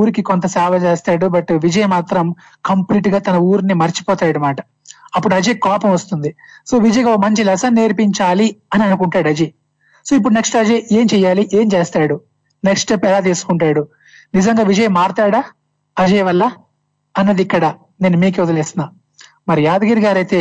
ఊరికి 0.00 0.22
కొంత 0.30 0.46
సేవ 0.56 0.80
చేస్తాడు 0.86 1.26
బట్ 1.36 1.52
విజయ్ 1.66 1.88
మాత్రం 1.94 2.26
కంప్లీట్గా 2.70 3.20
తన 3.28 3.38
ఊరిని 3.50 3.76
మర్చిపోతాడు 3.82 4.38
అనమాట 4.38 4.60
అప్పుడు 5.16 5.34
అజయ్ 5.38 5.58
కోపం 5.68 5.90
వస్తుంది. 5.96 6.30
సో 6.68 6.74
విజయ్ 6.86 7.08
మంచి 7.24 7.42
లెసన్ 7.50 7.78
నేర్పించాలి 7.80 8.48
అని 8.74 8.84
అనుకుంటాడు 8.88 9.30
అజయ్. 9.34 9.52
సో 10.06 10.16
ఇప్పుడు 10.16 10.34
నెక్స్ట్ 10.34 10.56
అజయ్ 10.56 10.80
ఏం 10.92 11.06
చెయ్యాలి? 11.14 11.50
ఏం 11.54 11.66
చేస్తాడు? 11.74 12.16
నెక్స్ట్ 12.64 12.86
స్టెప్ 12.88 13.06
ఎలా 13.06 13.20
తీసుకుంటాడు? 13.20 13.82
నిజంగా 14.34 14.62
విజయ్ 14.62 14.88
మారతాడా? 14.88 15.40
అజయ్ 15.98 16.24
వల్ల? 16.24 16.44
అన్నది 17.14 17.42
ఇక్కడ 17.42 17.64
నేను 18.02 18.18
మీకే 18.18 18.42
వదిలేస్తున్నా. 18.42 18.86
మరి 19.48 19.62
యాదగిరి 19.64 20.00
గారైతే 20.00 20.40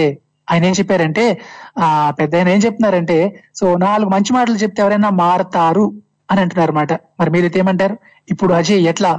ఆయన 0.51 0.65
ఏం 0.65 0.73
చెప్పారంటే 0.79 1.41
ఆ 1.77 1.87
పెద్ద 2.19 2.35
ఆయన 2.35 2.49
ఏం 2.49 2.59
చెప్తున్నారంటే 2.59 3.43
సో 3.55 3.77
నాలుగు 3.77 4.09
మంచి 4.09 4.33
మాటలు 4.33 4.55
చెప్తే 4.55 4.81
ఎవరైనా 4.81 5.09
మారతారు 5.09 5.85
అని 6.31 6.41
అంటున్నారు 6.41 6.71
అనమాట 6.71 6.93
మరి 7.19 7.29
మీరైతే 7.31 7.59
ఏమంటారు? 7.59 7.95
ఇప్పుడు 8.29 8.53
అజయ్ 8.53 8.87
ఎట్లా? 8.87 9.11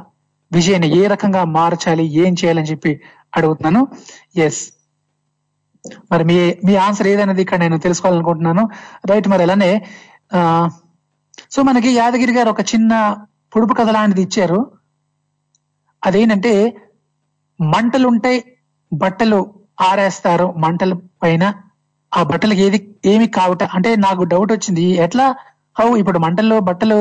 విజయ్ని 0.53 0.89
ఏ 0.99 1.07
రకంగా 1.07 1.45
మార్చాలి? 1.45 2.05
ఏం 2.23 2.33
చేయాలని 2.33 2.67
చెప్పి 2.67 3.01
అడుగుతున్నాను. 3.37 3.89
ఎస్ 4.37 4.63
మరి 6.13 6.25
మీ 6.25 6.37
మీ 6.65 6.75
ఆన్సర్ 6.77 7.07
ఏదనేది 7.07 7.43
ఇక్కడ 7.43 7.59
నేను 7.59 7.79
తెలుసుకోవాలనుకుంటున్నాను. 7.79 8.69
రైట్ 9.11 9.29
మరి 9.29 9.43
అలానే 9.43 9.71
సో 11.51 11.63
మనకి 11.63 11.91
యాదగిరి 11.93 12.33
గారు 12.33 12.49
ఒక 12.49 12.61
చిన్న 12.73 12.93
పొడుపు 13.55 13.75
కథ 13.75 13.91
లాంటిది 13.91 14.23
ఇచ్చారు. 14.23 14.61
అదేంటంటే 16.03 16.53
మంటలుంటే 17.61 18.33
బట్టలు 18.93 19.41
ఆరేస్తారు. 19.81 20.47
మంటల 20.57 20.93
పైన 21.23 21.45
ఆ 22.13 22.23
బట్టలకు 22.23 22.61
ఏది 22.61 22.79
ఏమి 23.07 23.27
కావట 23.29 23.63
అంటే 23.77 23.97
నాకు 23.97 24.23
డౌట్ 24.25 24.53
వచ్చింది. 24.53 24.87
ఎట్లా? 25.05 25.27
హౌ 25.77 25.89
ఇప్పుడు 25.97 26.19
మంటల్లో 26.19 26.61
బట్టలు 26.61 26.99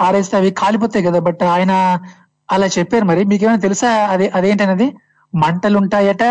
ఆరేస్తే 0.00 0.36
అవి 0.36 0.50
కాలిపోతాయి 0.60 1.04
కదా 1.04 1.18
బట్ 1.20 1.42
ఆయన 1.54 1.72
అలా 2.48 2.66
చెప్పారు 2.76 3.04
మరి. 3.04 3.24
మీకేమైనా 3.24 3.60
తెలుసా? 3.60 3.90
అదే 4.14 4.26
అదేంటనేది? 4.34 4.88
మంటలుంటాయట 5.32 6.24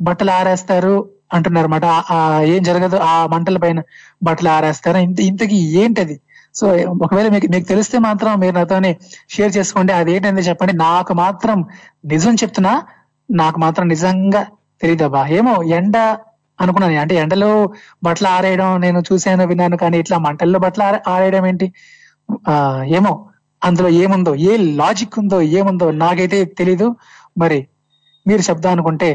బట్టలు 0.00 0.30
ఆరేస్తారు. 0.30 0.94
అంటున్నారు 1.30 1.68
అనమాట 1.68 1.86
ఏం 2.54 2.62
జరగదు 2.62 2.98
ఆ 3.08 3.14
మంటల 3.32 3.58
పైన 3.64 3.80
బట్టలు 4.26 4.50
ఆరేస్తారు? 4.56 4.98
ఇంత 5.06 5.18
ఇంతకి 5.30 5.58
ఏంటది? 5.82 6.16
సో 6.54 6.66
ఒకవేళ 7.04 7.26
మీకు 7.34 7.48
మీకు 7.54 7.66
తెలిస్తే 7.72 7.96
మాత్రం 8.06 8.30
మీరు 8.42 8.54
నాతోనే 8.58 8.90
షేర్ 9.34 9.52
చేసుకోండి. 9.56 9.92
ఏంటంటే 10.14 10.42
చెప్పండి 10.48 10.74
నాకు 10.86 11.12
మాత్రం 11.24 11.58
నిజం 12.12 12.34
చెప్తున్నా 12.42 12.72
నాకు 13.28 13.58
మాత్రం 13.58 13.86
నిజంగా 13.88 14.42
తెలియదబ్బా 14.80 15.22
ఏమో 15.38 15.54
ఎండ 15.78 15.96
అనుకున్నాను 16.58 17.00
అంటే 17.02 17.14
ఎండలో 17.22 17.50
బట్టలు 18.06 18.28
ఆరేయడం 18.36 18.68
నేను 18.84 18.98
చూశాను 19.08 19.44
విన్నాను 19.50 19.76
కానీ 19.82 19.96
ఇట్లా 20.02 20.16
మంటల్లో 20.26 20.58
బట్టలు 20.64 20.84
ఆరేయడం 21.12 21.44
ఏంటి? 21.46 21.66
ఆ 22.48 22.54
ఏమో 22.96 23.12
అందులో 23.62 23.88
ఏముందో 24.02 24.32
ఏ 24.48 24.52
లాజిక్ 24.80 25.16
ఉందో 25.22 25.38
ఏముందో 25.58 25.86
నాకైతే 26.02 26.38
తెలీదు. 26.60 26.88
మరి 27.36 27.58
మీరు 28.26 28.42
చెప్దాం 28.48 28.72
అనుకుంటే 28.76 29.08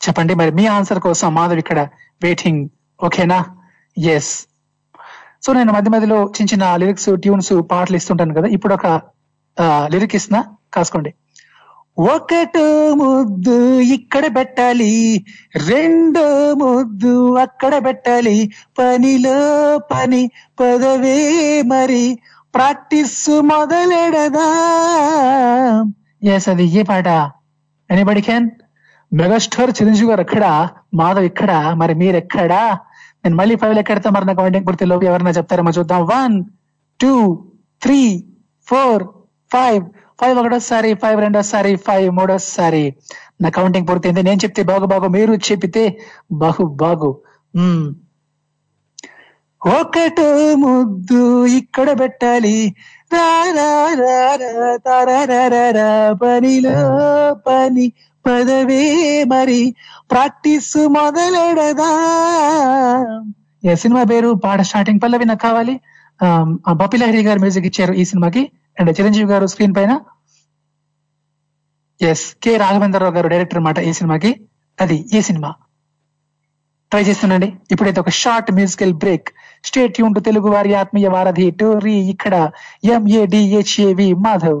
చెప్పండి 0.00 0.34
మరి 0.34 0.50
మీ 0.50 0.66
ఆన్సర్ 0.66 1.00
కోసం 1.00 1.34
మాధవ్ 1.34 1.58
ఇక్కడ 1.58 1.80
వెయిటింగ్ 2.22 2.62
ఓకేనా 3.00 3.38
ఎస్ 3.96 4.32
సో 5.46 5.52
నేను 5.52 5.72
మధ్య 5.72 5.90
మధ్యలో 5.90 6.32
చిన్న 6.36 6.48
చిన్న 6.52 6.76
లిరిక్స్ 6.76 7.08
ట్యూన్స్ 7.16 7.52
పాటలు 7.70 7.96
ఇస్తుంటాను 7.96 8.34
కదా 8.34 8.48
ఇప్పుడు 8.48 8.74
ఒక 8.74 8.86
లిరిక్ 9.92 10.14
ఇస్తున్నా 10.14 10.40
కాసుకోండి. 10.74 11.10
ఒకటో 11.98 12.94
ముద్దు 12.94 13.80
ఇక్కడ 13.80 14.24
పెట్టాలి 14.36 14.92
రెండో 15.68 16.54
ముద్దు 16.54 17.36
అక్కడ 17.36 17.84
పెట్టాలి 17.84 18.52
పనిలో 18.78 19.38
పని 19.78 20.30
పదవే 20.60 21.16
మరి 21.62 22.04
ప్రాక్టీస్ 22.54 23.30
మొదలెడదా. 23.30 24.48
ఎస్ 26.22 26.48
అది 26.48 26.64
ఏ 26.64 26.82
పాట? 26.82 27.08
ఎనీబడి 27.90 28.20
క్యాన్ 28.20 28.48
మెగాస్టార్ 29.12 29.70
చిరంజీవి 29.70 30.08
గారు 30.08 30.20
ఎక్కడ? 30.20 30.68
మాధవ్ 30.94 31.24
ఇక్కడ 31.24 31.72
మరి 31.76 31.94
మీరు 31.94 32.16
ఎక్కడా 32.16 32.78
నేను 33.24 33.36
మళ్ళీ 33.36 33.56
ఫైవ్ 33.56 33.78
ఎక్కడితే 33.78 34.10
మరి 34.10 34.26
నాకు 34.26 34.42
వెంటనే 34.42 34.62
గుర్తు 34.62 34.84
లోపు 34.84 35.04
ఎవరైనా 35.04 35.30
చెప్తారేమో 35.30 35.70
చూద్దాం. 35.70 36.06
One 36.06 36.44
two 37.00 37.44
three 37.82 38.24
four 38.68 39.02
five 39.52 39.84
five 40.20 40.38
ఒకటోసారి 40.38 40.94
ఫైవ్ 40.94 41.20
రెండోసారి 41.20 41.76
ఫైవ్ 41.76 42.10
మూడోసారి. 42.12 42.94
నా 43.40 43.48
కౌంటింగ్ 43.48 43.88
పూర్తయింది. 43.88 44.22
నేను 44.22 44.36
చెప్తే 44.36 44.62
బాగు 44.62 44.86
బాగు 44.86 45.08
మీరు 45.08 45.34
చెప్పితే 45.34 45.98
బాగు 46.32 46.64
బాగు. 46.64 47.20
మ్మ్. 47.56 47.94
ఒకటో 49.66 50.56
ముద్దు 50.56 51.46
ఇక్కడ 51.46 52.00
పెట్టాలి. 52.00 52.74
రా 53.12 53.44
రా 53.50 53.94
రా 53.94 54.34
రా 54.34 54.76
తారారారా 54.76 56.12
పనిలో 56.12 56.76
పని. 57.34 57.92
పదవే 58.26 59.24
మరి. 59.24 59.74
ప్రాక్టీస్ 60.10 60.76
మొదలెడదా. 60.88 61.90
ఏ 63.64 63.74
సినిమా 63.74 64.02
పేరు? 64.02 64.30
పాట 64.44 64.60
స్టార్టింగ్ 64.60 65.00
పల్లవి 65.02 65.24
నాకు 65.24 65.42
కావాలి 65.42 65.74
బపిలహరి 66.72 67.22
గారు 67.22 67.38
మ్యూజిక్ 67.38 67.66
ఇచ్చారు 67.66 67.92
ఈ 67.92 68.04
సినిమాకి. 68.04 68.42
అండ్ 68.80 68.90
చిరంజీవి 69.00 69.30
గారు 69.30 69.46
స్క్రీన్ 69.46 69.74
పైన. 69.76 69.92
ఎస్ 72.02 72.26
కె 72.42 72.56
రాఘవేంద్రరావు 72.56 73.14
గారు 73.14 73.28
డైరెక్టర్ 73.28 73.58
అనమాట 73.58 73.78
ఈ 73.78 73.92
సినిమాకి. 73.92 74.30
అది 74.80 74.96
ఈ 75.12 75.20
సినిమా. 75.20 75.50
ట్రై 76.90 77.02
చేస్తున్నాండి 77.02 77.48
ఇప్పుడైతే 77.70 78.00
ఒక 78.00 78.10
షార్ట్ 78.10 78.52
మ్యూజికల్ 78.52 78.92
బ్రేక్ 78.94 79.28
స్టేట్ 79.64 80.00
యూన్ 80.00 80.14
టు 80.14 80.20
తెలుగు 80.20 80.48
వారి 80.50 80.74
ఆత్మీయ 80.74 81.08
వారధి 81.08 81.50
టోరీ 81.50 81.94
ఇక్కడ. 82.12 82.34
ఎంఏడిహెచ్ఏవి 82.84 84.14
మాధవ్. 84.14 84.60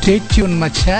స్టేట్ 0.00 0.22
ట్యూన్ 0.22 0.62
మచ్చా. 0.62 0.98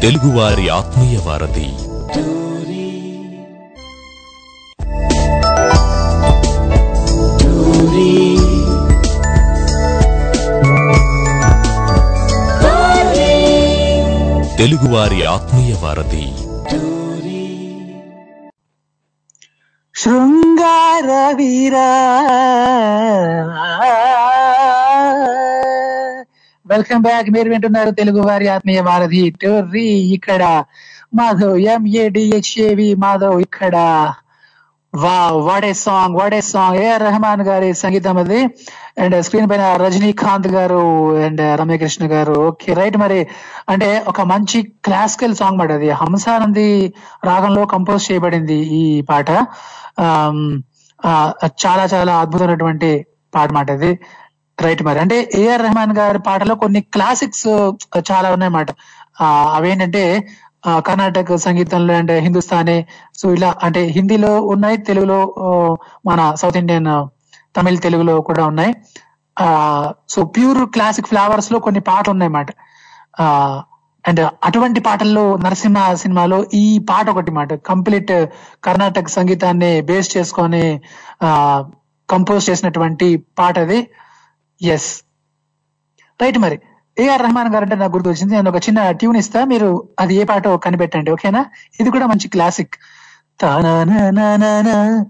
తెలుగువారి 0.00 0.68
ఆత్మీయ 0.68 1.18
వారధి. 1.24 1.70
తెలుగువారి 14.58 15.24
ఆత్మీయ 15.24 15.74
వారధి. 15.82 16.26
శృంగార 19.94 21.34
వీరా 21.36 21.90
వెల్కమ్ 26.66 27.02
బ్యాక్ 27.02 27.30
మీరు 27.30 27.50
వింటున్నారు 27.50 27.90
తెలుగు 27.90 28.22
వారి 28.22 28.48
ఆత్మీయ 28.48 28.80
వారధి. 28.80 29.30
టోర్రీ 29.42 29.88
ఇక్కడ. 29.90 30.64
మాధవ్ 31.14 31.58
ఎంఏడిహెచ్ఏవి 31.58 32.94
మాధవ్ 32.94 33.40
ఇక్కడ. 33.40 33.74
వావ్ 35.02 35.46
వాడే 35.46 35.72
సాంగ్ 35.74 36.16
వాడే 36.16 36.40
సాంగ్ 36.40 36.76
ఏ 36.76 36.96
రెహమాన్ 36.96 37.42
గారి 37.42 37.74
సంగీతం 37.74 38.16
అది. 38.16 38.40
అండ్ 38.98 39.22
స్క్రీన్ 39.22 39.50
పైన 39.50 39.76
రజనీకాంత్ 39.76 40.48
గారు 40.48 40.82
అండ్ 41.24 41.40
uh, 41.40 41.60
రమ్యకృష్ణ 41.60 42.04
గారు. 42.12 42.32
ఓకే 42.32 42.72
రైట్ 42.72 42.96
మరి. 42.96 43.26
అంటే 43.68 44.04
ఒక 44.08 44.20
మంచి 44.20 44.62
క్లాసికల్ 44.84 45.34
సాంగ్ 45.34 45.58
మాట 45.58 45.72
అది. 45.72 45.90
హంసానంది 45.90 46.94
రాగంలో 47.24 47.66
కంపోజ్ 47.66 48.12
చేయబడింది 48.12 48.54
ఈ 48.54 49.00
పాట. 49.00 49.30
Um, 50.00 50.38
uh, 51.04 51.28
చాలా 51.66 51.84
చాలా 51.84 52.14
అద్భుతమైనటువంటి 52.16 53.06
పాట 53.34 53.52
మాట 53.52 53.70
అది. 53.70 53.98
రైట్ 54.62 54.82
మరి. 54.82 54.98
అంటే 54.98 55.30
ఏఆర్ 55.34 55.62
రెహమాన్ 55.62 55.96
గారి 55.98 56.18
పాటలో 56.18 56.54
కొన్ని 56.54 56.80
క్లాసిక్స్ 56.80 57.46
uh, 57.46 58.02
చాలా 58.12 58.30
ఉన్నాయన్నమాట. 58.30 58.70
అవేంటంటే 59.54 60.28
కర్ణాటక 60.86 61.36
సంగీతంలో 61.36 61.94
అంటే 61.94 62.14
హిందుస్థానీ 62.18 62.86
సో 63.18 63.32
ఇలా 63.32 63.50
అంటే 63.62 63.80
హిందీలో 63.96 64.40
ఉన్నాయి 64.52 64.76
తెలుగులో 64.76 65.18
మన 66.06 66.20
సౌత్ 66.34 66.56
ఇండియన్ 66.56 66.86
తమిళ 66.86 67.06
తమిళ్ 67.56 67.78
తెలుగులో 67.80 68.20
కూడా 68.20 68.46
ఉన్నాయి. 68.46 68.72
ఆ 69.36 69.46
సో 70.08 70.24
ప్యూర్ 70.24 70.60
క్లాసిక్ 70.66 71.06
ఫ్లవర్స్లో 71.06 71.58
కొన్ని 71.58 71.80
పాటలు 71.80 72.12
ఉన్నాయన్నమాట 72.12 72.50
ఆ 73.20 73.26
అండ్ 74.04 74.20
అటువంటి 74.44 74.80
పాటల్లో 74.80 75.36
నరసింహ 75.36 75.94
సినిమాలో 75.94 76.38
ఈ 76.54 76.64
పాట 76.90 77.06
ఒకటి 77.10 77.30
మాట 77.30 77.54
కంప్లీట్ 77.54 78.12
కర్ణాటక 78.64 79.08
సంగీతాన్ని 79.08 79.80
బేస్ 79.80 80.16
చేసుకొని 80.16 80.64
ఆ 81.22 81.30
కంపోజ్ 82.08 82.50
చేసినటువంటి 82.50 83.08
పాట 83.38 83.58
అది 83.58 83.78
ఎస్ 84.60 84.90
రైట్ 86.22 86.38
మరి. 86.38 86.58
ఏఆర్ 87.00 87.22
రహమాన్ 87.22 87.52
గారు 87.52 87.64
అంటే 87.64 87.76
నాకు 87.76 87.92
గుర్తు 87.92 88.08
వచ్చింది 88.08 88.34
నేను 88.34 88.50
ఒక 88.50 88.56
చిన్న 88.56 88.90
ట్యూన్ 88.90 89.16
ఇస్తా. 89.16 89.44
మీరు 89.44 89.88
అది 90.00 90.14
ఏ 90.16 90.24
పాట 90.24 90.48
కనిపెట్టండి 90.48 91.10
ఓకేనా? 91.10 91.44
ఇది 91.80 91.90
కూడా 91.90 92.06
మంచి 92.06 92.28
క్లాసిక్ 92.28 92.74
తానానానానా, 93.40 95.04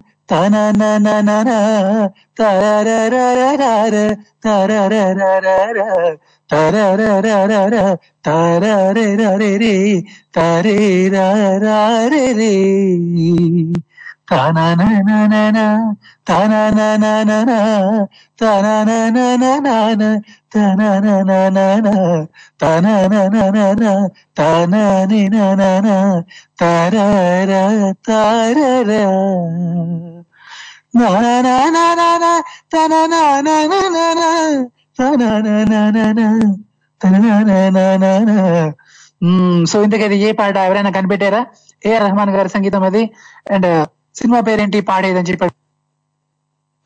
సో 39.66 39.82
ఇంతకైతే 39.82 40.16
ఏ 40.16 40.32
పాట 40.32 40.56
ఎవరైనా 40.56 40.90
కనిపెట్టారా? 40.90 41.46
ఏ 41.86 41.98
రహమాన్ 41.98 42.30
గారి 42.30 42.48
సంగీతం 42.48 42.82
అది? 42.82 43.02
అండ్ 43.50 43.86
సినిమా 44.14 44.40
పేరేంటి? 44.40 44.80
పాడేదని 44.80 45.28
చెప్పి 45.30 45.44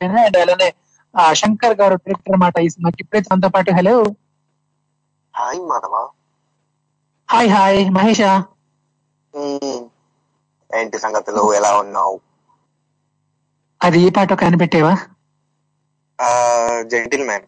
అండ్ 0.01 0.37
అలానే 0.37 0.69
ఆ, 1.13 1.33
శంకర్ 1.33 1.75
గారు 1.79 1.95
డైరెక్టర్ 1.95 2.33
అన్నమాట 2.33 2.57
ఈ 2.59 2.69
సినిమాకి. 2.69 2.97
ఇప్పుడైతే 2.99 3.29
మనతో 3.31 3.49
పాటు 3.49 3.71
hello. 3.71 3.95
Hi 5.33 5.59
Madhava. 5.69 5.95
Hi 7.29 7.49
hi. 7.49 7.79
మహేషా. 7.93 8.31
ఏంటి 10.69 10.99
సంగతులు? 10.99 11.43
ఎలా 11.53 11.71
ఉన్నావు? 11.79 12.15
అది 13.81 13.99
ఏ 13.99 14.09
పాట 14.09 14.33
కనిపెట్టేవా? 14.33 14.93
Gentle 16.81 17.25
man. 17.25 17.45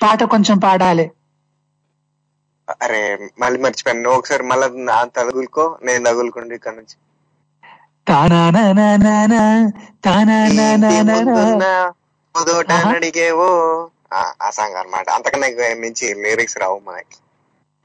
పాట 0.00 0.22
కొంచెం 0.24 0.58
పాడాలి. 0.58 1.06
అరే 2.82 3.00
మళ్ళీ 3.38 3.60
మర్చిపోయాను. 3.62 4.02
నువ్వు 4.02 4.18
ఒకసారి 4.18 4.42
మళ్ళీ 4.42 4.68
తగులుకో 5.16 5.78
నేను 5.82 6.04
తగులుకుంటే 6.04 6.54
ఇక్కడ 6.54 6.74
నుంచి. 6.74 6.96
అడిగేవో 12.94 13.88
ఆ, 14.14 14.50
సాంగ్ 14.50 14.76
అన్నమాట. 14.76 15.10
అంతకన్నా 15.10 15.46
మించి 15.74 16.14
లిరిక్స్ 16.14 16.58
రావు 16.58 16.80
మనకి. 16.88 17.16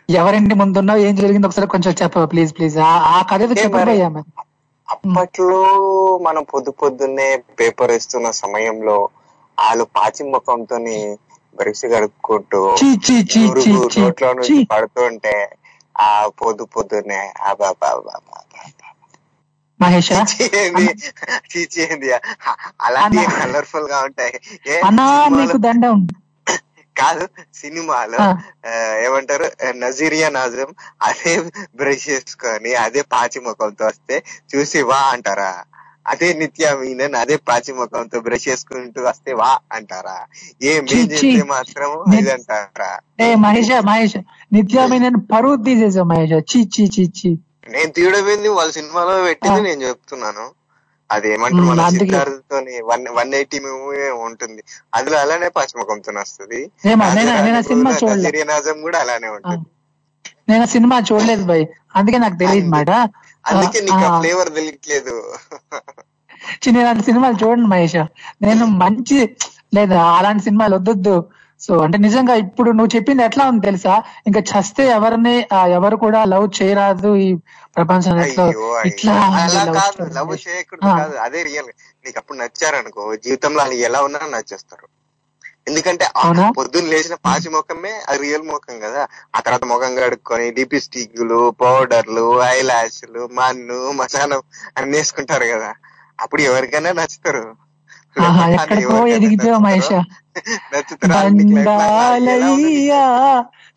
ఎవరింటి 0.10 0.56
ముందున్నావు? 0.56 1.00
ఏం 1.00 1.16
జరిగింది? 1.16 1.48
ఒకసారి 1.48 1.68
కొంచెం 1.68 1.96
చెప్ప 2.04 2.24
ప్లీజ్ 2.32 2.58
ప్లీజ్. 2.58 2.78
ఆ 2.78 3.22
కథ 3.22 3.42
అప్పట్లో 4.92 5.64
మనం 6.22 6.44
పొద్దు 6.44 6.72
పొద్దున్నే 6.72 7.38
పేపర్ 7.60 7.92
ఇస్తున్న 7.92 8.32
సమయంలో 8.32 9.10
వాళ్ళు 9.60 9.84
పాచి 9.84 10.32
ముఖంతో 10.32 10.78
బ్రష్ 11.56 11.86
కడుక్కుంటూ 11.86 12.76
నోట్లో 14.00 14.34
నుంచి. 14.34 14.68
పడుతుంటే 14.72 15.50
ఆ 16.00 16.28
పొద్దు 16.28 16.64
పొద్దున్నే 16.64 17.34
అబాబాబాబా. 17.42 18.43
మహేషా 19.80 20.20
చీచేయండి 21.52 22.10
అలాంటి 22.82 23.24
కలర్ఫుల్గా 23.38 24.00
ఉంటాయి. 24.04 24.36
అన్నా 24.86 25.06
నీకు 25.34 25.58
దండం. 25.66 25.98
కాదు 26.96 27.24
సినిమాలో 27.54 28.18
ఏమంటారు 29.06 29.46
నజీరియా 29.76 30.28
నాజం 30.30 30.70
అదే 31.02 31.32
బ్రష్ 31.76 32.08
చేసుకొని 32.10 32.72
అదే 32.82 33.02
పాచి 33.14 33.40
ముఖంతో 33.40 33.86
వస్తే 33.86 34.16
చూసి 34.52 34.82
వా 34.90 35.00
అంటారా? 35.14 35.54
అదే 36.06 36.28
నిత్య 36.34 36.70
మీనన్ 36.80 37.16
అదే 37.16 37.36
పాచి 37.48 37.72
ముఖంతో 37.74 38.18
బ్రష్ 38.22 38.48
చేసుకుంటూ 38.48 39.00
వస్తే 39.04 39.32
వా 39.34 39.52
అంటారా? 39.72 40.18
ఏ. 40.62 40.72
చేస్తే 40.92 41.44
మాత్రం 41.52 41.90
ఇది 42.18 42.32
అంటారా? 42.36 42.92
ఏ 43.22 43.30
మహేష 43.46 43.72
మహేష్ 43.90 44.18
నిత్యామి 44.54 45.00
నేను 45.00 45.22
పరువు 45.32 45.58
తీసేసా 45.66 46.04
మహేష్. 46.12 46.36
చీ 46.52 46.62
చీ 46.74 46.86
చీ 46.96 47.06
చీ. 47.20 47.32
నేను 47.68 47.92
తీయడమైంది 47.92 48.50
వాళ్ళ 48.50 48.72
సినిమాలో 48.72 49.14
పెట్టింది 49.24 49.62
నేను 49.62 49.82
చెప్తున్నాను. 49.82 50.46
అది 51.10 51.28
ఏమంటారు 51.34 51.66
మ్, 51.66 51.72
మన 52.52 52.68
వన్ 52.90 53.08
వన్ 53.18 53.34
ఎయిటీ 53.34 53.60
మూవీ 53.60 53.98
ఉంటుంది. 54.28 54.62
అందులో 54.94 55.18
అలానే 55.20 55.50
పశ్చిమకంతో 55.50 56.12
వస్తుంది. 56.20 56.60
చూడలే. 58.02 58.14
నజీరియా 58.16 58.46
నాజం 58.46 58.82
కూడా 58.82 59.00
అలానే 59.00 59.30
ఉంటుంది. 59.36 59.66
నేను 60.50 60.66
సినిమా 60.66 61.00
చూడలేదు 61.10 61.44
భయ్. 61.44 61.66
అందుకే 61.96 62.18
నాకు 62.18 62.38
తెలియదు 62.38 62.70
మాట. 62.70 62.92
అందుకే 63.46 63.80
నీకు 63.82 63.98
ఫ్లేవర్ 64.20 64.50
తెలియట్లేదు. 64.56 65.16
నేను 66.66 66.80
అలాంటి 66.82 67.04
సినిమాలు 67.04 67.36
చూడండి 67.44 67.68
మహేష్. 67.68 68.00
నేను 68.42 68.66
మంచి 68.84 69.18
లేదా 69.74 70.04
అలాంటి 70.18 70.44
సినిమాలు 70.44 70.76
వద్దొద్దు. 70.76 71.16
సో 71.64 71.74
అంటే 71.84 71.98
నిజంగా 72.06 72.34
ఇప్పుడు 72.44 72.70
నువ్వు 72.72 72.92
చెప్పింది 72.96 73.24
ఎట్లా 73.24 73.44
ఉంది 73.50 73.66
తెలుసా? 73.66 73.94
ఇంకా 74.28 74.42
చస్తే 74.52 74.84
ఎవరిని 74.96 75.36
ఎవరు 75.78 75.98
కూడా 76.04 76.22
లవ్ 76.34 76.48
చేయరాదు 76.58 77.12
ఈ 77.26 77.30
ప్రపంచం 77.78 78.18
ఎట్లా 78.24 78.46
ఇట్లా. 78.90 79.14
లవ్ 80.18 80.34
చేయకూడదు. 80.46 80.84
కాదు. 80.94 81.16
అదే 81.26 81.42
రియల్ 81.44 81.70
నీకు 82.06 82.18
అప్పుడు 82.22 82.38
నచ్చారనుకో 82.42 83.06
జీవితంలో 83.26 83.62
అది 83.64 83.78
ఎలా 83.88 84.02
ఉన్నా 84.08 84.28
నచ్చేస్తారు. 84.36 84.88
ఎందుకంటే 85.68 86.06
పొద్దున్న 86.56 86.90
లేచిన 86.90 87.16
పాచి 87.26 87.50
ముఖమే 87.54 87.94
అది 88.08 88.20
రియల్ 88.20 88.46
ముఖం 88.50 88.76
కదా. 88.80 89.02
ఆ 89.36 89.40
తర్వాత 89.40 89.64
ముఖం 89.64 89.92
కడుక్కొని 89.98 90.48
లిప్స్టిక్లు 90.58 91.40
పౌడర్లు 91.62 92.26
ఐ 92.48 92.58
ల్యాష్లు 92.62 93.22
మన్ను 93.34 93.80
మసానం 94.00 94.42
అన్ని 94.78 94.98
వేసుకుంటారు 94.98 95.48
కదా. 95.54 95.72
అప్పుడు 96.20 96.42
ఎవరికైనా 96.42 96.92
నచ్చుతారు. 96.94 97.46
ఎక్కడికో 98.58 98.98
మహేష. 99.66 99.90
దండాలయ్యా 101.10 103.04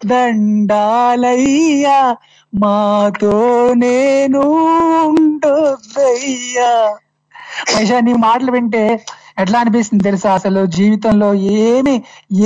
దండాలయ్యా 0.00 1.98
మాతో 2.52 3.34
నేను 3.82 4.42
ఉండొద్దయ్యా 5.08 6.70
మహేష 7.68 7.92
నీ 8.06 8.12
మాటలు 8.24 8.50
వింటే 8.52 8.82
ఎట్లా 9.42 9.56
అనిపిస్తుంది 9.62 10.04
తెలుసా? 10.04 10.28
అసలు 10.38 10.60
జీవితంలో 10.76 11.28
ఏమి 11.62 11.94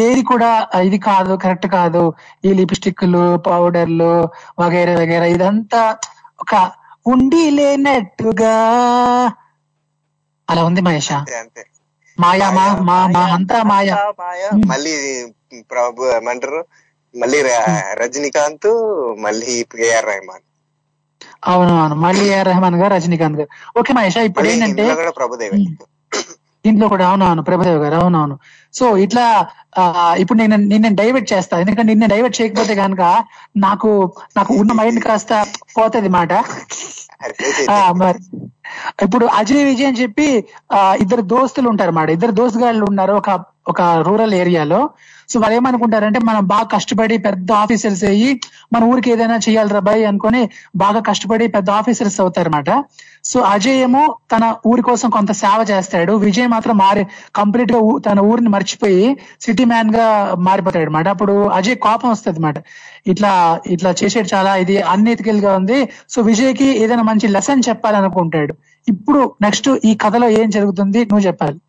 ఏది 0.05 0.23
కూడా 0.31 0.49
ఇది 0.87 0.99
కాదు 1.07 1.33
కరెక్ట్ 1.45 1.69
కాదు. 1.75 2.03
ఈ 2.45 2.53
లిప్స్టిక్లు 2.53 3.25
పౌడర్లు 3.47 4.13
వగైరా 4.61 4.95
వగైరా 5.01 5.29
ఇదంతా 5.35 5.83
ఒక 6.39 6.53
ఉండి 7.07 7.43
లేనట్టుగా 7.57 8.55
అలా 10.49 10.63
ఉంది 10.69 10.83
మహేష? 10.83 11.11
మాయా 12.19 12.49
మా 12.57 12.65
మా 12.89 12.97
మా 13.15 13.23
అంతా 13.37 13.59
మాయా. 13.71 13.97
మళ్ళీ 14.71 14.95
ప్రభు 15.71 16.09
ఏమంటారు? 16.17 16.61
మళ్ళీ 17.15 17.39
రజనీకాంత్ 18.03 18.69
మళ్ళీ 19.25 19.55
ఏఆర్ 19.89 20.09
రెహమాన్. 20.11 20.45
అవును 21.51 21.73
అవును. 21.81 21.95
మళ్ళీ 22.05 22.25
ఏఆర్ 22.31 22.49
రెహమాన్ 22.51 22.77
గారు 22.83 22.93
రజనీకాంత్ 22.97 23.39
గారు. 23.41 23.51
ఓకే 23.79 23.93
మహేష్ 23.99 24.19
ఇప్పుడు 24.31 24.49
ఏంటంటే 24.53 24.85
ప్రభుదేవే. 25.21 25.59
దీంట్లో 26.65 26.87
కూడా 26.93 27.05
అవునవును 27.11 27.43
ప్రభుదేవ్ 27.43 27.79
గారు 27.83 27.97
అవునవును 28.01 28.35
సో 28.75 28.85
ఇట్లా 29.05 29.25
ఇప్పుడు 30.23 30.39
నేను 30.43 30.57
నిన్న 30.73 30.89
డైవర్ట్ 31.01 31.29
చేస్తా. 31.33 31.55
ఎందుకంటే 31.63 31.89
నిన్న 31.93 32.07
డైవర్ట్ 32.13 32.39
చేయకపోతే 32.41 32.75
కనుక 32.83 33.03
నాకు 33.65 33.91
నాకు 34.39 34.53
ఉన్న 34.63 34.73
మైండ్ 34.81 35.01
కాస్త 35.07 35.33
పోతుంది 35.77 36.11
మాట. 36.19 36.33
మరి. 38.03 38.21
ఇప్పుడు 39.03 39.27
అజయ్ 39.39 39.64
విజయ్ 39.64 39.87
అని 39.87 40.01
చెప్పి 40.03 40.29
ఇద్దరు 41.01 41.23
దోస్తులు 41.27 41.68
ఉంటారు 41.68 41.91
మాట 41.91 42.11
ఇద్దరు 42.11 42.33
దోస్తుగాళ్ళు 42.33 42.85
ఉన్నారు 42.85 43.12
ఒక 43.12 43.31
ఒక 43.68 43.83
రూరల్ 44.07 44.35
ఏరియాలో 44.35 44.81
సో 45.29 45.41
వాళ్ళు 45.41 45.57
ఏమనుకుంటారంటే 45.57 46.21
మనం 46.21 46.47
బాగా 46.47 46.66
కష్టపడి 46.66 47.18
పెద్ద 47.18 47.53
ఆఫీసర్స్ 47.53 48.05
అయ్యి 48.05 48.31
మన 48.73 48.85
ఊరికి 48.85 49.11
ఏదైనా 49.11 49.37
చేయాలిరా 49.37 49.81
బాయ్ 49.81 50.05
అనుకొని 50.05 50.41
బాగా 50.77 51.01
కష్టపడి 51.01 51.49
పెద్ద 51.49 51.71
ఆఫీసర్స్ 51.71 52.21
అవుతారన్నమాట 52.21 52.71
సో 53.25 53.41
అజయ్ 53.51 53.79
ఏమో 53.81 54.03
తన 54.33 54.45
ఊరి 54.66 54.83
కోసం 54.83 55.09
కొంత 55.11 55.33
సేవ 55.33 55.66
చేస్తాడు. 55.71 56.12
విజయ్ 56.18 56.49
మాత్రం 56.49 56.77
మారి 56.79 57.03
కంప్లీట్గా 57.35 57.81
తన 58.07 58.21
ఊరిని 58.21 58.49
మర్చిపోయి 58.49 59.05
సిటీ 59.41 59.64
మ్యాన్గా 59.64 60.07
మారిపోతాడు 60.39 60.85
అనమాట 60.85 61.09
అప్పుడు 61.09 61.49
అజయ్ 61.49 61.77
కోపం 61.77 62.11
వస్తుంది 62.11 62.39
అనమాట 62.39 62.59
ఇట్లా 63.07 63.61
ఇట్లా 63.67 63.95
చేసేది 64.05 64.29
చాలా 64.35 64.57
ఇది 64.57 64.81
అన్ఎథికల్గా 64.81 65.57
ఉంది. 65.57 65.93
సో 66.11 66.23
విజయ్కి 66.23 66.65
ఏదైనా 66.65 67.03
మంచి 67.03 67.29
లెసన్ 67.29 67.63
చెప్పాలనుకుంటాడు. 67.69 68.55
ఇప్పుడు 68.89 69.35
నెక్స్ట్ 69.43 69.69
ఈ 69.85 69.95
కథలో 69.95 70.29
ఏం 70.29 70.51
జరుగుతుంది 70.51 71.05
నువ్వు 71.05 71.27
చెప్పాలి. 71.27 71.61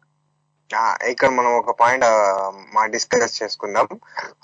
ఆ, 0.75 0.95
ఇక్కడ 1.07 1.29
మనం 1.29 1.53
ఒక 1.53 1.77
పాయింట్ 1.79 2.05
మా 2.75 2.85
డిస్కస్ 2.85 3.43
చేసుకుందాం. 3.43 3.87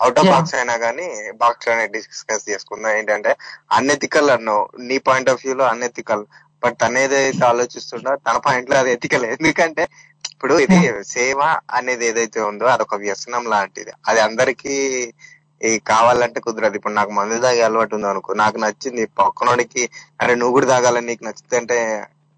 అవుట్ 0.00 0.18
ఆఫ్. 0.18 0.28
బాక్స్ 0.28 0.54
అయినా 0.54 0.76
కానీ 0.76 1.32
బాక్స్లోనే 1.36 1.86
డిస్కస్ 1.86 2.50
చేసుకుందాం. 2.50 2.96
ఏంటంటే 2.96 3.36
అన్ఎథికల్ 3.72 4.30
అన్నావు 4.30 4.68
నీ 4.80 4.98
పాయింట్ 4.98 5.30
ఆఫ్ 5.30 5.46
వ్యూ 5.46 5.56
లో 5.56 5.64
అన్ఎథికల్. 5.64 6.24
బట్ 6.64 6.76
తన 6.82 6.98
ఏదైతే 6.98 7.44
ఆలోచిస్తుండో 7.44 8.16
తన 8.16 8.36
పాయింట్లో 8.36 8.78
అది 8.78 8.92
ఎథికల్. 8.92 9.24
ఎందుకంటే 9.24 9.88
ఇప్పుడు 10.32 10.54
ఇది 10.54 11.04
సేవ 11.04 11.56
అనేది 11.72 12.06
ఏదైతే 12.06 12.40
ఉందో 12.40 12.64
అదొక 12.64 12.94
వ్యసనం 12.94 13.44
లాంటిది. 13.44 13.90
అది 14.08 14.20
అందరికీ 14.20 15.12
ఈ 15.60 15.70
కావాలంటే 15.90 16.38
కుదరదు. 16.40 16.76
ఇప్పుడు 16.78 16.94
నాకు 16.94 17.12
మందు 17.12 17.36
తాగే 17.40 17.62
అలవాటు 17.62 17.94
ఉంది 17.96 18.08
అనుకో 18.08 18.32
నాకు 18.42 18.58
నచ్చింది 18.64 19.04
పక్కనోడికి 19.20 19.82
అరే 20.20 20.34
నువ్వు 20.34 20.54
కూడా 20.56 20.68
తాగాలని 20.72 21.08
నీకు 21.10 21.24
నచ్చితే 21.28 21.56
అంటే 21.60 21.78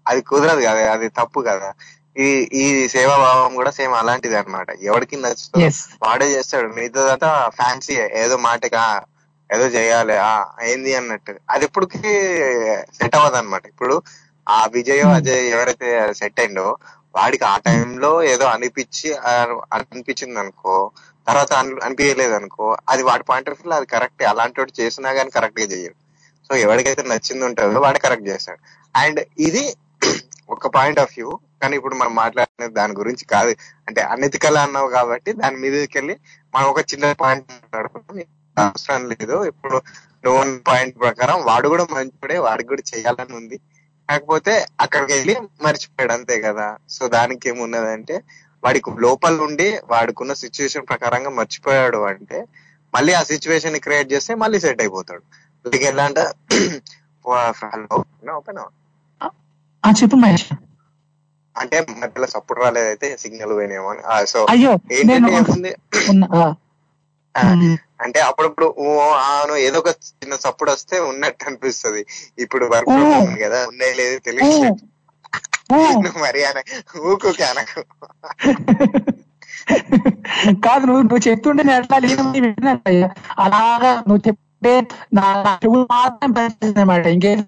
అది 0.05 0.21
కుదరదు 0.29 0.61
కదా 0.61 0.83
అది 0.93 1.07
తప్పు 1.19 1.39
కదా. 1.49 1.69
ఈ 2.17 2.27
ఈ 2.61 2.63
సేవా 2.93 3.15
భావం 3.23 3.51
కూడా 3.59 3.71
సేమ్ 3.77 3.93
అలాంటిది 3.93 4.35
అన్నమాట. 4.39 4.69
ఎవరికి 4.89 5.15
నచ్చుతుందో. 5.17 5.67
వాడే 6.01 6.27
చేస్తాడు. 6.33 6.67
మిగతాదంతా 6.77 7.29
ఫ్యాన్సీ 7.57 7.93
ఏదో 8.23 8.35
మాటగా 8.47 8.83
ఏదో 9.49 9.65
చేయాలి 9.75 10.15
ఆ 10.23 10.31
ఏంది 10.67 10.91
అన్నట్టు. 10.95 11.33
అది 11.53 11.63
ఎప్పటికీ 11.67 12.11
సెట్ 12.97 13.15
అవ్వదు 13.17 13.37
అనమాట 13.41 13.63
ఇప్పుడు 13.73 13.95
ఆ 14.47 14.59
విజయ్ 14.75 15.03
అజయ్ 15.17 15.43
ఎవరైతే 15.53 15.87
సెట్ 16.19 16.39
అయిండో 16.39 16.67
వాడికి 17.15 17.45
ఆ 17.45 17.55
టైంలో 17.65 18.11
ఏదో 18.33 18.45
అనిపించి 18.53 19.09
అనిపించింది 19.77 20.39
అనుకో 20.43 20.75
తర్వాత 21.27 21.51
అనిపించలేదు 21.85 22.33
అనుకో 22.39 22.67
అది 22.91 23.03
వాడి 23.09 23.23
పాయింట్ 23.29 23.49
ఆఫ్ 23.51 23.59
వ్యూలో 23.59 23.75
అది 23.79 23.87
కరెక్ట్ 23.93 24.23
అలాంటి 24.31 24.59
వాడు 24.61 24.73
చేసినా 24.81 25.09
గానీ 25.17 25.31
కరెక్ట్గా 25.37 25.67
చెయ్యడు 25.73 25.97
సో 26.49 26.55
ఎవరికైతే 26.65 27.03
నచ్చింది 27.11 27.43
ఉంటుందో 27.47 27.79
వాడు 27.85 27.99
కరెక్ట్ 27.99 28.27
చేస్తాడు. 28.29 28.61
అండ్ 28.95 29.19
ఇది 29.47 29.63
ఒక 30.53 30.67
పాయింట్ 30.75 30.99
ఆఫ్ 31.01 31.13
వ్యూ 31.15 31.29
కానీ 31.61 31.73
ఇప్పుడు 31.79 31.95
మనం 31.95 32.13
మాట్లాడినది 32.15 32.73
దాని 32.79 32.93
గురించి 32.99 33.23
కాదు. 33.33 33.51
అంటే 33.87 34.01
అనెతికల్ 34.13 34.57
అన్నావు 34.57 34.89
కాబట్టి 34.95 35.31
దాని 35.41 35.57
మీదకి 35.63 35.95
వెళ్ళి 35.99 36.15
మనం 36.53 36.67
ఒక 36.71 36.81
చిన్న 36.91 37.11
పాయింట్ 37.21 37.45
మాట్లాడుకుంటాం 37.53 38.17
అవసరం 38.57 39.03
లేదు. 39.11 39.37
ఇప్పుడు 39.51 39.77
నువ్వు 40.25 40.39
పాయింట్ 40.69 40.95
ప్రకారం 41.03 41.37
వాడు 41.49 41.67
కూడా 41.73 41.85
మంచిపడే 41.93 42.37
వాడికి 42.47 42.69
కూడా 42.71 42.83
చేయాలని 42.91 43.35
ఉంది. 43.39 43.57
కాకపోతే 44.09 44.53
అక్కడికి 44.83 45.11
వెళ్ళి 45.15 45.35
మర్చిపోయాడు 45.65 46.13
అంతే 46.17 46.35
కదా. 46.47 46.67
సో 46.89 47.03
దానికి 47.17 47.49
ఏమున్నదంటే 47.51 48.15
వాడికి 48.63 48.89
లోపల 48.99 49.41
ఉండి 49.41 49.79
వాడుకున్న 49.89 50.33
సిచ్యువేషన్ 50.33 50.87
ప్రకారంగా 50.87 51.29
మర్చిపోయాడు 51.29 51.97
అంటే 51.97 52.39
మళ్ళీ 52.93 53.13
ఆ 53.13 53.23
సిచ్యువేషన్ 53.23 53.79
క్రియేట్ 53.79 54.11
చేస్తే 54.11 54.35
మళ్ళీ 54.35 54.59
సెట్ 54.59 54.81
అయిపోతాడు. 54.81 55.23
వీడికి 55.65 55.85
ఎలా 55.85 56.05
అంటే 59.83 60.03
చెప్పు 60.03 60.15
మహేష్. 60.15 60.45
అంటే 61.55 61.85
మధ్యలో 61.97 62.27
సపోర్ట్ 62.27 62.63
రాలేదైతే 62.63 63.17
సిగ్నల్ 63.17 63.53
పోయినేమో 63.53 63.89
అని. 63.89 64.27
సో 64.27 64.39
ఏంటంటే 64.91 65.71
అంటే 68.01 68.19
అప్పుడప్పుడు 68.19 68.75
ఓ 68.77 68.99
ఆను 69.23 69.55
ఏదో 69.55 69.79
ఒక 69.79 69.87
చిన్న 69.87 70.35
సప్పుడు 70.35 70.71
వస్తే 70.71 70.99
ఉన్నట్టు 70.99 71.43
అనిపిస్తది. 71.45 72.01
ఇప్పుడు 72.39 72.65
వర్క్ 72.65 72.89
కదా 73.41 73.67
ఉన్నాయి 73.67 73.93
లేదు 73.93 74.19
తెలియదు 74.19 74.75
నువ్వు 75.71 76.19
మరి 76.19 76.41
అన 76.45 76.59
ఊకుకే 77.05 77.43
అనకు 77.43 77.81
కాదు 80.63 80.83
నువ్వు 80.85 81.01
నువ్వు 81.01 81.23
చెప్తుంటే 81.27 81.63
ఎట్లా 81.73 81.97
అయ్యా. 82.85 83.09
అలాగా 83.37 83.91
నువ్వు 84.07 84.21
చెప్తే 84.27 84.73
నా 85.13 85.27
చెవులు 85.63 85.85
మాత్రం 85.91 86.31
పనిచేస్తుంది 86.33 86.79
అనమాట 86.79 87.05
ఇంకేం 87.07 87.39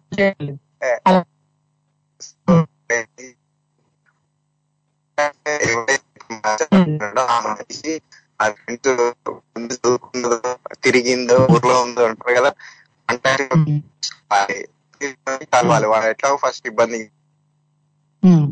తిరిగిందో 10.84 11.38
ఊర్లో 11.50 11.76
ఉందో 11.82 12.04
అంటారు 12.06 12.34
కదా 12.36 12.52
అంటే 13.10 13.32
కలవాలి 15.54 15.88
వాడు 15.88 16.06
ఎట్లా 16.06 16.30
ఫస్ట్ 16.36 16.68
ఇబ్బంది. 16.68 17.02
Hmm. 18.24 18.44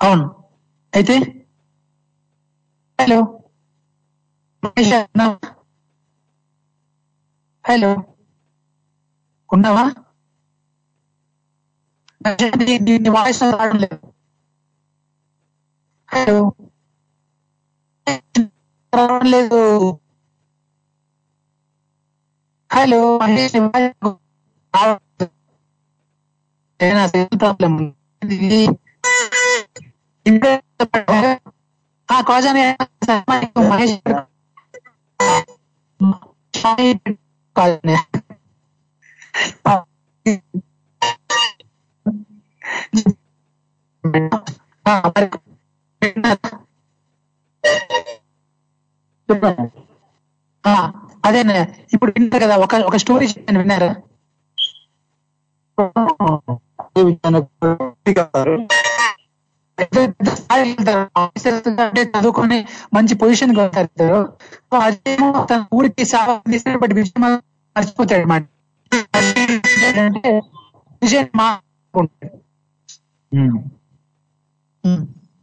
అవును. 0.00 0.26
అయితే? 0.92 1.16
హలో 2.98 3.18
హలో 7.64 7.90
ఉన్నావా? 9.50 9.84
దీన్ని 12.80 13.10
వాయిస్ 13.10 13.42
రావడం 13.48 13.78
లేదు. 13.78 13.98
హలో 16.08 16.36
రావడం 18.92 19.26
లేదు. 19.30 19.62
హలో 22.70 22.98
మహేష్ 23.18 23.56
నీ 27.80 27.97
అదేనా 28.22 28.58
ఇంకా 30.22 30.52
చెప్పండి. 49.28 49.64
ఇప్పుడు 51.94 52.12
వింటారు 52.12 52.44
కదా 52.44 52.56
ఒక 52.58 52.74
ఒక 52.88 52.96
స్టోరీ 52.96 53.26
చెప్పాను 53.28 53.58
విన్నారా 53.58 53.90
అంటే 61.80 62.02
చదువుకొని 62.02 62.66
మంచి 62.94 63.14
పొజిషన్కి 63.14 63.60
వస్తారు 63.60 63.84
ఇద్దరు. 63.84 64.32
సో 64.72 64.78
అదేమో 64.78 65.46
తన 65.50 65.64
ఊరికి 65.74 66.04
సేవ 66.04 66.40
బట్ 66.76 66.92
విషయం 66.92 67.22
మర్చిపోతాడు 67.22 68.26
మా. 68.26 68.40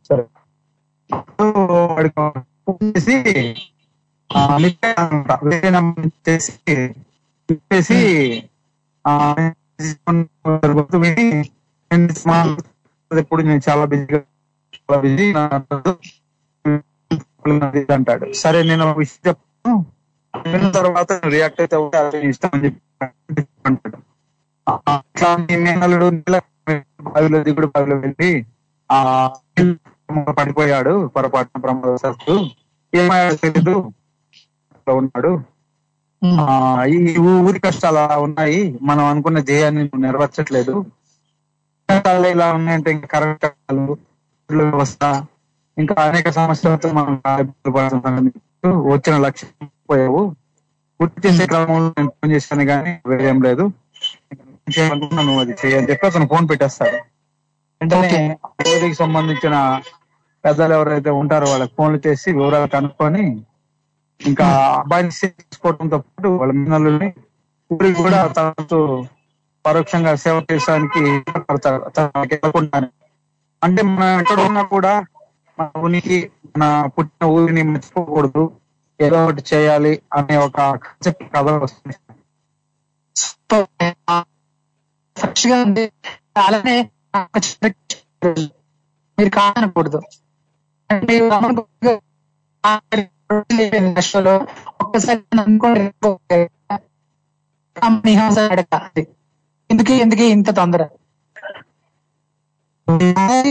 సరే 0.08 0.24
చేసి. 2.80 3.56
వేరే 5.44 5.70
చేసి 6.30 6.76
లిఫ్ట్ 7.52 7.74
ఎప్పుడు 13.12 13.42
నేను 13.42 13.62
చాలా 13.70 13.86
బిజీగా 13.86 14.20
చాలా 14.76 14.98
బిజీ 15.02 15.34
అంటాడు. 17.94 18.34
సరే 18.34 18.64
నేను 18.64 18.92
ఒక 18.92 18.98
విషయం 18.98 19.22
చెప్తాను. 19.28 19.76
విన్న 20.52 20.72
తర్వాత 20.72 21.12
రియాక్ట్ 21.26 21.62
అయితే 21.62 21.76
ఉంటే 21.76 22.20
ఇష్టం 22.30 22.50
అని 22.54 22.66
చెప్పి 22.66 22.82
అంటాడు. 23.66 23.98
అట్లా 24.88 25.30
నీ 25.38 25.56
బావిలో 27.02 27.44
దిగుడు 27.44 27.68
బావిలో 27.68 27.96
వెళ్ళి 27.96 28.46
ఆ 28.92 29.28
పడిపోయాడు 30.38 31.08
పొరపాటున 31.08 31.62
ప్రమాదవశాత్తు 31.62 32.34
ఏమయ్యాడు 32.94 33.36
తెలీదు. 33.36 33.76
ఉన్నాడు. 34.88 35.32
ఈ 36.96 36.98
ఊరి 37.48 37.60
కష్టాలు 37.60 38.00
అలా 38.04 38.18
ఉన్నాయి. 38.18 38.60
మనం 38.82 39.04
అనుకున్న 39.06 39.40
ధ్యేయాన్ని 39.40 39.84
నెరవేర్చట్లేదు. 40.06 40.76
కష్టాలు 41.90 42.28
ఇలా 42.36 42.48
ఉన్నాయంటే 42.54 42.90
ఇంకా 42.96 43.08
కరెంట్ 43.14 43.40
కష్టాలు 43.46 43.86
వ్యవస్థ 44.50 45.04
ఇంకా 45.78 45.96
అనేక 46.08 46.30
సమస్యలతో 46.40 46.90
మనం. 46.98 47.14
వచ్చిన 48.94 49.16
లక్ష్యం 49.26 49.52
పోయావు. 49.90 50.22
గుర్తు 51.00 51.20
చేసే 51.26 51.46
క్రమంలో 51.52 51.90
నేను 51.98 52.12
ఫోన్ 52.18 52.32
చేశాను 52.36 52.66
కానీ 52.66 52.92
వేరేం 53.10 53.40
లేదు. 53.48 53.64
నువ్వు 55.18 55.40
అది 55.42 55.54
చేయని 55.62 55.88
చెప్పి 55.90 56.06
అతను 56.08 56.28
ఫోన్ 56.32 56.46
పెట్టేస్తాడు. 56.52 56.98
వెంటనే 57.82 58.20
ఊరికి 58.72 58.98
సంబంధించిన 59.02 59.56
పెద్దలు 60.44 60.74
ఎవరైతే 60.74 61.12
ఉంటారో 61.22 61.48
వాళ్ళకి 61.52 61.74
ఫోన్లు 61.78 62.00
చేసి 62.08 62.30
వివరాలు 62.40 62.70
కనుక్కొని 62.76 63.26
ఇంకా 64.22 64.46
అబ్బాయిని 64.80 65.14
చేసుకోవడంతో 65.22 65.98
పాటు 65.98 66.28
వాళ్ళ 66.40 66.52
మిన్నల్ని 66.54 67.10
ఊరికి 67.72 67.98
కూడా 68.02 68.20
తనతో 68.38 68.80
పరోక్షంగా 69.66 70.16
సేవ 70.16 70.36
చేయడానికి 70.52 71.04
పడతాడు 71.40 71.90
తనకి 71.90 72.38
అంటే 73.62 73.82
మనం 73.90 74.20
ఎక్కడ 74.22 74.40
ఉన్నా 74.40 74.64
కూడా 74.76 74.94
మన 75.58 75.68
ఉనికి 75.78 76.18
మన 76.58 76.66
పుట్టిన 76.96 77.30
ఊరిని 77.30 77.64
మర్చిపోకూడదు. 77.64 78.44
ఏదో 79.00 79.18
ఒకటి 79.26 79.44
చేయాలి 79.54 79.94
అనే 80.14 80.36
ఒక 80.38 80.58
కాన్సెప్ట్ 80.84 81.26
కథ 81.36 81.48
వస్తుంది. 81.64 81.98
ఫ్రెష్గా 85.18 85.58
ఉంది 85.64 85.86
అలానే 86.38 86.78
మీరు 89.18 89.30
కాదనకూడదు. 89.30 90.00
మీరు 90.90 91.26
గమనించ- 93.30 94.36
ఒక్కసారి 94.82 95.22
అనుకోండి 95.40 95.84
ఎందుకు 99.70 99.94
ఎందుకు 99.96 100.24
ఇంత 100.28 100.50
తొందర? 100.52 100.84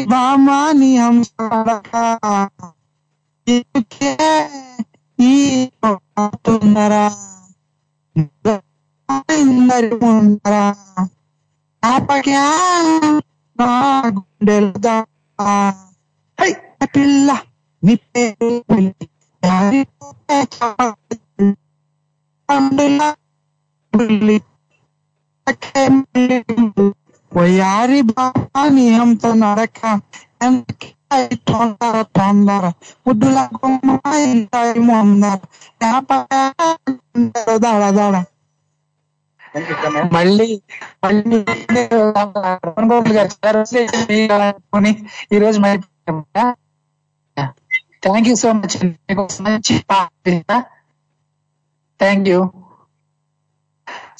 బామాని 0.08 0.90
ఈ 5.18 5.32
తొందర 6.44 6.92
అందరి 9.28 9.90
ఆపగా 11.82 12.44
నా 13.58 13.70
గుండెలు 14.08 14.72
పిల్ల 16.94 17.28
నీ 17.82 17.94
పేరు 18.12 18.48
పిల్లి. 19.44 19.50
యారి 19.50 19.82
పోతే 19.94 20.38
చాలు. 20.54 21.48
అందులో 22.48 23.08
పిల్లి. 23.92 24.36
అక్కే 25.46 25.82
పిల్లి. 26.06 26.86
వయ్యారి 27.32 28.00
బాబాని 28.10 28.84
అంత 28.96 29.26
నరక 29.40 29.80
ఎందుకే 30.42 30.90
తొందర 31.48 31.96
తొందర 32.16 32.64
ముద్దుల 33.06 33.38
గుమ్మ 33.56 33.88
ఇంత 34.26 34.54
ముందర 34.88 35.38
ఆపగా 35.90 36.42
గుండెలు 36.88 37.56
దడ 37.64 37.82
దడ 37.98 38.14
మళ్ళీ 40.14 40.48
మళ్ళీ 41.04 41.38
రమణ 42.58 42.84
బాబు 42.92 43.12
గారు 43.16 43.30
చాలా 43.34 43.50
రోజులు 43.56 43.78
అయింది 43.82 44.04
మీ 44.10 44.18
అనుకొని 44.38 44.92
ఈ 45.32 45.38
రోజు 45.38 45.58
మళ్ళీ 45.60 45.78
థ్యాంక్ 48.04 48.28
యూ 48.28 48.34
సో 48.36 48.50
మచ్ 48.52 48.76
మీకు 48.84 49.24
మంచి 49.42 49.74
thank 52.00 52.28
you 52.28 52.40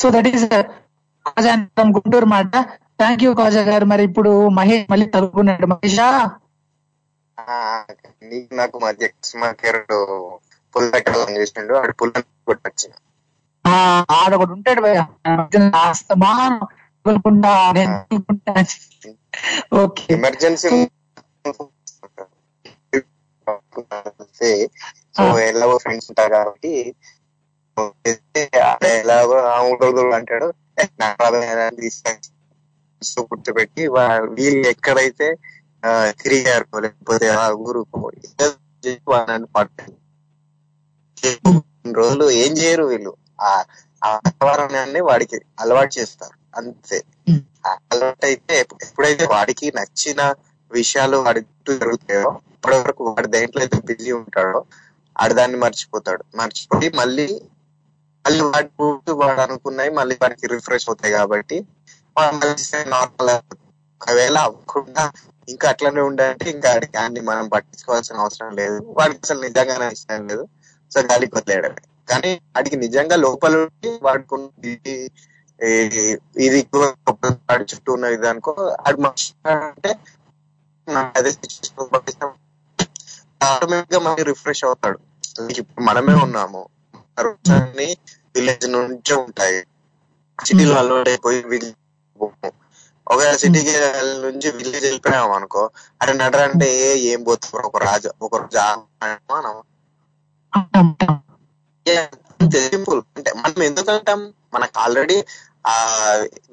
so 0.01 0.09
that 0.11 0.29
is 0.31 0.47
Kaja 1.27 1.53
Guntur 1.97 2.29
మాట 2.35 2.53
థ్యాంక్ 3.01 3.23
యూ 3.25 3.31
కాజా 3.35 3.63
గారు. 3.63 3.85
మరి 3.93 4.03
ఇప్పుడు 4.09 4.31
మహేష్ 4.59 4.87
మళ్ళీ 4.93 5.07
తలుపుకున్నాడు 5.07 5.67
మహేషా 5.73 6.09
నీకు 8.31 8.53
నాకు 8.55 8.77
మధ్య 8.85 9.05
కస్టమర్ 9.09 9.55
పెట్టాలని 10.95 11.37
చేసిండు. 11.39 11.75
ఆడు 11.81 11.95
పుల్ల 12.01 12.15
కొట్టొచ్చిన 12.49 12.93
ఆ, 13.65 13.73
ఆడొకడు 14.17 14.53
ఉంటాడు 14.57 14.81
భయ్య. 14.81 15.01
ఎమర్జెన్సీ 23.81 24.67
సో 25.17 25.39
ఎలాగో 25.41 25.79
ఫ్రెండ్స్ 25.79 26.11
ఉంటారు 26.11 26.33
కాబట్టి 26.33 26.95
ఎలాగో 28.87 29.39
ఆ 29.47 29.61
ఊరు 29.63 30.15
అంటాడు 30.15 30.55
"ఏ, 30.81 30.85
నా 31.01 31.15
ప్రాబ్లం 31.15 31.45
ఏదా 31.45 31.67
అని 31.67 31.77
తీసుకొని 31.77 32.21
సో 33.03 33.23
కూర్చోబెట్టి 33.23 33.89
వా- 33.89 34.29
వీళ్ళు 34.31 34.69
ఎక్కడైతే 34.69 35.37
తిరిగారు 36.11 36.81
లేకపోతే 36.81 37.29
ఆ 37.29 37.49
వాళ్ళని 39.09 39.47
పట్టాలి 39.47 39.97
రోజులు 41.93 42.31
ఏం 42.31 42.53
చేయరు 42.53 42.85
వీళ్ళు. 42.85 43.17
ఆ 43.41 43.65
వాతావరణాన్ని 44.03 45.01
వాడికి 45.01 45.41
అలవాటు 45.61 45.99
చేస్తారు 45.99 46.35
అంతే. 46.57 47.05
అలవాటు 47.67 48.27
అయితే 48.27 48.61
ఎప్పు- 48.61 48.83
ఎప్పుడైతే 48.83 49.27
వాడికి 49.27 49.73
నచ్చిన 49.77 50.21
విషయాలు 50.71 51.17
వాడి 51.17 51.41
చుట్టూ 51.41 51.73
జరుగుతాయో 51.79 52.31
ఇప్పటి 52.55 52.77
వరకు 52.77 53.05
వాడి 53.05 53.29
దేంట్లో 53.29 53.61
అయితే 53.63 53.79
బిజీ 53.81 54.13
ఉంటాడో 54.13 54.61
ఆడు 55.17 55.35
దాన్ని 55.35 55.59
మర్చిపోతాడు. 55.59 56.23
మర్చిపోయి 56.37 56.89
మళ్ళీ 56.91 57.27
మళ్ళీ 58.25 58.41
వాడి 58.45 58.69
చుట్టూ 58.69 59.15
వాడు 59.15 59.41
అనుకున్నాయి 59.41 59.91
మళ్ళీ 59.91 60.15
వాడికి 60.23 60.47
రిఫ్రెష్ 60.47 60.89
అవుతాయి 60.89 61.13
కాబట్టి 61.13 61.57
వాడు 62.17 62.37
మళ్ళీ 62.37 62.85
నార్మల్ 62.91 63.31
ఒకవేళ 64.01 64.39
అవ్వకుండా 64.39 65.05
ఇంకా 65.49 65.69
అట్లనే 65.69 66.01
ఉండాలంటే 66.01 66.51
ఇంకా 66.51 66.69
వాడికి 66.71 66.97
అన్ని 66.97 67.21
మనం 67.21 67.49
పట్టించుకోవాల్సిన 67.49 68.17
అవసరం 68.17 68.51
లేదు. 68.57 68.79
వాడికి 68.99 69.21
అసలు 69.23 69.41
నిజంగానే 69.41 69.89
ఇష్టం 69.93 70.27
లేదు. 70.29 70.45
సో 70.93 71.01
గాలికి 71.01 71.37
వదిలేయడమే. 71.37 71.83
కానీ 72.09 72.41
వాడికి 72.57 72.77
నిజంగా 72.77 73.17
లోపల 73.17 73.57
ఉండి 73.57 73.99
వాడుకున్న 74.03 74.49
ఇది 74.65 74.95
ఇది 76.45 76.59
ఎక్కువ 76.59 76.85
వాడి 77.49 77.65
చుట్టూ 77.65 77.93
ఉన్న 77.93 78.05
ఇది 78.05 78.29
అనుకో 78.29 78.53
అది 78.87 79.01
మనిషి 79.01 79.29
అంటే 79.51 79.91
అదే 81.13 81.31
ఆటోమేటిక్గా 83.45 83.99
మనకి 84.05 84.25
రిఫ్రెష్ 84.31 84.65
అవుతాడు. 84.69 84.99
ఇప్పుడు 85.55 85.83
మనమే 85.89 86.15
ఉన్నాము. 86.25 86.63
విలేజ్ 88.35 88.67
నుంచే 88.75 89.15
ఉంటాయి. 89.25 89.59
సిటీలో 90.39 90.75
అలవాటు 90.81 91.11
అయిపోయి 91.13 91.41
ఒకవేళ 93.07 93.33
సిటీకి 93.41 93.73
నుంచి 94.25 94.49
విలేజ్ 94.59 94.85
వెళ్ళిపోయాం 94.85 95.31
అనుకో 95.37 95.63
అరే 96.01 96.13
నడర 96.21 96.41
అంటే 96.49 96.69
ఏ 96.81 96.89
ఏం 97.11 97.21
పోతున్నారు 97.27 97.67
ఒక 97.69 97.79
రాజు 97.85 98.11
ఒక 98.27 98.35
రోజు 98.43 98.59
మనం 99.31 99.55
సింపుల్ 102.67 103.01
అంటే 103.17 103.31
మనం 103.41 103.61
ఎందుకంటాం 103.69 104.21
మనకు 104.55 104.77
ఆల్రెడీ 104.79 105.17
ఆ 105.67 105.75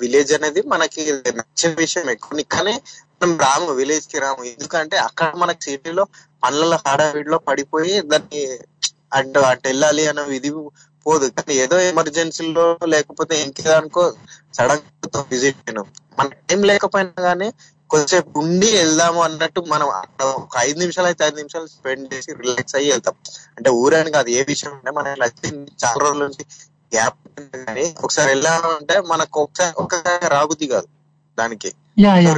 విలేజ్ 0.01 0.31
అనేది 0.37 0.61
మనకి 0.73 1.01
నచ్చిన 1.39 1.71
విషయం 1.81 2.07
ఎక్కువ. 2.13 2.21
కానీ 2.49 2.73
మనం 3.21 3.33
రాము 3.39 3.71
విలేజ్కి 3.79 4.17
రాము. 4.19 4.43
ఎందుకంటే 4.51 4.95
అక్కడ 5.07 5.31
మనకి 5.41 5.61
సిటీలో 5.65 6.03
పనుల 6.43 6.75
హడావిడిలో 6.85 7.37
పడిపోయి 7.47 7.95
దాన్ని 8.11 8.41
అటు 9.13 9.41
అటు 9.49 9.65
వెళ్ళాలి 9.67 10.03
అన్న 10.07 10.21
ఇది 10.37 10.49
పోదు. 11.05 11.25
కానీ 11.37 11.53
ఏదో 11.63 11.77
ఎమర్జెన్సీలో 11.91 12.63
లేకపోతే 12.93 13.35
ఇంకేదనుకో 13.43 14.03
సడన్ 14.57 14.83
విజిట్ 15.31 15.61
అయినాం 15.65 15.87
మన 16.19 16.27
టైం 16.49 16.61
లేకపోయినా 16.63 17.21
కానీ 17.21 17.47
కొంచెంసేపు 17.89 18.39
ఉండి 18.41 18.67
వెళ్దాము 18.75 19.19
అన్నట్టు 19.21 19.61
మనం 19.71 19.87
అక్కడ 19.99 20.25
ఒక 20.41 20.55
ఐదు 20.67 20.77
నిమిషాలు 20.79 21.07
అయితే 21.07 21.23
ఐదు 21.25 21.35
నిమిషాలు 21.35 21.67
స్పెండ్ 21.67 22.05
చేసి 22.13 22.31
రిలాక్స్ 22.41 22.75
అయ్యి 22.75 22.91
వెళ్తాం. 22.91 23.15
అంటే 23.57 23.69
ఊరని 23.81 24.11
కాదు 24.11 24.29
ఏ 24.29 24.43
విషయం 24.51 24.73
అంటే 24.73 24.91
మనం 24.91 25.19
నచ్చింది 25.23 25.71
చాలా 25.83 25.99
రోజుల 26.03 26.23
నుంచి 26.23 26.43
గ్యాప్ 26.91 27.19
కానీ 27.67 27.85
ఒకసారి 28.03 28.29
వెళ్ళాము 28.29 28.71
అంటే 28.79 28.95
మనకు 29.11 29.39
ఒకసారి 29.43 29.73
ఒక్కసారి 29.77 30.29
రాబుద్ది 30.35 30.67
కాదు 30.67 30.89
దానికి. 31.37 31.71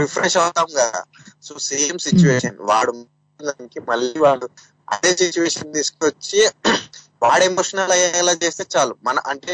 రిఫ్రెష్ 0.01 0.37
అవుతాం 0.37 0.67
కదా. 0.75 1.01
సో 1.43 1.53
సేమ్ 1.69 1.99
సిచ్యువేషన్ 1.99 2.57
వాడు 2.61 2.93
దానికి 3.39 3.79
మళ్ళీ 3.89 4.19
వాడు 4.19 4.47
అదే 4.87 5.15
సిచ్యువేషన్ 5.15 5.73
తీసుకొచ్చి 5.73 6.39
వాడు 7.23 7.43
ఎమోషనల్ 7.43 7.91
అయ్యేలా 7.91 8.31
చేస్తే 8.43 8.63
చాలు. 8.73 8.95
మన 9.03 9.17
అంటే 9.27 9.51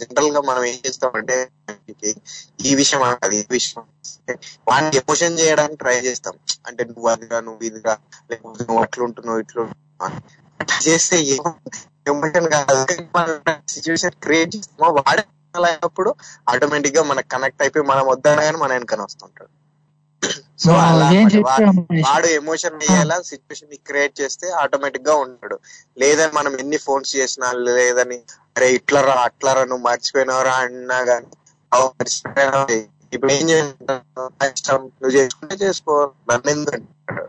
జనరల్గా 0.00 0.40
మనం 0.40 0.62
ఏం 0.64 0.78
చేస్తామంటే 0.86 1.36
ఈ 2.64 2.74
విషయం 2.74 3.02
అది 3.26 3.36
ఈ 3.36 3.44
విషయం 3.50 3.84
వాడిని 4.68 4.96
ఎమోషన్ 4.96 5.38
చేయడానికి 5.40 5.78
ట్రై 5.78 5.96
చేస్తాం. 5.98 6.34
అంటే 6.66 6.84
నువ్వు 6.84 7.08
అదిగా 7.08 7.40
నువ్వు 7.40 7.62
ఇదిగా 7.70 7.94
లేకపోతే 8.30 8.64
నువ్వు 8.64 8.82
అట్లుంటున్నావు 8.82 9.38
ఇట్లు 9.38 9.64
చేస్తే 10.86 11.18
ఎమోషన్ 12.06 12.48
కాదు. 12.56 12.78
సిచ్యువేషన్ 13.68 14.16
క్రియేట్ 14.24 14.56
చేస్తామో 14.56 14.90
వాడే 15.00 15.24
అలా 15.56 15.68
అయినప్పుడు 15.68 16.14
ఆటోమేటిక్గా 16.48 17.02
మనకు 17.02 17.28
కనెక్ట్ 17.28 17.62
అయిపోయి 17.62 17.84
మనం 17.86 18.06
వద్దనగానే 18.06 18.58
మన 18.58 18.72
వెనకనే 18.72 19.02
వస్తుంటాడు. 19.02 19.50
సో 20.58 20.72
అలా 20.72 21.06
వాడు- 22.06 22.30
ఎమోషన్ 22.30 22.74
అయ్యేలా 22.74 23.22
సిచ్యువేషన్ని 23.22 23.76
క్రియేట్ 23.76 24.20
చేస్తే 24.20 24.50
ఆటోమేటిక్గా 24.50 25.14
ఉంటాడు. 25.14 25.58
లేదని 25.98 26.32
మనం 26.32 26.58
ఎన్ని 26.58 26.76
ఫోన్స్ 26.76 27.16
చేసినా 27.16 27.52
లేదని 27.52 28.18
అరే 28.56 28.72
ఇట్లరా 28.72 29.12
అట్లరా 29.12 29.64
నువ్వు 29.64 29.84
మర్చిపోయినవరా 29.84 30.54
అన్నా 30.54 30.98
గానీ? 30.98 31.26
ఇప్పుడు 33.12 33.32
ఏం 33.32 33.48
ఇష్టం 34.44 34.76
నువ్వు 34.76 35.10
చేసుకుంటే 35.10 35.54
చేసుకో 35.54 36.10
నన్ను 36.32 36.50
ఎందుకు 36.50 36.76
అంటాడు? 36.76 37.28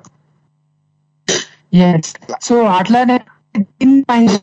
సో 2.41 2.63
అట్లానే 2.63 3.19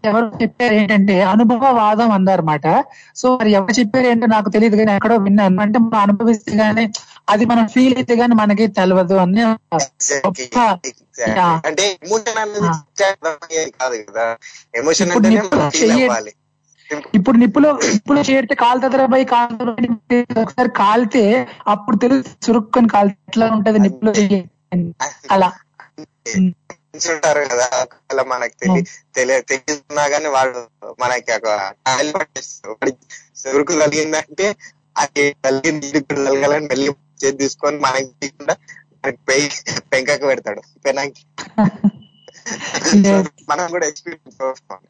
ఎవరు 0.06 0.32
చెప్పారు 0.42 0.74
ఏంటంటే 0.74 1.22
అనుభవవాదం 1.22 2.10
అన్నారన్నమాట. 2.10 2.84
సో 3.16 3.38
మరి 3.38 3.50
ఎవరు 3.50 3.80
చెప్పారు 3.80 4.06
ఏంటో 4.06 4.26
నాకు 4.26 4.50
తెలియదు 4.50 4.76
కానీ 4.76 4.92
ఎక్కడో 4.92 5.16
విన్నాను. 5.16 5.60
అంటే 5.60 5.78
మనం 5.78 5.98
అనుభవిస్తే 5.98 6.52
గానీ 6.56 6.92
అది 7.28 7.44
మనం 7.44 7.68
ఫీల్ 7.68 7.94
అయితే 7.94 8.16
గానీ 8.16 8.34
మనకి 8.34 8.66
తెలియదు 8.66 9.14
అని. 9.14 9.42
అంటే 11.66 11.98
ఎమోషన్ 12.04 12.38
అనేది 12.38 13.04
అర్థమయ్యేది 13.04 13.70
కాదు 13.70 13.96
కదా. 14.02 14.36
ఎమోషన్ 14.74 15.06
ఇప్పుడు 15.06 15.26
అంటేనే 15.26 15.42
నిప్పులో 15.42 15.70
ఫీల్ 15.70 15.92
అవ్వాలి. 15.92 16.32
ఇప్పుడు 17.14 17.36
నిప్పులో 17.36 18.22
చేరితే 18.30 18.54
కాలుతుందిరా 18.54 19.06
పోయి 19.06 19.24
కాలుతుంది 19.24 20.40
ఒకసారి 20.40 20.70
కాలితే 20.70 21.48
అప్పుడు 21.68 21.96
తెలుసు 21.96 22.50
చురుక్కొని 22.50 22.88
కాలితే 22.88 23.16
ఎట్లా 23.28 23.46
ఉంటది 23.46 23.78
నిప్పులో. 23.78 24.12
అలా. 25.30 25.52
ఉంటారు 26.94 27.40
కదా 27.52 27.66
ఒకవేళ 27.82 28.22
మనకు 28.22 28.54
తెలి 28.60 28.80
తెలియ 29.14 29.40
తెలుస్తున్నా 29.40 30.06
గానీ 30.06 30.26
వాడు 30.26 30.60
మనకి 31.00 31.32
ఒక 31.32 31.46
చెరుకు 33.40 33.72
కలిగిందంటే 33.78 34.46
అది 34.96 35.36
కలిగింది 35.44 35.86
ఇది 35.86 36.00
కూడా 36.00 36.24
కలగాలని 36.24 36.66
వెళ్ళి 36.66 36.88
చేతి 37.20 37.38
తీసుకొని 37.38 37.78
మనకి 37.78 38.10
తీయకుండా 38.20 38.54
పెంకకు 39.92 40.26
పెడతాడు. 40.26 40.62
పెనాకి. 40.86 41.22
మనం 43.48 43.70
కూడా 43.70 43.86
ఎక్స్పీరియన్స్ 43.86 44.36
సూపర్ 44.36 44.82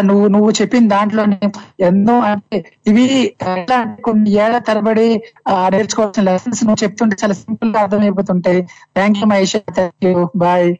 నువ్వు 0.00 0.28
నువ్వు 0.28 0.50
చెప్పిన 0.50 0.88
దాంట్లోనే 0.88 1.40
ఎన్నో 1.80 2.20
అంటే 2.20 2.72
ఇవి 2.86 3.36
ఎట్లా 3.42 3.76
అంటే 3.76 4.02
కొన్ని 4.02 4.30
ఏళ్ళ 4.30 4.58
తరబడి 4.58 5.22
నేర్చుకోవాల్సిన 5.68 6.22
లెసన్స్ 6.22 6.64
నువ్వు 6.64 6.84
చెప్తుంటే 6.84 7.16
చాలా 7.24 7.34
సింపుల్గా 7.34 7.80
అర్థమైపోతుంటాయి. 7.80 8.62
Thank 8.94 9.18
you 9.18 9.26
Mahesh. 9.26 9.56
Thank 9.56 10.04
you 10.04 10.30
bye 10.36 10.76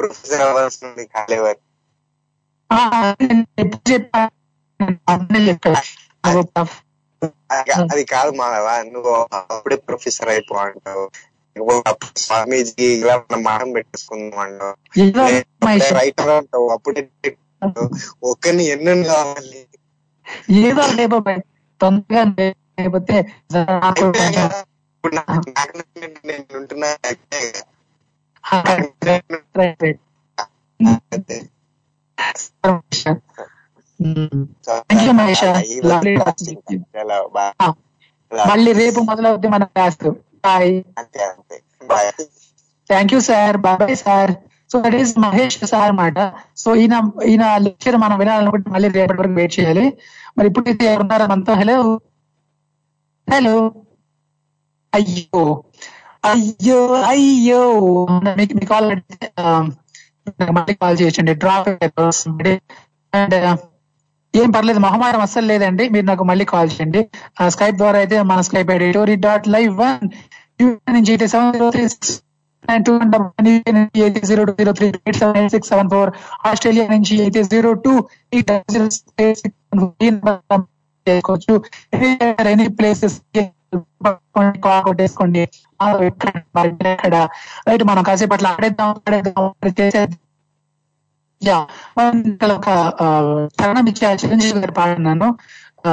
professor 0.00 0.40
అవ్వాల్సింది 0.40 1.06
కాలేవారు. 1.06 1.58
అది- 7.92 8.06
కాదు 8.06 8.30
మాధవ 8.30 8.84
నువ్వు 8.92 9.26
అప్పుడే 9.32 9.76
ప్రొఫెసర్ 9.76 10.28
అయిపో 10.28 10.56
అంటావు. 10.56 11.10
అప్పుడు 11.56 12.18
స్వామీజీ 12.18 12.86
ఇలా 12.94 13.14
మనం 13.22 13.42
మాటం 13.44 13.70
పెట్టేసుకుందాం 13.72 14.38
అంటావు 14.40 14.74
ఏదో 15.02 15.24
మహేష్ 15.64 15.92
రైటర్ 15.92 16.32
అంటావు 16.36 16.68
అప్పుడే 16.68 17.02
ఒక్కరిని 18.24 18.64
ఎన్నెన్ని 18.66 19.06
కావాలి 19.08 19.60
ఏదో 20.62 20.84
రేపు 20.98 21.18
తొందరగా 21.80 22.24
లేకపోతే 22.78 23.16
మళ్ళీ 38.50 38.72
రేపు 38.80 39.00
మొదలవుద్ది 39.00 39.48
మన 39.48 39.64
క్లాస్. 39.64 39.98
బాయ్ 40.44 40.72
అంతే 41.00 41.20
అంతే. 41.28 41.56
Bye 41.90 42.10
thank 42.90 43.12
you 43.14 43.20
sir 43.28 43.56
bye 43.66 43.94
sir 44.04 44.32
so 44.70 44.78
that 44.84 44.96
is 45.00 45.12
Mahesh 45.24 45.56
sir 45.72 45.84
అన్నమాట. 45.86 46.18
సో 46.62 46.68
ఈయన 46.82 46.94
ఈయన 47.30 47.44
లెక్చర్ 47.66 47.96
మనం 48.04 48.16
వినాలనుకుంటే 48.22 48.68
మళ్ళీ 48.74 48.88
రేపటి 48.96 49.20
వరకు 49.20 49.36
వెయిట్ 49.40 49.54
చేయాలి. 49.58 49.84
మరి 50.38 50.46
ఇప్పుడు 50.50 50.68
అయితే 50.70 50.84
ఎవరున్నారా 50.92 51.26
మనతో 51.32 51.54
హలో 51.60 51.76
హలో 53.28 53.56
అయ్యో. 54.92 55.42
అయ్యో 56.24 56.80
అయ్యో. 57.10 57.62
మీకు 58.38 58.52
మీకు 58.58 58.70
కాల్ 58.72 58.88
మళ్ళీ 60.56 60.74
కాల్ 60.82 60.98
చేయొచ్చండి. 61.00 61.32
డ్రాప్ 61.42 61.68
అండ్ 63.12 63.34
ఏం 64.34 64.48
పర్లేదు 64.50 64.78
మొహమారం 64.78 65.20
అస్సలు 65.20 65.46
లేదండి. 65.46 65.84
మీరు 65.94 66.06
నాకు 66.06 66.24
మళ్ళీ 66.24 66.44
కాల్ 66.44 66.70
చేయండి. 66.74 67.00
స్కైప్ 67.54 67.76
ద్వారా 67.76 67.98
అయితే 67.98 68.16
మన 68.30 68.40
Skype 68.48 68.70
ID 68.70 68.92
Tori 68.92 69.16
dot 69.26 69.48
live 69.54 69.72
one 69.82 70.04
నుంచి 70.96 71.10
అయితే 71.14 71.26
seven 71.26 71.52
zero 71.54 71.68
three 71.70 71.84
six 71.94 72.12
nine 72.64 72.84
two 72.86 72.92
eight 74.02 74.18
zero 74.28 74.42
two 74.48 74.52
zero 74.60 74.72
three 74.78 74.86
eight 74.98 75.18
seven 75.22 75.38
eight 75.40 75.54
six 75.54 75.70
seven 75.72 75.90
four 75.94 76.10
Australia 76.50 76.86
నుంచి 76.94 77.14
అయితే 77.24 77.42
జీరో 77.52 77.72
టూ 77.86 77.92
ఎయిట్ 78.34 78.52
జీరో 78.74 78.86
చేసుకోవచ్చు. 81.06 81.54
ఎనీ 82.52 82.66
ప్లేసెస్ 82.78 83.16
కాల్ 84.64 84.82
కొట్టేసుకోండి. 84.86 85.42
మరి 85.80 86.06
ఎక్కడ 86.06 87.14
right 87.68 87.84
మనం 87.90 88.02
కాసేపు 88.02 88.34
అట్లా 88.36 88.50
ఆడేద్దాం 88.56 88.90
ఆడేద్దాం. 89.08 89.44
చేసేద్దాం 89.80 90.20
యా 91.42 91.56
మన 91.96 92.12
ఒక 92.54 92.68
ఆ, 92.98 93.06
తరుణం 93.56 93.86
ఇచ్చే 93.88 94.10
చిరంజీవి 94.22 94.58
గారు 94.58 94.74
పాడన్నాను 94.78 95.28
ఆ, 95.84 95.90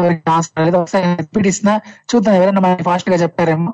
ఒకసారి 0.00 1.06
రిపీట్ 1.20 1.46
ఇస్తున్నా 1.46 1.74
చూద్దాం 2.10 2.34
ఎవరైనా 2.34 2.60
మనకి 2.60 2.82
ఫాస్ట్గా 2.82 3.16
చెప్పారేమో. 3.16 3.70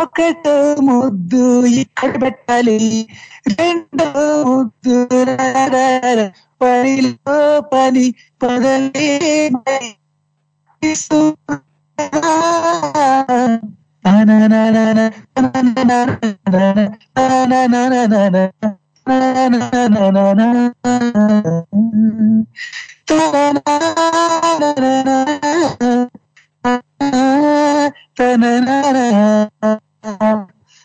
ఒకటి 0.00 0.52
ముద్దు 0.88 1.42
ఇక్కడ 1.82 2.12
పెట్టాలి 2.22 2.78
రెండో 3.54 4.06
ముద్దు 4.46 4.96
పనిలో 6.60 7.38
పని 7.72 8.06
పదలే 8.42 9.08
నా 9.56 9.74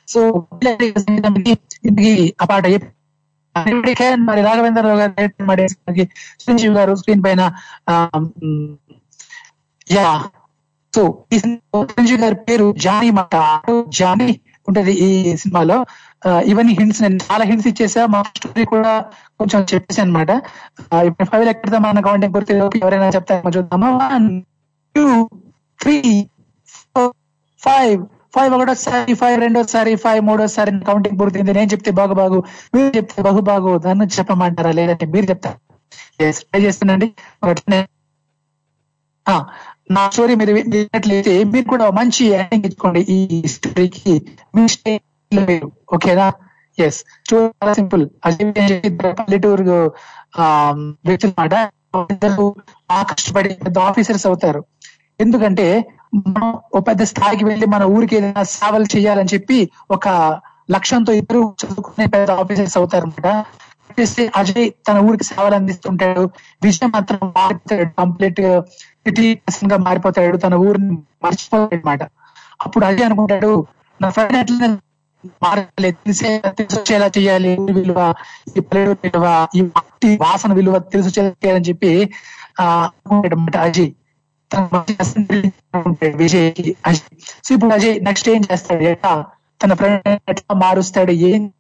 సో 0.07 0.47
ఇంటికి 1.85 2.35
ఆ 2.41 2.45
పాట 2.45 2.65
మరి 4.19 4.41
రాఘవేంద్రరావు 4.41 4.97
గారు 4.97 5.43
మరి 5.43 5.63
చిరంజీవి 5.63 6.75
గారు 6.75 6.95
స్క్రీన్ 6.95 7.23
పైన 7.23 7.51
యా 9.91 10.23
సో 10.95 11.25
ఈ 11.33 11.37
చిరంజీవి 11.37 12.21
గారి 12.21 12.35
పేరు 12.35 12.73
జానీ 12.77 13.09
మాట 13.09 13.35
జానీ 13.89 14.39
ఉంటది 14.67 14.91
ఈ 14.91 15.35
సినిమాలో 15.35 15.85
ఇవన్నీ 16.45 16.73
హింట్స్ 16.79 16.99
నేను 17.01 17.19
చాలా 17.23 17.43
హింట్స్ 17.45 17.67
ఇచ్చేసా. 17.69 18.01
మా 18.07 18.19
స్టోరీ 18.31 18.63
కూడా 18.71 18.91
కొంచెం 19.39 19.61
చెప్పేసి 19.71 20.01
అనమాట 20.01 20.31
ఇప్పుడు 21.07 21.27
ఫైవ్ 21.29 21.45
ఎక్కడ 21.49 21.77
మన 21.85 22.01
కౌంటింగ్ 22.07 22.33
పూర్తి 22.35 22.53
ఎవరైనా 22.81 23.09
చెప్తారేమో 23.15 23.51
చూద్దామా? 23.57 23.89
One 24.03 24.27
two 24.95 25.05
three 25.79 25.95
five 27.61 27.95
five 28.35 28.51
ఒకటోసారి 28.55 29.13
ఫైవ్ 29.21 29.37
రెండోసారి 29.39 29.93
ఫైవ్ 30.03 30.21
మూడోసారి 30.27 30.71
కౌంటింగ్ 30.87 31.17
పూర్తయింది 31.19 31.53
నేను 31.57 31.71
చెప్తే 31.73 31.91
బాగు 31.97 32.13
బాగు 32.19 32.37
మీరు 32.73 32.91
చెప్తే 32.97 33.23
బహు 33.27 33.41
బాగు 33.49 33.71
దాన్ని 33.85 34.05
చెప్పమంటారా 34.15 34.71
లేదంటే 34.77 35.05
మీరు 35.13 35.27
చెప్తారు? 35.31 35.57
ట్రై 36.41 36.59
చేస్తానండి 36.63 37.07
ఆ, 39.25 39.33
నా 39.91 40.03
స్టోరీ 40.09 40.33
మీరు 40.35 40.53
విన్నట్లయితే 40.57 41.33
మీరు 41.51 41.67
కూడా 41.69 41.85
మంచి 41.97 42.23
ఎండింగ్ 42.35 42.65
ఇచ్చుకోండి 42.67 43.01
ఈ 43.09 43.19
స్టోరీకి 43.53 44.13
మీ 44.55 44.63
స్టైల్ 45.31 45.67
ఓకేనా? 45.93 46.27
ఎస్ 46.77 46.99
చాలా 47.29 47.73
సింపుల్ 47.73 48.03
పల్లెటూరు 49.19 49.63
వ్యక్తులు 51.07 51.33
మాట. 51.39 51.53
కష్టపడి 53.11 53.49
పెద్ద 53.65 53.77
ఆఫీసర్స్ 53.89 54.25
అవుతారు. 54.27 54.61
ఎందుకంటే 55.19 55.65
మనం 56.27 56.47
ఒక 56.73 56.81
పెద్ద 56.87 57.01
స్థాయికి 57.03 57.43
వెళ్ళి 57.45 57.65
మన 57.65 57.83
ఊరికి 57.95 58.13
ఏదైనా 58.15 58.43
సేవలు 58.53 58.87
చేయాలని 58.95 59.29
చెప్పి 59.33 59.57
ఒక 59.91 60.07
లక్ష్యంతో 60.71 61.11
ఇద్దరు 61.13 61.41
చదువుకునే 61.61 62.05
పెద్ద 62.05 62.31
ఆఫీసర్స్ 62.41 62.77
అవుతారు 62.77 63.05
అనమాట 63.05 63.27
అజయ్ 64.35 64.67
తన 64.87 64.97
ఊరికి 65.07 65.23
సేవలు 65.23 65.55
అందిస్తుంటాడు. 65.55 66.21
విజయ్ 66.63 66.89
మాత్రం 66.93 67.19
మారిపోతాడు. 67.37 67.89
కంప్లీట్ 67.99 68.41
సిటీ 69.05 69.27
గా 69.71 69.77
మారిపోతాడు. 69.87 70.37
తన 70.37 70.53
ఊరిని 70.67 70.95
మర్చిపోతాడు 71.23 71.75
అనమాట 71.75 72.03
అప్పుడు 72.61 72.85
అజయ్ 72.85 73.05
అనుకుంటాడు 73.05 73.51
నా 73.99 74.09
ఫ్రెండ్ 74.09 74.37
ఎట్లా 74.37 74.67
మారాలి 75.25 75.91
తెలిసే 75.91 76.41
చేయాలి. 77.19 77.57
విలువ 77.73 78.13
ఈ 78.57 78.59
పల్లెటూరు 78.59 78.97
విలువ 79.03 79.47
ఈ 79.55 79.61
మట్టి 79.61 80.17
వాసన 80.17 80.53
విలువ 80.53 80.79
తెలుసు 80.79 81.19
చేయాలని 81.19 81.63
చెప్పి 81.63 82.13
ఆ 82.59 82.89
అజయ్. 83.59 83.91
తన 84.53 84.83
విజయ్కి 86.15 86.75
అజయ్. 86.85 87.19
సో 87.43 87.55
ఇప్పుడు 87.55 87.73
అజయ్ 87.73 88.03
నెక్స్ట్ 88.03 88.29
ఏం 88.29 88.41
చేస్తాడు? 88.51 88.83
ఎట్లా 88.83 89.25
తన 89.63 89.73
ప్రయాణం 89.73 90.19
ఎట్లా 90.29 90.55
మారుస్తాడు? 90.55 91.11
ఏం 91.11 91.53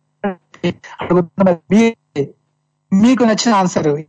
మీకు 2.93 3.23
నచ్చిన 3.23 3.53
ఆన్సర్ 3.55 4.03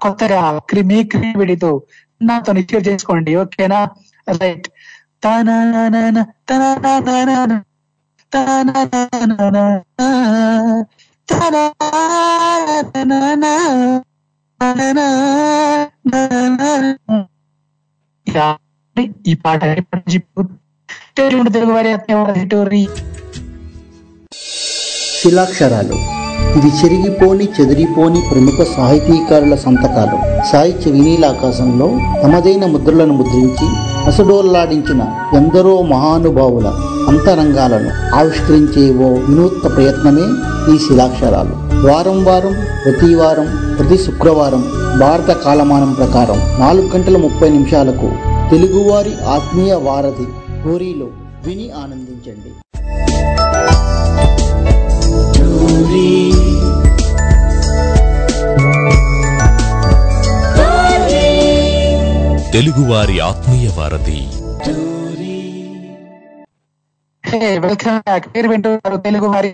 కొత్తగా 0.00 0.58
క్రి- 0.58 0.86
మీ 0.86 1.04
క్రియేటివిటీతో 1.04 1.82
నాతో 2.22 2.54
షేర్ 2.54 2.88
చేసుకోండి. 2.88 3.36
ఓకేనా? 3.36 3.88
రైట్ 4.40 4.68
తన 5.24 5.46
తన 6.50 7.62
ఈ 8.36 8.38
పాట 19.34 19.64
తెలుగు 19.64 21.72
వారి 21.72 22.88
శిలాక్షరాలు. 25.22 26.22
ఇవి 26.58 26.68
చెరిగిపోని 26.68 27.44
చెదిరిపోని 27.44 28.20
ప్రముఖ 28.20 28.66
సాహితీకారుల 28.76 29.54
సంతకాలు. 29.54 30.42
సాహిత్య 30.52 30.90
వినీలాకాశంలో 30.90 31.98
తమదైన 32.22 32.66
ముద్రలను 32.66 33.14
ముద్రించి 33.14 33.68
అసడోల్లాడించిన 34.06 35.28
ఎందరో 35.36 35.82
మహానుభావుల 35.82 36.91
అంతరంగాలను 37.12 38.14
ఆవిష్కరించే 38.14 38.94
ఓ 39.04 39.08
వినూత్న 39.14 39.68
ప్రయత్నమే 39.68 40.26
ఈ 40.74 40.78
శిలాక్షరాలు. 40.78 41.54
వారం 41.86 42.24
వారం 42.24 42.52
ప్రతి 42.84 43.14
వారం 43.14 43.76
ప్రతి 43.78 43.98
శుక్రవారం 43.98 44.62
భారత 45.00 45.36
కాలమానం 45.36 45.92
ప్రకారం 45.92 46.60
నాలుగు 46.60 46.88
గంటల 46.96 47.16
ముప్పై 47.16 47.48
నిమిషాలకు 47.48 48.08
తెలుగువారి 48.50 49.14
ఆత్మీయ 49.28 49.74
వారధి 49.74 50.26
గోరీలో 50.68 51.06
విని 51.46 51.70
ఆనందించండి. 51.82 52.52
తెలుగువారి 62.52 63.20
ఆత్మీయ 63.20 63.68
వారధి. 63.78 64.20
వెల్కమ్ 67.32 67.98
బ్యాక్ 67.98 68.24
పేరు 68.32 68.48
వింటున్నారు 68.48 68.96
తెలుగు 69.04 69.26
వారి 69.34 69.50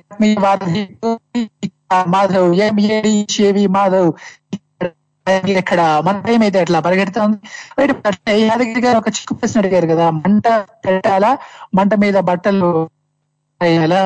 మాధవ్ 2.15 2.49
ఎంఏడి 2.67 3.13
షేవి 3.31 3.65
మాధవ్. 3.67 4.11
ఇక్కడ 5.61 5.81
మన 6.07 6.17
టైం 6.27 6.41
అయితే 6.43 6.59
అట్లా 6.65 6.79
పరిగెడుతుంది 6.87 7.37
యాదగిరి 8.45 8.81
గారు 8.87 8.99
ఒక 8.99 9.09
చిక్కు 9.09 9.35
ప్రశ్న 9.35 9.61
అడిగారు 9.61 9.87
కదా 9.87 10.07
మంట 10.11 10.47
పెట్టాలా? 10.87 11.31
మంట 11.75 11.95
మీద 12.05 12.19
బట్టలు 12.31 12.71
వేయాలా 13.63 14.01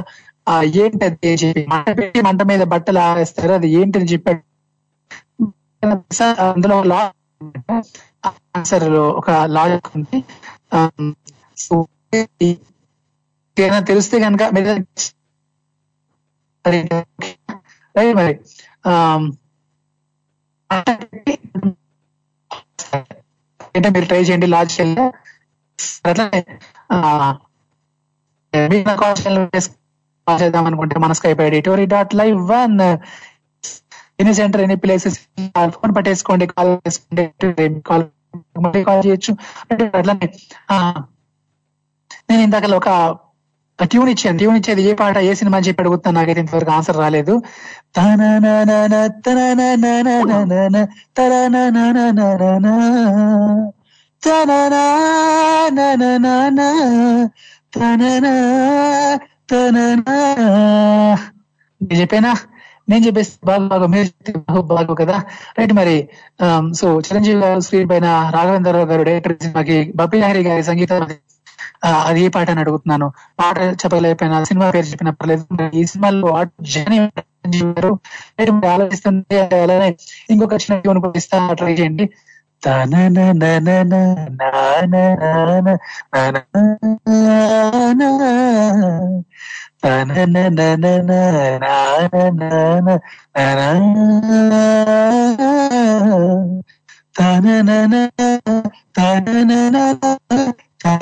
ఆ 0.49 0.57
ఏంటి 0.63 1.05
అది 1.09 1.29
అని 1.29 1.41
చెప్పి. 1.43 1.65
మంట 1.73 1.87
పెట్టి 1.99 2.23
మంట 2.29 2.43
మీద 2.43 2.63
బట్టలు 2.73 3.01
ఆరేస్తారు. 3.09 3.53
అది 3.53 3.71
ఏంటి 3.81 3.99
అని 3.99 4.09
చెప్పాడు? 4.13 4.43
అందులో 6.49 6.83
లా 6.93 7.01
ఆన్సర్లో 8.57 9.05
ఒక 9.21 9.31
లాజిక్ 9.57 9.89
ఉంది. 9.97 10.19
ఏదైనా 13.57 13.81
తెలిస్తే 13.91 14.17
కనుక 14.21 14.43
మీరు 14.55 14.73
మరి 18.19 18.35
అంటే 23.71 23.89
మీరు 23.95 24.07
ట్రై 24.07 24.21
చేయండి 24.21 24.47
లాజ్ 24.47 24.75
అట్లనే 26.09 26.41
చేద్దాం 30.29 30.65
అనుకుంటే 30.67 30.97
మన 30.99 31.13
Skype 31.13 31.41
ID 31.41 31.61
Tori 31.61 31.85
dot 31.87 32.13
live 32.15 32.39
one. 32.51 32.77
Any 34.21 34.33
centre 34.35 34.63
any 34.63 34.77
places? 34.77 35.19
Phone 35.75 35.93
పట్టేసుకోండి 35.97 36.47
call 36.47 36.71
చేసుకోండి 36.87 37.25
కాల్ 37.87 38.05
మళ్ళీ 38.65 38.85
కాల్ 38.85 39.03
చేయొచ్చు. 39.07 39.33
అట్లానే 39.99 40.27
నేను 42.31 42.43
ఇందాక 42.43 42.75
ఒక 42.75 42.89
ట్యూన్ 43.85 44.09
ఇచ్చాను 44.09 44.39
ట్యూన్ 44.39 44.57
ఇచ్చేది 44.57 44.83
ఏ 44.83 44.95
పాట 44.95 45.19
ఏ 45.19 45.35
సినిమా 45.35 45.57
అని 45.57 45.67
చెప్పి 45.69 45.83
అడుగుతున్నాను 45.83 46.27
నాకైతే 46.27 46.41
ఇంతవరకు 46.41 46.71
ఆన్సర్ 46.71 46.97
రాలేదు. 46.97 47.43
నేను 61.81 62.01
చెప్పేనా? 62.01 62.37
నేను 62.89 63.07
చెప్పేసి 63.07 63.33
బాగు 63.45 63.69
బాగా 63.69 63.87
మీరు 63.87 64.05
చెప్తే 64.05 64.33
బాగు 64.61 64.95
కదా. 64.95 65.23
రైట్ 65.59 65.73
మరి 65.73 66.09
సో 66.75 67.01
చిరంజీవి 67.01 67.41
గారు 67.41 67.61
స్క్రీన్ 67.61 67.91
పైన 67.91 68.31
రాఘవేంద్రరావు 68.35 68.87
గారు 68.87 69.03
డైరెక్టర్ 69.03 69.37
సినిమాకి 69.41 69.93
బప్పి 69.97 70.19
లహరి 70.19 70.43
గారి 70.43 70.63
సంగీతం 70.63 71.07
అది 71.85 72.21
ఏ 72.23 72.29
పాట 72.29 72.51
అని 72.51 72.61
అడుగుతున్నాను. 72.61 73.13
పాట 73.41 73.59
చెప్పలేకపోయినా 73.59 74.45
సినిమా 74.45 74.71
పేరు 74.71 74.87
చెప్పిన 74.87 75.11
పర్లేదు 75.11 75.71
ఈ 75.75 75.85
సినిమాలో 75.85 76.45
జర్నీ 76.63 77.11
ఆలోచిస్తుంటే 78.69 79.63
అలానే 79.63 79.97
ఇంకొక 80.31 80.53
చిన్న 80.53 80.79
ట్యూన్ 80.79 80.99
కూడా 81.01 81.13
ఇస్తా 81.17 81.53
ట్రై 81.53 81.73
చేయండి. 81.75 82.11
తన 82.67 83.09
తన 89.85 90.39
యా 100.85 101.01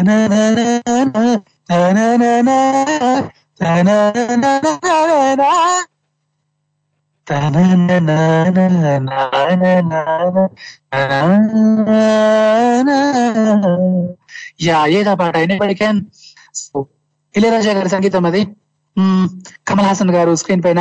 ఏదా 14.87 15.15
పాట 15.15 15.37
ఎనీబడి 15.37 15.75
క్యాన్ 15.75 16.01
ఇళయరాజా 17.35 17.73
గారి 17.73 17.89
సంగీతం 17.89 18.27
అది. 18.27 18.43
కమల్ 19.69 19.87
హాసన్ 19.87 20.11
గారు 20.11 20.35
స్క్రీన్ 20.35 20.63
పైన. 20.65 20.81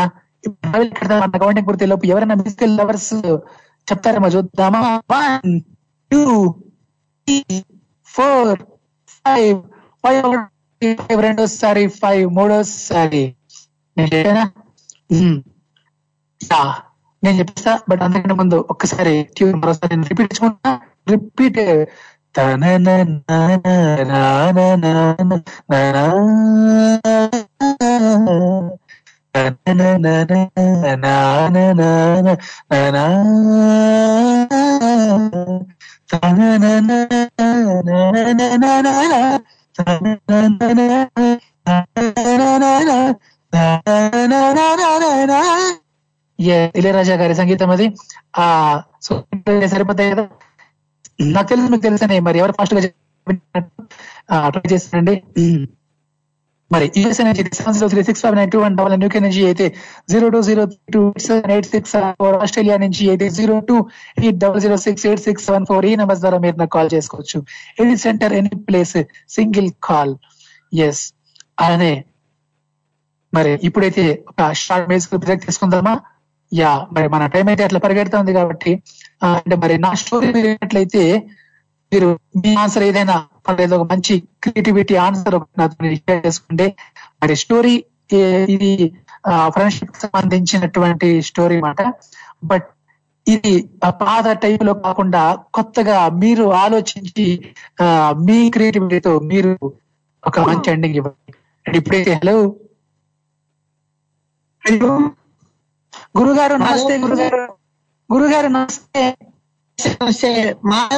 మన 1.21 1.37
కౌంటింగ్ 1.37 1.67
పూర్తి 1.67 1.85
లోపు 1.85 2.05
ఎవరైనా 2.05 2.35
మ్యూజికల్ 2.35 2.77
లవర్స్ 2.77 3.13
చెప్తారేమో 3.87 4.27
చూద్దామా? 4.27 4.81
One 5.11 5.61
two 6.11 6.21
three 7.27 7.63
four 8.07 8.59
five 9.25 9.59
five 10.03 10.37
five 10.81 11.21
రెండోసారి 11.21 11.87
ఫైవ్ 11.87 12.29
మూడోసారి 12.31 13.35
నేను 13.97 14.09
చెప్పానా 14.13 14.45
చెప్పేస్తా 17.23 17.79
బట్ 17.89 18.01
అంతకంటే 18.01 18.33
ముందు 18.33 18.65
ఒక్కసారి 18.69 19.23
ట్యూన్ 19.23 19.55
మరోసారి 19.55 19.95
నేను 19.95 20.07
రిపీట్ 20.07 20.33
చేసుకుంటా 20.33 20.81
రిపీట్ 21.09 21.59
ఇళయరాజా 46.75 47.15
గారి 47.15 47.35
సంగీతం 47.35 47.69
అది. 47.69 47.95
ఆ 48.37 48.81
సరిపోతాయి 49.65 50.11
కదా? 50.11 50.27
నాకు 51.21 51.47
తెలుసు 51.47 51.71
మీకు 51.71 51.83
తెలుసనే 51.83 52.19
మరి 52.19 52.39
ఎవరు 52.39 52.51
ఫాస్ట్గా 52.51 52.81
ట్రై 54.49 54.61
చేస్తారండి 54.73 55.23
మరి 56.71 56.85
US 56.99 57.19
energy 57.23 57.43
seven 57.59 57.75
zero 57.77 57.87
three 57.93 58.01
six 58.07 58.21
five 58.23 58.35
nine 58.39 58.51
two 58.53 58.59
one 58.63 58.75
double 58.79 58.95
Nuke 59.01 59.15
energy 59.19 59.43
అయితే 59.49 59.65
zero 60.11 60.27
two 60.33 60.39
zero 60.49 60.63
two 60.95 61.01
seven 61.27 61.51
eight 61.55 61.69
six 61.73 61.93
four 62.19 62.35
Australia 62.43 62.75
నుంచి 62.83 63.03
అయితే 63.13 63.27
zero 63.37 63.55
two 63.69 63.77
eight 64.23 64.37
double 64.43 64.61
zero 64.65 64.77
six 64.85 65.05
eight 65.09 65.23
six 65.27 65.45
seven 65.47 65.65
four 65.69 65.87
ఈ 65.91 65.93
number 66.01 66.19
ద్వారా 66.23 66.39
మీరు 66.45 66.57
నాకు 66.61 66.73
call 66.77 66.91
చేసుకోవచ్చు. 66.95 67.39
Any 67.81 67.95
centre 68.05 68.35
any 68.39 68.53
place 68.67 68.95
single 69.37 69.71
call. 69.89 70.13
Yes 70.87 71.01
అలానే 71.63 71.93
మరి 73.33 73.51
ఇప్పుడైతే 73.67 74.03
ఒక 74.31 74.51
షార్ట్ 74.61 74.87
మ్యూజిక్ 74.91 75.17
బ్రేక్ 75.25 75.43
తీసుకుందామా? 75.47 75.95
యా 76.51 76.71
మరి 76.95 77.07
మన 77.13 77.23
టైం 77.33 77.47
అయితే 77.51 77.63
అట్లా 77.67 77.79
పరిగెడతా 77.83 78.17
ఉంది 78.21 78.33
కాబట్టి 78.37 78.71
అంటే 79.27 79.55
మరి 79.63 79.75
నా 79.85 79.91
స్టోరీ 80.01 80.29
విన్నట్లయితే 80.37 81.03
మీరు 81.91 82.07
మీ 82.43 82.51
ఆన్సర్ 82.63 82.85
ఏదైనా 82.87 83.17
పర్లేదు 83.49 83.75
ఒక 83.75 83.91
మంచి 83.91 84.19
క్రియేటివిటీ 84.43 84.95
ఆన్సర్ 84.95 85.39
షేర్ 85.95 86.25
చేసుకోండి 86.25 86.75
మరి 87.23 87.35
స్టోరీ 87.35 87.83
ఇది 88.49 88.93
ఫ్రెండ్షిప్ 89.47 89.95
సంబంధించినటువంటి 89.95 91.21
స్టోరీ 91.21 91.61
మాట 91.61 91.93
బట్ 92.43 92.67
ఇది 93.27 93.69
పాత 93.89 94.31
టైప్లో 94.31 94.73
కాకుండా 94.73 95.37
కొత్తగా 95.53 96.09
మీరు 96.09 96.43
ఆలోచించి 96.43 97.53
మీ 98.25 98.49
క్రియేటివిటీతో 98.49 99.19
మీరు 99.19 99.59
ఒక 100.27 100.39
మంచి 100.39 100.71
ఎండింగ్ 100.71 100.95
ఇవ్వండి. 100.95 101.33
ఇప్పుడైతే 101.77 102.13
హలో. 102.13 102.55
హలో. 104.65 105.11
గురుగారు 106.19 106.55
నమస్తే 106.55 106.97
గురుగారు. 106.97 107.53
గురుగారు 108.13 108.47
నమస్తే. 108.47 109.17
నమస్తే. 110.01 110.55
మా 110.65 110.89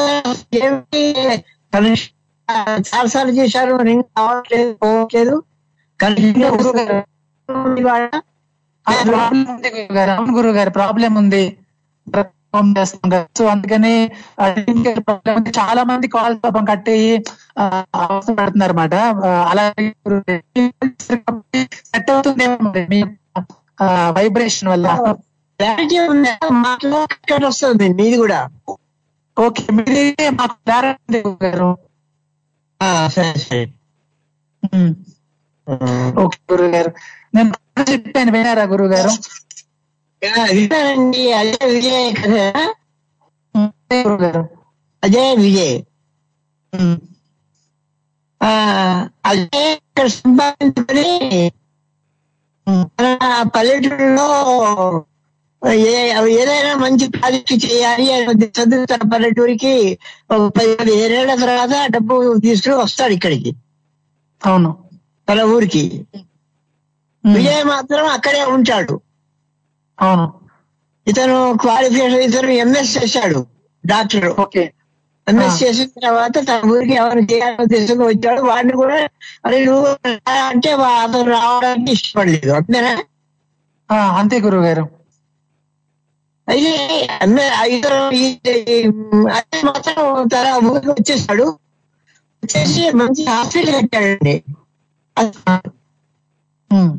చాలా 2.90 3.08
సార్లు 3.08 3.32
చేశారు 3.32 3.76
రింగ్ 3.82 4.04
కావట్లేదు 4.18 4.74
పోవట్లేదు. 4.74 5.36
గురుగారు 6.66 7.00
అవును 10.16 10.32
గురుగారు 10.38 10.70
ప్రాబ్లం 10.70 11.14
ఉంది. 11.16 11.44
ఫోన్ 12.52 12.76
చేస్తాం 12.78 13.10
కదా. 13.10 13.26
సో 13.38 13.46
అందుకని 13.46 13.94
చాలా 15.60 15.84
మంది 15.84 16.08
కాల్ 16.08 16.36
పాపం 16.44 16.66
కట్టేయి 16.66 17.12
అవసరం 18.02 18.36
పడుతున్నారు 18.36 18.72
అనమాట 18.72 18.96
అలాగే 19.52 19.86
సెట్ 21.88 22.12
అవుతుందేమో 22.12 22.58
మరి 22.68 22.84
మీ 22.90 23.00
వైబ్రేషన్ 24.12 24.70
వల్ల. 24.70 24.88
క్లారిటీ 25.60 26.00
ఉందా? 26.06 26.34
వస్తుంది 27.48 27.88
మీది 27.94 28.18
కూడా. 28.18 28.40
ఓకే 29.38 29.64
మీరైతే 29.74 30.30
మాకు 30.30 30.56
క్లారిటీ 30.66 31.20
ఆ, 31.20 31.68
సరే 33.08 33.40
సరే. 33.40 33.66
ఓకే 36.20 36.40
గురుగారు. 36.52 36.92
నేను 37.36 37.52
చెప్పాను 37.92 38.32
వినారా 38.32 38.64
గురుగారు? 38.64 39.10
ఆ, 40.26 40.44
విన్నానండి. 40.44 41.34
అజయ్ 41.34 41.74
విజయ్ 41.74 42.16
కదా? 42.16 42.74
గురుగారు. 43.96 44.50
అజయ్ 45.04 45.38
విజయ్. 45.38 45.82
ఆ, 48.44 48.52
అజయ్ 49.26 49.72
ఇక్కడ 49.72 50.08
సంపాదించుకొని 50.08 51.52
పల్లెటూరులో 53.56 54.28
ఏదైనా 55.70 56.76
మంచి 56.76 57.10
ప్రాజెక్ట్ 57.10 57.54
చేయాలి 57.54 58.86
తన 58.86 59.10
పల్లెటూరికి 59.14 59.98
ఒక 60.32 60.52
పది 60.58 60.76
పదిహేనేళ్ళ 60.76 61.34
తర్వాత 61.36 61.92
డబ్బు 61.92 62.40
తీసుకుని 62.40 62.76
వస్తాడు 62.76 63.14
ఇక్కడికి. 63.14 63.56
అవును. 64.46 64.78
తన 65.30 65.42
ఊరికి. 65.42 66.06
విజయ్ 67.34 67.66
మాత్రం 67.66 68.08
అక్కడే 68.08 68.44
ఉంటాడు. 68.44 69.02
అవును. 70.02 70.34
ఇతను 71.08 71.58
క్వాలిఫికేషన్ 71.62 72.20
ఇతను 72.20 72.50
ఎంఎస్ 72.50 73.04
చేశాడు 73.04 73.46
డాక్టర్. 73.86 74.40
ఓకే. 74.40 74.74
ఎంఎస్ 75.28 75.64
చేసిన 75.64 75.86
తర్వాత 76.04 76.48
తన 76.50 76.62
ఊరికి 76.66 76.94
ఎవరు 76.94 77.20
చేయాలని 77.20 77.62
ఉద్దేశంగా 77.62 78.06
వచ్చాడు. 78.06 78.42
వాడిని 78.42 78.74
కూడా 78.74 79.08
అరే 79.46 79.66
నువ్వు 79.66 80.10
అంటే 80.48 80.72
అతను 80.72 81.32
రావడానికి 81.32 81.92
ఇష్టపడలేదు. 81.92 82.52
అంతేనా? 82.52 83.04
ఆ, 83.92 84.18
అంతే 84.20 84.40
గురువు 84.40 84.64
గారు 84.64 85.01
అయితే 86.50 87.08
అన్న- 87.22 88.12
ఈ- 88.14 88.38
అదే 89.32 89.62
మాత్రం 89.66 90.28
తన 90.28 90.68
ఊరికి 90.68 90.90
వచ్చేసాడు. 90.92 91.44
వచ్చేసి 92.44 92.92
మంచి 92.92 93.26
హాస్పిటల్ 93.26 93.76
కట్టాడండి. 93.76 94.44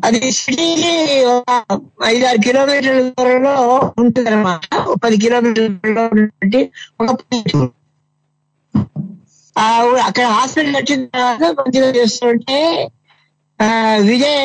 అది 0.05 0.33
సిటీకి 0.33 1.25
ఒక 1.25 1.79
ఐదారు 2.05 2.39
కిలోమీటర్ల 2.39 3.01
దూరంలో 3.09 3.55
ఉంటుంది 3.99 4.31
అనమాట 4.31 4.61
పది 5.05 5.17
కిలోమీటర్ల 5.17 5.67
దూరంలో 5.67 6.03
ఉన్నటువంటి 6.07 6.61
ఒక 7.01 7.11
అక్కడ 10.01 10.25
హాస్పిటల్ 10.27 10.77
వచ్చిన 10.77 11.05
తర్వాత 11.05 11.57
మంచిగా 11.61 11.87
చేస్తుంటే 11.87 12.89
విజయ్ 14.01 14.39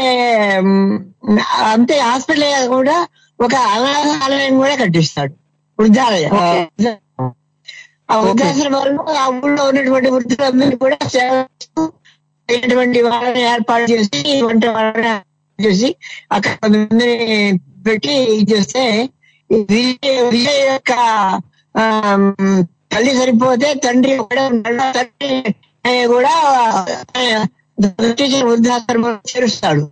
అంతే 1.71 1.99
హాస్పిటల్ 1.99 2.43
కాకుండా 2.43 3.07
ఒక 3.39 3.55
అనాథాలయం 3.73 4.57
కూడా 4.57 4.75
కట్టిస్తాడు. 4.75 5.33
వృద్ధాలయం. 5.79 6.31
ఆ 8.11 8.15
ఆ 9.17 9.23
ఊళ్ళో 9.37 9.63
ఉన్నటువంటి 9.69 10.09
వృద్ధులందరినీ 10.09 10.75
కూడా 10.75 10.97
అయినటువంటి 12.49 12.99
వాళ్ళని 13.01 13.41
ఏర్పాటు 13.41 13.85
చేసి 13.91 14.19
వంట 14.41 14.65
వాళ్ళని 14.65 15.11
చేసి 15.59 15.89
అక్కడ 16.31 16.53
కొంతమందిని 16.55 17.17
పెట్టి 17.87 18.13
ఇది 18.33 18.45
చేస్తే 18.53 18.83
విజయ్ 19.49 20.21
విజయ్ 20.31 20.61
యొక్క 20.67 20.93
తల్లి 22.93 23.11
సరిపోతే 23.17 23.73
తండ్రి 23.85 24.13
కూడా 24.17 24.43
తండ్రి 24.97 25.31
కూడా 26.07 26.33
వృద్ధాశ్రమంలో 28.47 29.19
చేరుస్తాడు. 29.31 29.83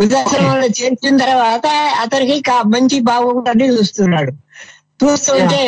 వృద్ధాశ్రమంలో 0.00 0.66
చేర్చిన 0.66 1.16
తర్వాత 1.16 1.66
అతనికి 2.00 2.42
మంచి 2.66 3.00
బాగుంటుంది 3.00 3.64
చూస్తున్నాడు. 3.66 4.32
చూస్తుంటే 5.04 5.62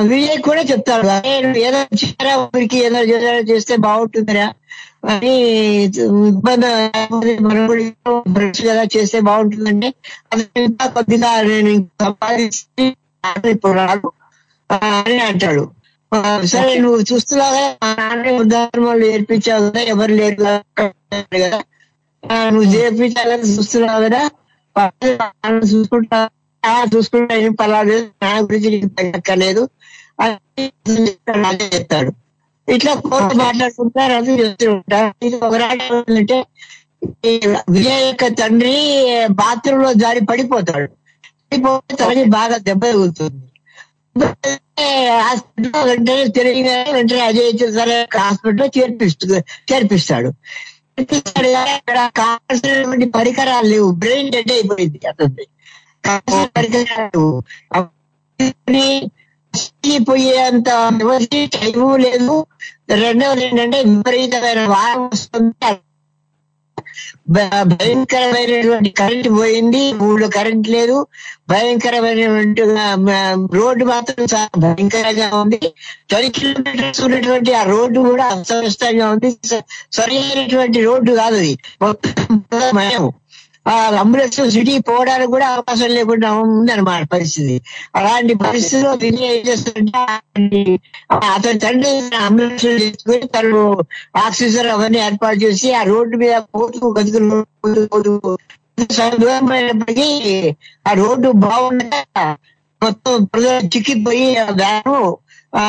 విజయ్ 0.00 0.38
కూడా 0.42 0.62
చెప్తాడు. 0.62 1.06
"అరే, 1.06 1.40
నువ్వు 1.40 1.58
ఏదో 1.58 1.78
చేరా 1.78 2.36
ఊరికి 2.36 2.78
ఏదో 2.78 2.98
చేరా 2.98 3.38
చేస్తే 3.38 3.76
బాగుంటుందిరా. 3.76 4.52
అని 5.08 5.34
ఇబ్బంది 6.28 6.66
మనం 7.38 7.66
కూడా 7.66 8.46
కదా 8.72 8.82
చేస్తే 8.96 9.20
బాగుంటుందంటే 9.20 9.88
అది 10.32 10.46
ఇంకా 10.56 10.86
కొద్దిగా 10.86 11.42
నేను 11.42 11.86
సంపాదించి 12.00 12.96
ఇప్పుడు 13.50 13.72
రాడు. 13.72 14.12
అని 14.72 15.18
అంటాడు. 15.20 15.64
సరే 16.44 16.78
నువ్వు 16.78 17.00
చూస్తున్నావు? 17.12 17.54
కదా 17.54 17.74
మా 17.82 17.94
నాన్న 17.98 18.30
ఉదాహరణలు 18.36 18.98
నేర్పించావు 18.98 19.70
కదా. 19.70 19.80
ఎవరు 19.80 20.12
లేరు 20.12 20.36
కదా. 20.42 21.62
నువ్వు 22.54 22.68
చూస్తున్నావు 23.52 24.00
కదా 24.06 24.22
చూసుకుంటా 25.72 26.20
చూసుకుంటా 26.94 27.34
ఏం 27.44 27.52
పర్వాలేదు 27.52 28.06
నా 28.22 28.30
గురించి 28.40 28.68
నీకు 28.74 28.88
అదే 31.48 31.66
చెప్తాడు. 31.74 32.10
ఇట్లా 32.68 32.92
కోర్టు 33.06 33.34
మాట్లాడుకుంటారు 33.36 34.12
అది 34.18 34.32
చెప్తూ 34.40 34.66
ఉంటారు 34.72 35.08
ఇది 35.26 35.36
ఒక 35.46 35.54
రాట 35.62 35.80
విజయ 37.74 37.98
యొక్క 38.08 38.24
తండ్రి 38.40 38.74
బాత్రూమ్లో 39.40 39.90
జారి 40.02 40.20
పడిపోతాడు. 40.30 40.88
పడిపోతే 41.48 41.96
తనకి 42.02 42.24
బాగా 42.36 42.56
దెబ్బ 42.68 42.82
తగులుతుంది. 42.92 43.40
హాస్పిటల్ 45.26 45.84
వెంటనే 45.88 46.24
తిరిగి 46.36 46.62
వెంటనే 46.96 47.20
అజయ్ 47.30 47.50
సరే 47.78 47.96
హాస్పిటల్లో 48.18 48.66
చేర్పిస్తు 48.76 49.26
చేర్పిస్తాడు. 49.70 50.30
కావాల్సినటువంటి 52.12 53.06
పరికరాలు 53.10 53.66
లేవు 53.66 53.90
బ్రెయిన్ 53.92 54.32
డెడ్ 54.32 54.52
అయిపోయింది 54.52 55.00
అతని 55.08 55.46
కావాల్సిన 56.04 56.44
పరికరాలు 56.56 57.10
లేవు. 57.14 57.32
పోయేంత 60.06 60.68
వ్యవధి 60.96 61.46
టైము 61.46 61.96
లేదు 61.96 62.36
రెండవది 62.94 63.44
ఏంటంటే 63.44 63.82
విపరీతమైన 63.82 64.60
వారం 64.66 65.04
వస్తుంది 65.06 65.52
భయంకరమైనటువంటి 67.30 68.90
కరెంట్ 68.90 69.28
పోయింది 69.28 69.82
ఊళ్ళో 70.02 70.28
కరెంట్ 70.28 70.68
లేదు. 70.68 70.96
భయంకరమైనటువంటి 71.50 72.62
రోడ్డు 73.56 73.84
మాత్రం 73.84 74.26
చాలా 74.34 74.50
భయంకరంగా 74.58 75.28
ఉంది. 75.36 75.60
ట్వంటీ 76.10 76.28
కిలోమీటర్స్ 76.28 77.02
ఉన్నటువంటి 77.04 77.52
ఆ 77.54 77.62
రోడ్డు 77.62 78.00
కూడా 78.00 78.24
అస్తవ్యస్తంగా 78.24 79.10
ఉంది. 79.10 79.30
సరి 79.92 80.16
అయినటువంటి 80.18 80.80
రోడ్డు 80.84 81.12
కాదు 81.12 81.36
అది. 81.36 81.58
మొత్తం 81.82 82.42
మయం 82.74 83.04
ఆ 83.66 83.74
అంబులెన్స్ 84.00 84.40
సిటీ 84.54 84.74
పోవడానికి 84.88 85.30
కూడా 85.34 85.46
అవకాశం 85.54 85.90
లేకుండా 85.96 86.28
ఉందన్నమాట 86.44 87.04
పరిస్థితి. 87.12 87.56
అలాంటి 87.98 88.34
పరిస్థితిలో 88.42 88.92
విజయ్ 89.02 89.28
ఏం 89.28 89.42
చేస్తుంటే 89.48 90.00
అతని 91.28 91.58
తండ్రి 91.64 91.92
అంబులెన్స్ 92.22 92.66
తీసుకుని 92.80 93.28
తను 93.36 93.60
ఆక్సిజన్ 94.24 94.70
అవన్నీ 94.74 95.00
ఏర్పాటు 95.06 95.38
చేసి 95.44 95.68
ఆ 95.72 95.82
రోడ్డు 95.92 96.16
మీద 96.16 96.36
పోతూ 96.54 96.80
గదులు 96.98 97.40
దూరమైనప్పటికీ 99.14 100.04
అయినప్పటికీ 100.04 100.08
ఆ 100.88 100.92
రోడ్డు 101.00 101.28
బాగుండ 101.44 101.82
మొత్తం 102.82 103.24
ప్రజలు 103.24 103.66
చిక్కిపోయి 103.74 104.28
గాను 104.62 104.96
ఆ 105.52 105.64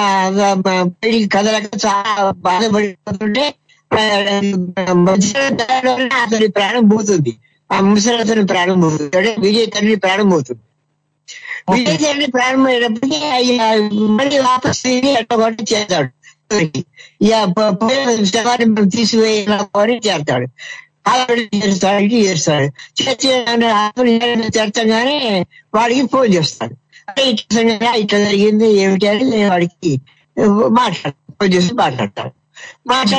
బయటికి 0.68 1.28
కదలక 1.36 1.70
చాలా 1.86 2.14
బాధపడిపోతుంటే 2.46 3.44
అతని 6.22 6.48
ప్రాణం 6.56 6.86
పోతుంది. 6.88 7.34
ఆ 7.74 7.80
ముసలి 7.86 8.18
అతని 8.18 8.46
ప్రాణం 8.46 8.80
విజయ్ 9.40 9.68
తండ్రి 9.72 9.96
ప్రాణం 9.96 10.30
పోతుంది 10.30 10.64
విజయ్ 11.72 12.00
తండ్రి 12.04 12.28
ప్రాణం 12.32 12.64
అయినప్పటికీ 12.66 13.20
మళ్ళీ 14.18 14.40
వాపస్ 14.40 14.82
తిరిగి 14.84 15.12
చేస్తాడు. 15.74 16.10
శవాన్ని 18.32 18.66
మనం 18.66 18.88
తీసివేయాలని 18.88 20.00
చేస్తాడు. 20.08 20.48
హాస్పిటల్ 21.08 21.64
చేస్తాడు. 21.64 22.04
చేస్తాడు 22.26 22.68
చేర్చి 23.00 23.30
హాస్పిటల్ 23.72 24.44
చేర్చగానే 24.58 25.18
వాడికి 25.76 26.08
ఫోన్ 26.08 26.34
చేస్తాడు. 26.34 26.76
అంటే 27.10 27.24
ఇట్లా 27.32 27.62
ఇట్లా 27.96 28.20
జరిగింది 28.20 28.68
ఏమిటి 28.76 29.08
అని 29.08 29.46
వాడికి 29.46 29.92
మాట్లాడు 30.80 31.34
ఫోన్ 31.40 31.54
చేసి 31.54 31.74
మాట్లాడతాడు 31.74 32.32
మాట 32.88 33.14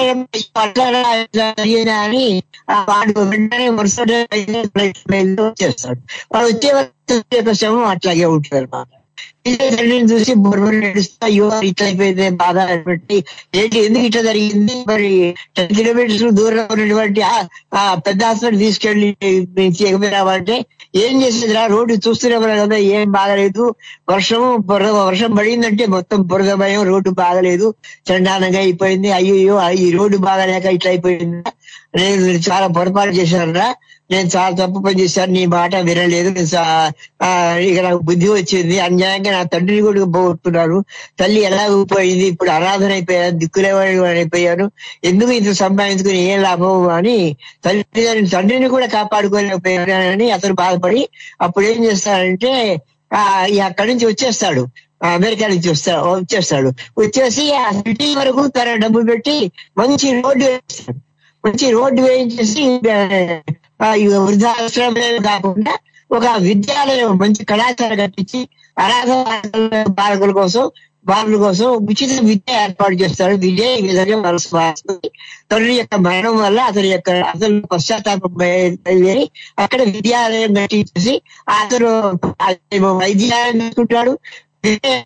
అని 1.90 2.42
వాడు 2.70 3.20
వెంటనే 3.20 3.70
మరుసటి 3.70 4.12
రోజు 5.36 5.64
చేస్తాడు. 5.64 6.00
వాడు 6.34 6.46
వచ్చే 6.46 6.72
వరకు 6.72 7.52
శవం 7.52 7.84
అట్లాగే 7.84 8.24
ఉంటుంది 8.24 8.58
అన్నమాట. 8.58 9.03
తండ్రిని 9.62 10.04
చూసి 10.04 10.34
బొర్రని 10.34 10.80
నడుస్తా 10.80 11.26
అయ్యో 11.26 11.46
ఇట్లా 11.64 11.86
అయిపోయింది 11.86 12.30
బాధ 12.30 12.56
పెట్టి 12.86 13.16
ఏంటి 13.54 13.78
ఎందుకు 13.78 14.04
ఇట్లా 14.04 14.22
జరిగింది? 14.22 14.84
మరి 14.88 15.10
టెన్ 15.56 15.76
కిలోమీటర్స్ 15.76 16.24
దూరంలో 16.32 16.66
ఉన్నటువంటి 16.72 17.20
ఆ- 17.74 17.94
పెద్ద 18.06 18.24
హాస్పిటల్ 18.24 18.58
తీసుకెళ్ళి 18.58 19.08
చేయకపోయినామంటే 19.82 20.56
ఏం 20.96 21.22
చేసేదిరా? 21.22 21.66
రోడ్డు 21.66 21.94
చూస్తూనే 21.94 22.38
కదా 22.62 22.76
ఏం 22.76 23.10
బాగలేదు. 23.10 23.64
వర్షము 24.10 24.56
బురద 24.56 24.90
వర్షం 25.00 25.30
పడిందంటే 25.34 25.86
మొత్తం 25.86 26.22
బురద 26.22 26.52
భయం 26.54 26.82
రోడ్డు 26.82 27.10
బాగలేదు. 27.10 27.74
చండానంగా 28.08 28.58
అయిపోయింది. 28.58 29.12
అయ్యో 29.12 29.56
ఈ 29.70 29.90
రోడ్డు 29.90 30.16
బాగలేక 30.16 30.64
ఇట్లా 30.66 30.90
అయిపోయింది? 30.90 31.40
నేను 31.96 32.22
చాలా 32.48 32.66
పొరపాటు 32.66 33.10
చేశానురా 33.10 33.66
నేను 34.14 34.28
చాలా 34.36 34.52
తప్పు 34.60 34.78
పని 34.86 34.96
చేశాను 35.02 35.32
నీ 35.36 35.42
మాట 35.54 35.74
వినలేదు. 35.88 36.30
నేను 36.36 36.62
ఇక 37.68 37.78
నాకు 37.86 38.00
బుద్ధి 38.08 38.28
వచ్చింది. 38.28 38.76
అన్యాయంగా 38.78 39.30
నా 39.36 39.42
తండ్రిని 39.54 39.82
కూడా 39.82 40.04
పోగొట్టుకున్నాను. 40.16 40.78
తల్లి 41.20 41.40
ఎలా 41.50 41.64
పోయింది 41.94 42.26
ఇప్పుడు 42.32 42.50
అరాధన 42.50 42.90
అయిపోయాను 42.92 43.38
దిక్కులేవాడి 43.38 43.98
అయిపోయాను. 44.14 44.66
ఎందుకు 45.04 45.32
ఇంత 45.38 45.52
సంపాదించుకుని 45.64 46.20
ఏం 46.32 46.40
లాభం 46.42 46.88
అని 46.98 47.18
తల్లి 47.64 47.84
తండ్రిని 48.34 48.68
కూడా 48.68 48.88
కాపాడుకోలేకపోయానని 48.96 50.28
అతను 50.30 50.54
బాధపడి 50.54 51.02
అప్పుడు 51.40 51.64
ఏం 51.72 51.80
చేస్తాడంటే 51.84 52.52
ఆ 53.12 53.22
అక్కడి 53.64 53.88
నుంచి 53.90 54.06
వచ్చేస్తాడు. 54.06 54.64
అమెరికా 55.04 55.46
నుంచి 55.46 55.68
వస్తా 55.70 55.92
వచ్చేస్తాడు. 56.02 56.68
వచ్చేసి 56.98 57.44
ఆ 57.54 57.70
సిటీ 57.70 58.14
వరకు 58.14 58.42
తన 58.56 58.74
డబ్బు 58.74 59.00
పెట్టి 59.10 59.34
మంచి 59.78 60.06
రోడ్డు 60.20 60.44
వేస్తాడు. 60.44 60.98
మంచి 61.44 61.66
రోడ్డు 61.70 62.00
వేయించేసి 62.02 62.62
వృద్ధాశ్రమం 63.80 65.22
కాకుండా 65.22 65.74
ఒక 66.10 66.26
విద్యాలయం 66.38 67.18
మంచి 67.18 67.44
కళాశాల 67.44 67.94
కట్టించి 67.94 68.48
అనాథ 68.78 69.10
బాలకుల 69.88 70.32
కోసం 70.32 70.70
బాలుల 71.06 71.36
కోసం 71.36 71.66
ఉచిత 71.66 72.12
విద్య 72.20 72.52
ఏర్పాటు 72.62 72.94
చేస్తాడు 72.94 73.34
విద్య 73.36 73.64
ఈ 73.74 73.82
విధంగా 73.88 74.16
మనసు 74.16 74.48
మారుతుంది 74.56 75.08
తండ్రి 75.50 75.74
యొక్క 75.74 75.94
మరణం 75.96 76.36
వల్ల 76.36 76.60
అతని 76.60 76.88
యొక్క 76.88 77.10
అతను 77.10 77.60
పశ్చాత్తాపం 77.72 78.32
అక్కడ 79.58 79.82
విద్యాలయం 79.82 80.54
కట్టించేసి 80.54 81.22
అతను 81.48 81.90
వైద్యాలయం 82.98 83.56
చూసుకుంటాడు 83.62 84.18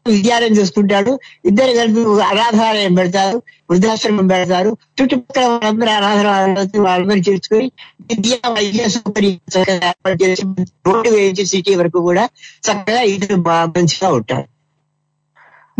విద్యాలయం 0.06 0.52
చూసుకుంటాడు 0.52 1.20
ఇద్దరు 1.44 1.72
కలిపి 1.76 2.22
అనాథాలయం 2.22 2.94
పెడతారు 2.94 3.36
వృద్ధాశ్రమం 3.70 4.26
పెడతారు. 4.26 4.76
చుట్టుపక్కల 4.98 5.46
వాళ్ళందరూ 5.46 5.90
అనాథాలయం 5.90 6.84
వాళ్ళందరూ 6.84 7.18
చేర్చుకొని 7.18 7.66
విద్యా 8.02 8.48
వైద్య 8.48 8.88
సౌకర్యం 8.88 9.36
ఏర్పాటు 9.86 10.24
చేసి 10.24 10.42
రోడ్డు 10.86 11.10
వేయించి 11.10 11.46
సిటీ 11.46 11.74
వరకు 11.74 12.00
కూడా 12.00 12.28
చక్కగా 12.66 13.00
ఇద్దరు 13.00 13.36
మంచిగా 13.76 14.10
ఉంటారు. 14.10 14.46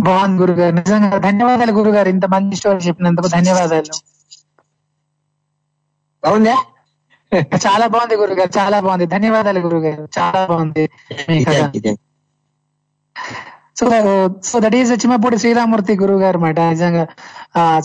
బాగుంది 0.01 0.43
గురుగారు. 0.43 0.75
నిజంగా 0.75 1.19
ధన్యవాదాలు 1.19 1.73
గురుగారు. 1.73 2.09
ఇంత 2.09 2.25
మంచి 2.27 2.57
స్టోరీ 2.57 2.79
చెప్పినందుకు 2.79 3.29
ధన్యవాదాలు. 3.29 3.95
అవునా 6.23 6.57
చాలా 7.67 7.87
బాగుంది 7.87 8.17
గురుగారు. 8.17 8.51
చాలా 8.59 8.81
బాగుంది. 8.81 9.07
ధన్యవాదాలు 9.07 9.61
గురుగారు. 9.61 10.09
చాలా 10.19 10.47
బాగుంది. 10.47 10.85
So 13.79 13.87
so 14.45 14.61
that 14.61 14.75
is 14.75 14.93
Chimmapudi 14.93 15.39
Sriramurthy 15.39 15.97
గురువు 15.97 16.19
గారు 16.19 16.39
మాట. 16.39 16.61
నిజంగా 16.61 17.07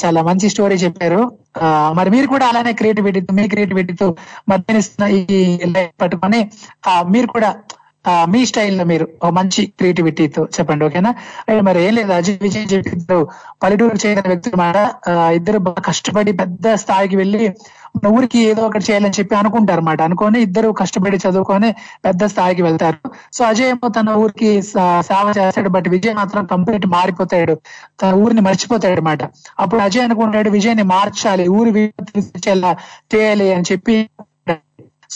చాలా 0.06 0.22
మంచి 0.22 0.50
స్టోరీ 0.50 0.76
చెప్పారు. 0.76 1.32
ఆ, 1.62 1.94
మరి 1.96 2.10
మీరు 2.10 2.28
కూడా 2.28 2.46
అలానే 2.48 2.74
క్రియేటివిటీతో 2.74 3.34
మీ 3.34 3.48
క్రియేటివిటీతో 3.48 4.16
మధ్యనిస్తున్న 4.50 5.08
ఈ 5.16 5.60
లైఫ్ 5.76 6.02
పట్టుకొని 6.02 6.50
మీరు 7.10 7.28
కూడా 7.28 7.56
మీ 8.34 8.42
స్టైల్లో 8.50 8.84
మీరు 8.92 9.06
ఒక 9.22 9.32
మంచి 9.40 9.62
క్రియేటివిటీతో 9.80 10.42
చెప్పండి 10.56 10.84
ఓకేనా? 10.88 11.12
అయితే 11.48 11.62
మరి 11.68 11.80
ఏం 11.86 11.94
లేదు 12.00 12.12
అజయ్ 12.12 12.38
విజయ్ 12.42 12.66
చెప్పిద్దరు 12.74 13.22
పల్లెటూరు 13.64 14.00
చేయగల 14.04 14.28
వ్యక్తులు 14.32 14.58
మాట 14.66 14.78
ఇద్దరు 15.38 15.60
బాగా 15.68 15.82
కష్టపడి 15.90 16.34
పెద్ద 16.42 16.74
స్థాయికి 16.84 17.18
వెళ్ళి 17.22 17.46
మన 17.96 18.12
ఊరికి 18.18 18.40
ఏదో 18.50 18.62
ఒకటి 18.68 18.86
చేయాలని 18.88 19.16
చెప్పి 19.18 19.34
అనుకుంటారు 19.40 19.82
అనమాట 19.82 20.02
అనుకొని 20.08 20.38
ఇద్దరు 20.42 20.70
కష్టపడి 20.80 21.18
చదువుకొని 21.26 21.70
పెద్ద 22.06 22.26
స్థాయికి 22.26 22.62
వెళ్తారు. 22.68 22.98
సో 23.34 23.42
అజయ్ 23.50 23.70
ఏమో 23.74 23.88
తన 23.98 24.16
ఊరికి 24.24 24.50
సేవ 25.10 25.26
చేస్తాడు 25.40 25.70
బట్ 25.76 25.88
విజయ్ 25.96 26.16
మాత్రం 26.22 26.44
కంప్లీట్ 26.46 26.88
మారిపోతాడు. 26.96 27.56
తన 28.02 28.12
ఊరిని 28.24 28.44
మర్చిపోతాడు 28.50 28.96
అనమాట 28.98 29.24
అప్పుడు 29.60 29.82
అజయ్ 29.82 30.06
అనుకుంటాడు 30.08 30.50
విజయ్ని 30.50 30.86
మార్చాలి 30.96 31.46
ఊరి 31.58 31.72
చేయాలి 33.16 33.50
అని 33.58 33.68
చెప్పి 33.72 33.98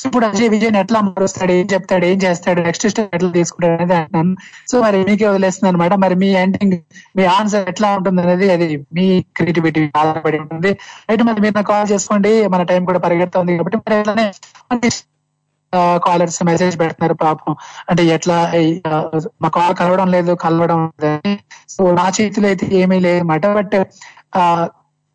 ఇప్పుడు 0.08 0.26
అజయ్ 0.30 0.50
విజయ్ 0.54 0.72
ఎట్లా 0.82 1.00
మారుస్తాడు 1.08 1.54
ఏం 1.60 1.68
చెప్తాడు 1.74 2.06
ఏం 2.12 2.18
చేస్తాడు 2.24 2.60
నెక్స్ట్ 2.68 2.86
స్టెప్ 2.92 3.16
ఎట్లా 3.18 3.32
తీసుకుంటాడు 3.38 3.76
అనేది 3.78 3.96
అంటున్నాను. 4.00 4.34
సో 4.72 4.76
మరి 4.86 4.98
మీకే 5.10 5.28
వదిలేస్తుంది 5.32 5.70
అనమాట 5.72 5.94
మరి 6.04 6.16
మీ 6.24 6.30
ఎండింగ్ 6.44 6.78
మీ 7.18 7.26
ఆన్సర్ 7.38 7.66
ఎట్లా 7.72 7.90
ఉంటుంది 7.98 8.22
అనేది 8.26 8.48
అది 8.56 8.68
మీ 8.98 9.06
క్రియేటివిటీ 9.38 9.84
ఆధారపడి 10.02 10.40
ఉంటుంది. 10.46 10.72
అయితే 11.10 11.24
మరి 11.30 11.42
మీరు 11.46 11.56
నాకు 11.60 11.70
కాల్ 11.74 11.88
చేసుకోండి 11.94 12.34
మన 12.56 12.64
టైం 12.72 12.82
కూడా 12.90 13.02
పరిగెడుతుంది 13.06 13.58
కాబట్టి 13.60 13.80
మరి 13.86 13.98
అట్లానే 14.02 14.28
కాలర్స్ 16.08 16.40
మెసేజ్ 16.50 16.76
పెడుతున్నారు 16.82 17.16
పాపం. 17.24 17.54
అంటే 17.90 18.04
ఎట్లా 18.16 18.38
మా 19.44 19.50
కాల్ 19.58 19.74
కలవడం 19.82 20.10
లేదు 20.16 20.34
కలవడం 20.44 20.82
సో 21.74 21.84
నా 22.00 22.06
చేతిలో 22.18 22.48
అయితే 22.52 22.66
ఏమీ 22.82 23.00
లేదన్నమాట. 23.06 23.46
బట్ 23.58 23.76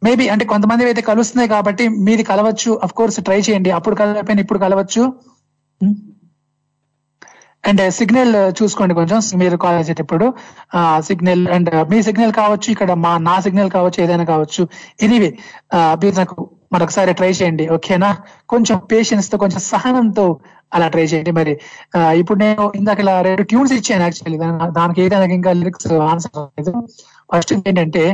మేబీ 0.03 0.25
అంటే 0.35 0.45
కొంతమంది 0.53 0.91
అయితే 0.93 1.03
కలుస్తున్నాయి 1.11 1.51
కాబట్టి 1.57 1.85
మీది 2.07 2.25
కలవచ్చు. 2.33 2.73
అఫ్ 2.85 2.95
కోర్స్ 3.01 3.21
ట్రై 3.29 3.41
చేయండి. 3.49 3.71
అప్పుడు 3.79 3.97
కలవపోయిన 4.01 4.41
ఇప్పుడు 4.47 4.63
కలవచ్చు. 4.65 5.05
Hmm? 5.81 5.95
And 7.65 7.81
signal 7.97 8.33
uh, 8.35 8.47
uh, 8.47 8.55
చూసుకోండి 8.59 8.95
కొంచెం. 8.99 9.19
మీరు 9.41 9.57
కాల్ 9.65 9.77
చేసేటప్పుడు 9.81 10.27
సిగ్నల్ 11.09 11.45
అండ్ 11.57 11.71
uh, 11.75 11.85
మీ 11.91 11.99
సిగ్నల్ 12.09 12.33
కావచ్చు 12.41 12.69
ఇక్కడ 12.75 12.93
మా 13.05 13.13
నా 13.29 13.35
సిగ్నల్ 13.45 13.71
కావచ్చు 13.77 13.99
ఏదైనా 14.05 14.27
కావచ్చు. 14.33 14.63
ఎనీవే 15.07 15.31
మీరు 16.03 16.15
నాకు 16.21 16.37
మరొకసారి 16.75 17.13
ట్రై 17.21 17.31
చేయండి. 17.39 17.65
ఓకేనా 17.77 18.11
కొంచెం 18.53 18.77
పేషెన్స్తో 18.93 19.39
కొంచెం 19.43 19.61
సహనంతో 19.73 20.27
అలా 20.77 20.87
ట్రై 20.95 21.07
చేయండి. 21.13 21.33
మరి 21.39 21.53
ఇప్పుడు 22.21 22.39
నేను 22.45 22.65
ఇందాక 22.81 23.01
ఇలా 23.05 23.15
రెండు 23.29 23.43
ట్యూన్స్ 23.51 23.75
ఇచ్చాను 23.79 24.05
యాక్చువల్లీ 24.09 24.39
దానికి 24.81 25.01
ఏదైనా 25.07 25.35
ఇంకా 25.39 25.53
లిరిక్స్ 25.61 25.93
ఆన్సర్ 26.11 26.39
లేదు. 26.59 26.73
ఫస్ట్ 27.33 27.53
ఏంటంటే 27.69 28.05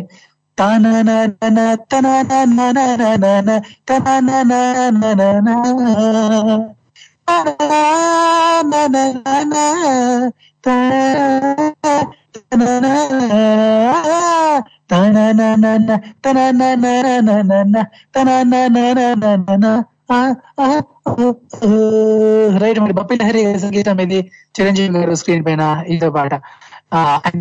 రైట్ 22.59 22.81
మరి 22.81 22.93
బప్పి 22.93 23.17
లహరి 23.17 23.59
సంగీతం 23.59 24.01
ఇది 24.01 24.31
చిరంజీవి 24.61 24.99
గారు 24.99 25.15
స్క్రీన్ 25.15 25.47
పైన 25.47 25.85
ఇదో 25.89 26.11
పాట. 26.11 26.35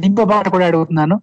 ఇంకో 0.04 0.26
పాట 0.26 0.48
కూడా 0.48 0.66
అడుగుతున్నాను. 0.66 1.22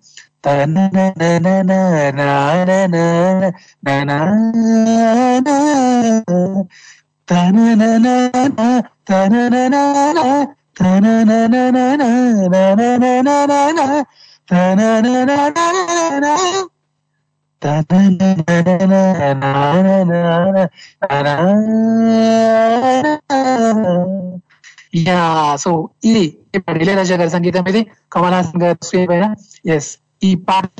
యా 25.09 25.57
సో 25.57 25.89
ఇది 26.05 26.39
ఇప్పుడు 26.55 26.79
ఇళయరాజా 26.79 27.17
గారి 27.17 27.31
సంగీతం 27.31 27.65
ఇది. 27.69 27.91
కమల్ 28.13 28.35
హాసన్ 28.35 28.63
గారి 28.63 28.79
స్క్రీన్ 28.83 29.35
ఎస్ 29.69 30.04
ఈ 30.25 30.35
పాట 30.35 30.71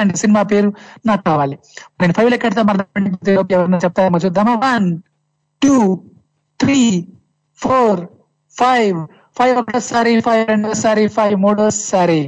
అండ్ 0.00 0.16
సినిమా 0.16 0.42
పేరు 0.42 0.68
నాకు 1.06 1.22
కావాలి. 1.24 1.56
నేను 2.00 2.12
ఫైవ్ 2.12 2.30
లెక్క 2.30 2.46
ఎడతా 2.46 2.62
ఎవరైనా 3.56 3.78
చెప్తారేమో 3.84 4.18
చూద్దామా? 4.24 4.54
One 4.66 4.86
two 5.62 5.76
three 6.60 6.80
four 7.58 8.00
five 8.56 8.98
five 9.38 9.54
ఒకసారి 9.58 10.20
ఫైవ్ 10.20 10.42
రెండోసారి 10.48 11.06
ఫైవ్ 11.06 11.36
మూడోసారి. 11.36 12.20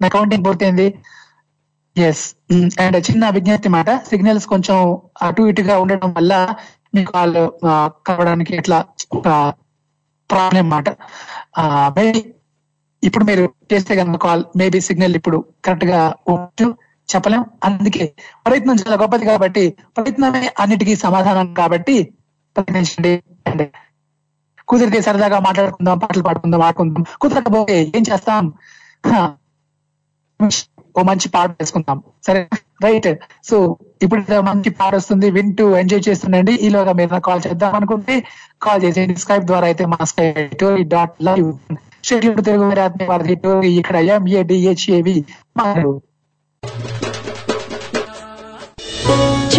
నా 0.00 0.08
కౌంటింగ్ 0.08 0.44
పూర్తయింది. 0.44 0.88
ఎస్ 1.96 2.24
అండ్ 2.80 2.96
mm, 2.96 3.06
చిన్న 3.10 3.30
విజ్ఞప్తి 3.30 3.68
మాట 3.68 3.90
సిగ్నల్స్ 4.10 4.46
కొంచెం 4.46 4.76
అటు 5.22 5.42
ఇటుగా 5.42 5.74
ఉండడం 5.78 6.10
వల్ల 6.16 6.34
మీకు 6.94 7.12
వాళ్ళు 7.14 7.42
కలవడానికి 8.06 8.52
ఇట్లా 8.56 8.78
ప్రాబ్లం 10.30 10.66
మాట. 10.70 10.88
ఇప్పుడు 13.04 13.24
మీరు 13.24 13.44
చేస్తే 13.72 13.96
కనుక 13.96 14.18
కాల్ 14.22 14.44
మేబీ 14.56 14.80
సిగ్నల్ 14.80 15.14
ఇప్పుడు 15.16 15.44
కరెక్ట్గా 15.64 16.00
చెప్పలేం. 17.08 17.44
అందుకే 17.64 18.12
ప్రయత్నం 18.46 18.74
చాలా 18.74 18.96
గొప్పది 18.96 19.24
కాబట్టి 19.26 19.74
ప్రయత్నమే 19.96 20.52
అన్నిటికీ 20.60 20.96
సమాధానం 20.96 21.54
కాబట్టి 21.54 22.12
ప్రయత్నించండి. 22.56 23.70
కుదిరితే 24.68 25.00
సరదాగా 25.00 25.38
మాట్లాడుకుందాం 25.38 25.98
పాటలు 25.98 26.22
పాడుకుందాం 26.22 26.62
ఆడుకుందాం. 26.62 27.04
కుదరకపోతే 27.20 27.82
ఏం 27.96 28.02
చేస్తాం? 28.12 28.52
ఓ 30.98 31.02
మంచి 31.02 31.28
పాట 31.28 31.50
వేసుకుందాం. 31.50 32.02
సరే? 32.26 32.48
రైట్. 32.84 33.08
సో 33.44 33.76
ఇప్పుడు 34.02 34.40
మంచి 34.40 34.70
పాట 34.70 34.94
వస్తుంది 34.94 35.30
వింటూ 35.30 35.76
ఎంజాయ్ 35.76 36.02
చేస్తుండండి. 36.08 36.52
ఈలోగా 36.52 36.92
మీరు 36.92 37.20
కాల్ 37.20 37.42
చేద్దాం 37.46 37.74
అనుకుంటే 37.74 38.24
కాల్ 38.62 38.82
చేసేయండి. 38.84 39.16
స్కైప్ 39.16 39.44
ద్వారా 39.44 39.66
అయితే 39.66 39.86
మా 39.86 40.04
sky 40.04 40.50
dot 40.82 41.22
live 41.22 41.52
schedule 42.04 42.42
Telugu 42.44 42.66
వారి 42.66 42.80
ఆత్మీయ 42.80 43.08
వారధి 43.08 43.36
టోరీ 43.42 43.70
ఇక్కడ 43.80 43.96
ఎంఏడిహెచ్ఏవి 44.10 45.16
మారు 45.58 45.92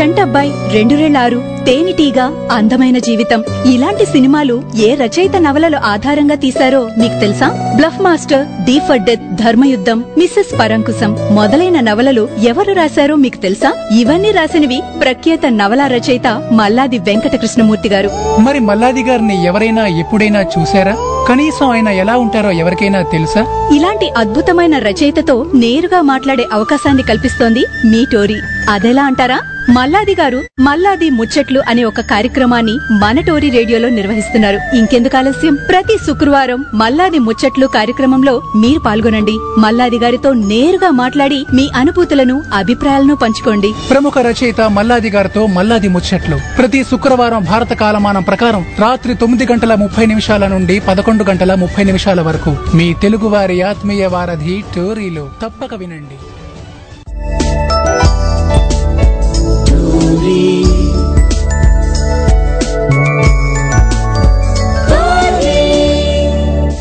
చంటబ్బాయి 0.01 0.51
రెండురేళ్ళారు 0.73 1.43
తేనెటీగ 1.65 2.19
అందమైన 2.51 2.97
జీవితం. 2.97 3.43
ఇలాంటి 3.65 4.05
సినిమాలు 4.05 4.63
ఏ 4.79 4.95
రచయిత 4.95 5.35
నవలలు 5.37 5.77
ఆధారంగా 5.77 6.35
తీశారో 6.35 6.89
మీకు 6.97 7.19
తెలుసా? 7.19 7.73
Bluff 7.75 8.01
master 8.01 8.45
D 8.45 8.79
for 8.79 8.99
death 8.99 9.35
Dharmayuddham 9.35 10.03
Mrs 10.17 10.59
Parankusam 10.59 11.17
మొదలైన 11.31 11.79
నవలలు 11.79 12.29
ఎవరు 12.43 12.73
రాశారో 12.73 13.15
మీకు 13.15 13.37
తెలుసా? 13.37 13.73
ఇవన్నీ 13.91 14.31
రాసినవి 14.31 14.81
ప్రఖ్యాత 15.01 15.45
నవలా 15.47 15.87
రచయిత 15.87 16.27
మల్లాది 16.51 16.99
వెంకట 16.99 17.35
కృష్ణమూర్తి 17.35 17.89
గారు. 17.89 18.09
మరి 18.39 18.59
మల్లాది 18.59 19.03
గారిని 19.03 19.45
ఎవరైనా 19.45 19.87
ఎప్పుడైనా 19.87 20.41
చూశారా? 20.41 20.97
కనీసం 21.29 21.69
ఆయన 21.69 21.87
ఎలా 21.87 22.17
ఉంటారో 22.17 22.51
ఎవరికైనా 22.51 23.01
తెలుసా? 23.01 23.69
ఇలాంటి 23.73 24.09
అద్భుతమైన 24.17 24.77
రచయితతో 24.79 25.45
నేరుగా 25.53 26.01
మాట్లాడే 26.01 26.45
అవకాశాన్ని 26.53 27.03
కల్పిస్తోంది 27.03 27.65
మీ 27.85 28.05
టోరీ. 28.13 28.37
అదెలా 28.69 29.03
అంటారా? 29.03 29.39
మల్లాది 29.72 30.14
గారు 30.19 30.39
మల్లాది 30.60 31.10
ముచ్చట్లు 31.10 31.60
అనే 31.69 31.84
ఒక 31.84 31.99
కార్యక్రమాన్ని 31.99 32.73
మనటోరి 32.73 33.49
రేడియోలో 33.49 33.89
నిర్వహిస్తున్నారు. 33.89 34.76
ఇంకెందుకు 34.76 35.18
ఆలస్యం? 35.18 35.57
ప్రతి 35.69 35.95
శుక్రవారం 36.07 36.65
మల్లాది 36.73 37.19
ముచ్చట్లు 37.19 37.68
కార్యక్రమంలో 37.68 38.34
మీరు 38.56 38.80
పాల్గొనండి. 38.80 39.35
మల్లాది 39.60 39.99
గారితో 39.99 40.34
నేరుగా 40.34 40.89
మాట్లాడి 40.89 41.39
మీ 41.53 41.69
అనుభూతులను 41.76 42.41
అభిప్రాయాలను 42.53 43.15
పంచుకోండి. 43.15 43.72
ప్రముఖ 43.89 44.14
రచయిత 44.18 44.61
మల్లాది 44.61 45.10
గారితో 45.10 45.45
మల్లాది 45.48 45.88
ముచ్చట్లు. 45.88 46.39
ప్రతి 46.57 46.84
శుక్రవారం 46.84 47.43
భారత 47.43 47.73
కాలమానం 47.73 48.23
ప్రకారం 48.23 48.65
రాత్రి 48.80 49.15
తొమ్మిది 49.15 49.48
గంటల 49.52 49.76
ముప్పై 49.76 50.06
నిమిషాల 50.06 50.48
నుండి 50.48 50.77
పదకొండు 50.80 51.23
గంటల 51.23 51.53
ముప్పై 51.56 51.84
నిమిషాల 51.84 52.22
వరకు 52.22 52.57
మీ 52.76 52.93
తెలుగువారి 52.93 53.61
ఆత్మీయ 53.61 54.06
వారధి 54.07 54.64
టోరీలో 54.76 55.26
తప్పక 55.43 55.73
వినండి. 55.76 56.19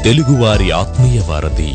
తెలుగువారి 0.02 0.70
ఆత్మీయ 0.70 1.20
వారధి. 1.28 1.72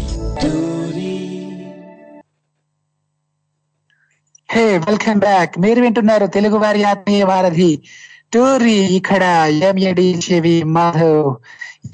Hey 4.51 4.77
welcome 4.77 5.19
back. 5.19 5.59
మీరు 5.59 5.81
వింటున్నారు 5.81 6.25
తెలుగు 6.25 6.57
వారి 6.57 6.83
ఆత్మీయ 6.83 7.23
వారధి. 7.23 7.81
టూరి 8.33 8.95
ఇక్కడ 8.95 9.23
ఎంఏడి 9.63 10.19
చెవి 10.31 10.63
మాధవ్. 10.63 11.35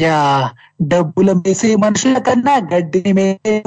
యా 0.02 0.50
డబ్బులు 0.82 1.34
మేసే 1.34 1.76
మనుషుల 1.76 2.18
కన్నా 2.18 2.56
గడ్డిని 2.74 3.14
మేసే 3.14 3.64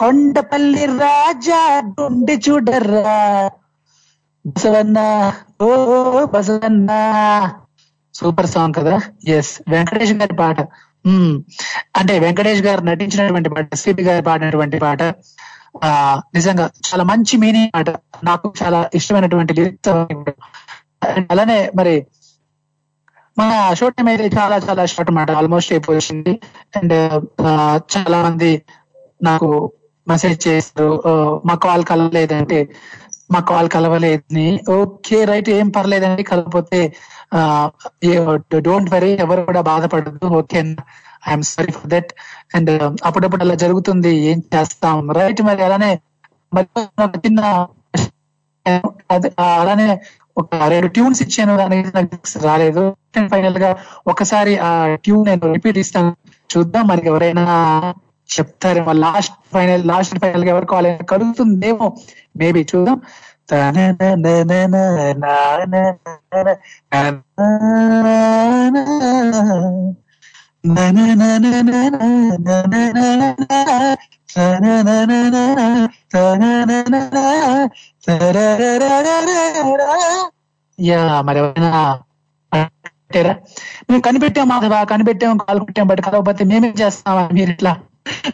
కొండపల్లి 0.00 0.86
రాజా 0.86 1.82
గుండె 2.00 2.38
చూడర్రా 2.48 3.50
బసవన్న. 4.46 4.98
ఓ 5.62 5.68
బసవన్న. 6.24 6.90
సూపర్ 8.14 8.46
సాంగ్ 8.46 8.74
కదా? 8.74 9.00
ఎస్ 9.28 9.62
వెంకటేష్ 9.68 10.12
గారి 10.12 10.36
పాట. 10.36 10.60
Hmm. 11.06 11.40
అంటే 11.96 12.18
వెంకటేష్ 12.18 12.62
గారు 12.62 12.80
నటించినటువంటి 12.80 13.48
పాట 13.48 13.68
ఎస్పీపి 13.72 14.02
గారు 14.02 14.24
పాడినటువంటి 14.24 14.78
పాట 14.78 15.02
ఆ 15.84 16.20
నిజంగా 16.34 16.70
చాలా 16.88 17.04
మంచి 17.04 17.36
మీనింగ్ 17.36 17.70
పాట. 17.74 17.90
నాకు 18.24 18.52
చాలా 18.62 18.90
ఇష్టమైనటువంటి 18.94 19.54
లిరిక్స్ 19.54 19.88
అండ్ 19.88 20.34
అలానే 21.30 21.70
మరి 21.76 22.06
మన 23.38 23.74
షో 23.74 23.88
టైం 23.88 24.08
అయితే 24.08 24.30
చాలా 24.38 24.56
చాలా 24.56 24.86
షార్ట్ 24.86 25.10
అనమాట 25.10 25.30
ఆల్మోస్ట్ 25.30 25.72
అయిపోయింది. 25.72 26.40
అండ్ 26.76 27.24
చాలా 27.96 28.22
మంది 28.22 28.62
నాకు 29.22 29.72
మెసేజ్ 30.08 30.48
చేస్తారు 30.48 31.02
మా 31.46 31.54
కాల్ 31.54 31.84
కలలేదంటే 31.84 32.68
మా 33.34 33.40
కాల్ 33.50 33.68
కలవలేదని. 33.76 34.46
ఓకే 34.78 35.18
రైట్ 35.30 35.50
ఏం 35.58 35.68
పర్లేదండి 35.76 36.22
కలకపోతే 36.30 36.80
డోంట్ 38.66 38.90
వరీ 38.94 39.10
ఎవరు 39.24 39.42
కూడా 39.48 39.62
బాధపడదు 39.70 40.26
okay 40.40 40.60
I'm 41.28 41.44
sorry 41.52 41.72
for 41.76 41.90
that. 41.94 42.10
And 42.56 42.70
అప్పుడప్పుడు 43.08 43.42
అలా 43.46 43.56
జరుగుతుంది 43.64 44.12
ఏం 44.32 44.38
చేస్తాం? 44.54 44.98
రైట్ 45.20 45.40
మరి 45.48 45.62
అలానే 45.68 45.92
మరి 46.52 46.66
చిన్న 47.24 47.40
అలానే 49.60 49.86
ఒక 50.40 50.48
రెండు 50.72 50.88
ట్యూన్స్ 50.94 51.20
ఇచ్చాను 51.24 51.52
అనేది 51.64 51.90
నాకు 51.96 52.16
రాలేదు. 52.46 52.84
ఫైనల్గా 53.32 53.70
ఒకసారి 54.12 54.52
ఆ 54.68 54.70
ట్యూన్ 55.04 55.26
నేను 55.30 55.52
రిపీట్ 55.56 55.78
ఇస్తాను. 55.82 56.10
చూద్దాం 56.50 56.84
మరి 56.92 57.02
ఎవరైనా 57.10 57.44
చెప్తారేమో 58.30 58.92
లాస్ట్ 58.98 59.36
ఫైనల్ 59.52 59.84
లాస్ట్ 59.86 60.16
ఫైనల్గా 60.18 60.50
ఎవరు 60.50 60.66
కావాలి 60.66 60.90
కలుగుతుందేమో 61.04 61.88
మేబీ 62.36 62.62
చూద్దాం 62.64 62.98
యా 80.78 81.02
మరి 81.22 81.38
ఎవరైనా 81.38 81.82
మేము 83.88 84.00
కనిపెట్టాం 84.00 84.48
మాధవ 84.48 84.84
కనిపెట్టాం 84.84 85.38
కాలు 85.38 85.60
పెట్టాం 85.60 85.86
బట్ 85.86 86.00
కలవకపోతే 86.00 86.44
మేమేం 86.44 86.74
చేస్తామా 86.80 87.24
మీరు 87.32 87.50
ఇట్లా 87.50 87.72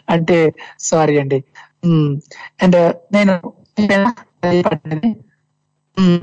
అంటే 0.09 0.53
సారీ 0.79 1.19
అండి. 1.19 1.43
Hmm. 1.85 2.19
అండ్ 2.61 2.75
uh, 2.75 2.93
నేను 3.13 3.33
hmm. 5.97 6.19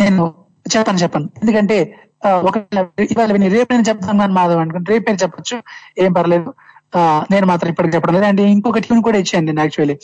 నేను 0.00 0.34
చెప్పను 0.76 0.98
చెప్పను. 0.98 1.30
ఎందుకంటే 1.42 1.98
uh, 2.26 2.40
ఒకవేళ 2.46 2.86
ఇవాళ 3.10 3.32
విని 3.32 3.48
రేపు 3.48 3.72
నేను 3.72 3.84
చెప్తాను 3.88 4.18
కానీ 4.18 4.32
మాధవ్ 4.32 4.58
అనుకుంటే 4.58 4.92
రేపు 4.92 5.04
నేను 5.10 5.22
చెప్పొచ్చు. 5.22 5.62
ఏం 5.98 6.12
పర్లేదు. 6.12 6.54
Uh, 6.96 7.24
నేను 7.30 7.46
మాత్రం 7.46 7.70
ఇప్పటికి 7.70 7.94
చెప్పడం 7.94 8.14
లేదు. 8.14 8.24
అండ్ 8.24 8.40
ఇంకొక 8.40 8.78
ట్యూన్ 8.78 9.02
కూడా 9.02 9.18
ఇచ్చేయండి 9.18 9.52
నేను 9.52 9.60
యాక్చువల్లీ 9.60 9.98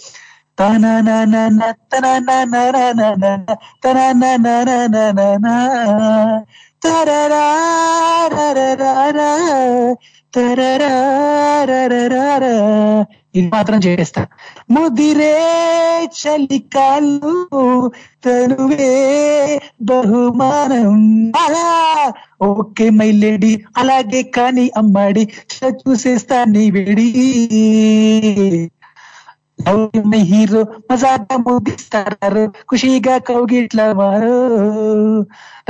ఇది 13.34 13.48
మాత్రం 13.48 13.78
చేస్తా 13.78 14.22
ముదిరే 14.70 15.34
చలికాలు 16.18 17.32
తనువే 18.24 18.90
బహుమానం. 19.82 20.96
అలా 21.38 21.66
ఓకే 22.42 22.90
మై 22.90 23.10
లేడీ 23.12 23.52
అలాగే 23.76 24.22
కానీ 24.36 24.70
అమ్మాడి 24.76 25.24
చూసేస్తా 25.80 26.44
నీ 26.44 26.70
వేడి. 26.70 27.08
లవ్ 29.58 30.14
హీరో 30.22 30.60
మజాగా 30.90 31.36
ముగిస్తారు 31.38 32.44
ఖుషీగా 32.70 33.14
కౌగిట్ల 33.28 33.82
వారు 33.92 34.34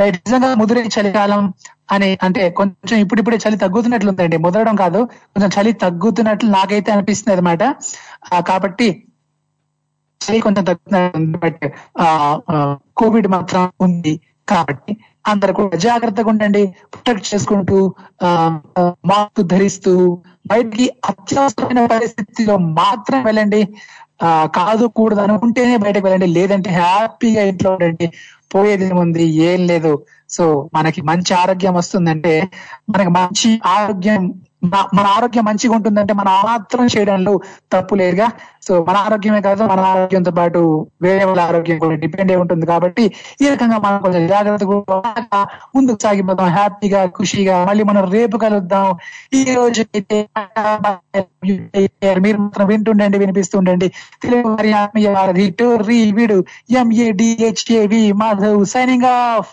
రైట్ 0.01 0.19
నిజంగా 0.19 0.51
ముదిరే 0.55 0.83
చలికాలం 0.97 1.43
అని 1.91 2.09
అంటే 2.23 2.43
కొంచెం 2.51 2.97
ఇప్పుడిప్పుడే 2.99 3.37
చలి 3.37 3.57
తగ్గుతున్నట్లుందండి 3.57 4.37
ముదరడం 4.37 4.77
కాదు 4.77 5.01
కొంచెం 5.33 5.51
చలి 5.57 5.73
తగ్గుతున్నట్లు 5.85 6.51
నాకైతే 6.51 6.91
అనిపిస్తుంది 6.93 7.35
అనమాట 7.37 7.63
కాబట్టి 8.45 8.89
చలి 10.21 10.41
కొంచెం 10.41 10.65
తగ్గుతుంది 10.65 11.39
బట్ 11.39 11.65
కోవిడ్ 12.97 13.29
మాత్రం 13.29 13.65
ఉంది 13.81 14.15
కాబట్టి 14.49 14.93
అందరు 15.29 15.53
కూడా 15.53 15.77
జాగ్రత్తగా 15.77 16.29
ఉండండి. 16.29 16.63
ప్రొటెక్ట్ 16.95 17.35
చేసుకుంటూ 17.35 17.95
మాస్క్ 19.11 19.43
ధరిస్తూ 19.43 19.93
బయటికి 20.47 20.91
అత్యవసరమైన 21.09 21.87
పరిస్థితిలో 21.87 22.59
మాత్రం 22.59 23.25
వెళ్ళండి. 23.25 23.69
ఆ 24.23 24.49
కాదు 24.57 24.85
కూడదు 24.87 25.21
అనుకుంటేనే 25.21 25.77
బయటకు 25.77 26.07
వెళ్ళండి. 26.07 26.27
లేదంటే 26.27 26.71
హ్యాపీగా 26.71 27.43
ఇంట్లో 27.43 27.71
ఉండండి. 27.73 28.07
పోయేది 28.55 28.85
ఏముంది? 28.85 29.25
ఏం 29.25 29.67
లేదు. 29.67 29.93
సో 30.31 30.71
మనకి 30.75 31.01
మంచి 31.03 31.35
ఆరోగ్యం 31.35 31.75
వస్తుందంటే 31.75 32.33
మనకి 32.91 33.11
మంచి 33.11 33.61
ఆరోగ్యం 33.67 34.23
మన 34.65 35.07
ఆరోగ్యం 35.07 35.45
మంచిగా 35.45 35.75
ఉంటుందంటే 35.75 36.15
మనం 36.15 36.33
మాత్రం 36.45 36.87
చేయడంలో 36.87 37.41
తప్పు 37.73 37.95
లేదుగా. 37.95 38.29
సో 38.63 38.85
మన 38.89 38.97
ఆరోగ్యమే 38.97 39.41
కాదు 39.41 39.63
మన 39.65 39.81
ఆరోగ్యంతో 39.81 40.31
పాటు 40.31 40.87
వేరే 41.03 41.25
వాళ్ళ 41.25 41.41
ఆరోగ్యం 41.41 41.79
కూడా 41.79 41.97
డిపెండ్ 41.97 42.33
అయి 42.33 42.41
ఉంటుంది 42.41 42.67
కాబట్టి 42.67 43.05
ఈ 43.43 43.49
రకంగా 43.49 43.79
మనం 43.79 43.99
కొంచెం 43.99 44.67
కూడా 44.67 45.47
ముందుకు 45.77 45.99
సాగిపోతాం 46.03 46.49
హ్యాపీగా 46.49 47.07
ఖుషిగా 47.07 47.65
మళ్ళీ 47.65 47.85
మనం 47.85 48.11
రేపు 48.11 48.37
కలుద్దాం. 48.37 48.99
ఈ 49.35 49.45
రోజు 49.55 49.85
అయితే 49.95 50.19
మీరు 52.21 52.39
మాత్రం 52.39 52.67
వింటుండండి 52.67 53.19
వినిపిస్తుండండి. 53.19 53.89
తెలుగు 54.23 54.49
వారి 54.49 54.73
ఆత్మీయ 54.73 55.09
వారధి 55.09 55.51
టోర్రీ 55.51 56.13
వీడు 56.13 56.45
ఎంఏడిహెచ్ఏవి 56.71 58.13
మాధవ్ 58.13 58.67
సైనింగ్ 58.67 59.05
ఆఫ్ 59.05 59.49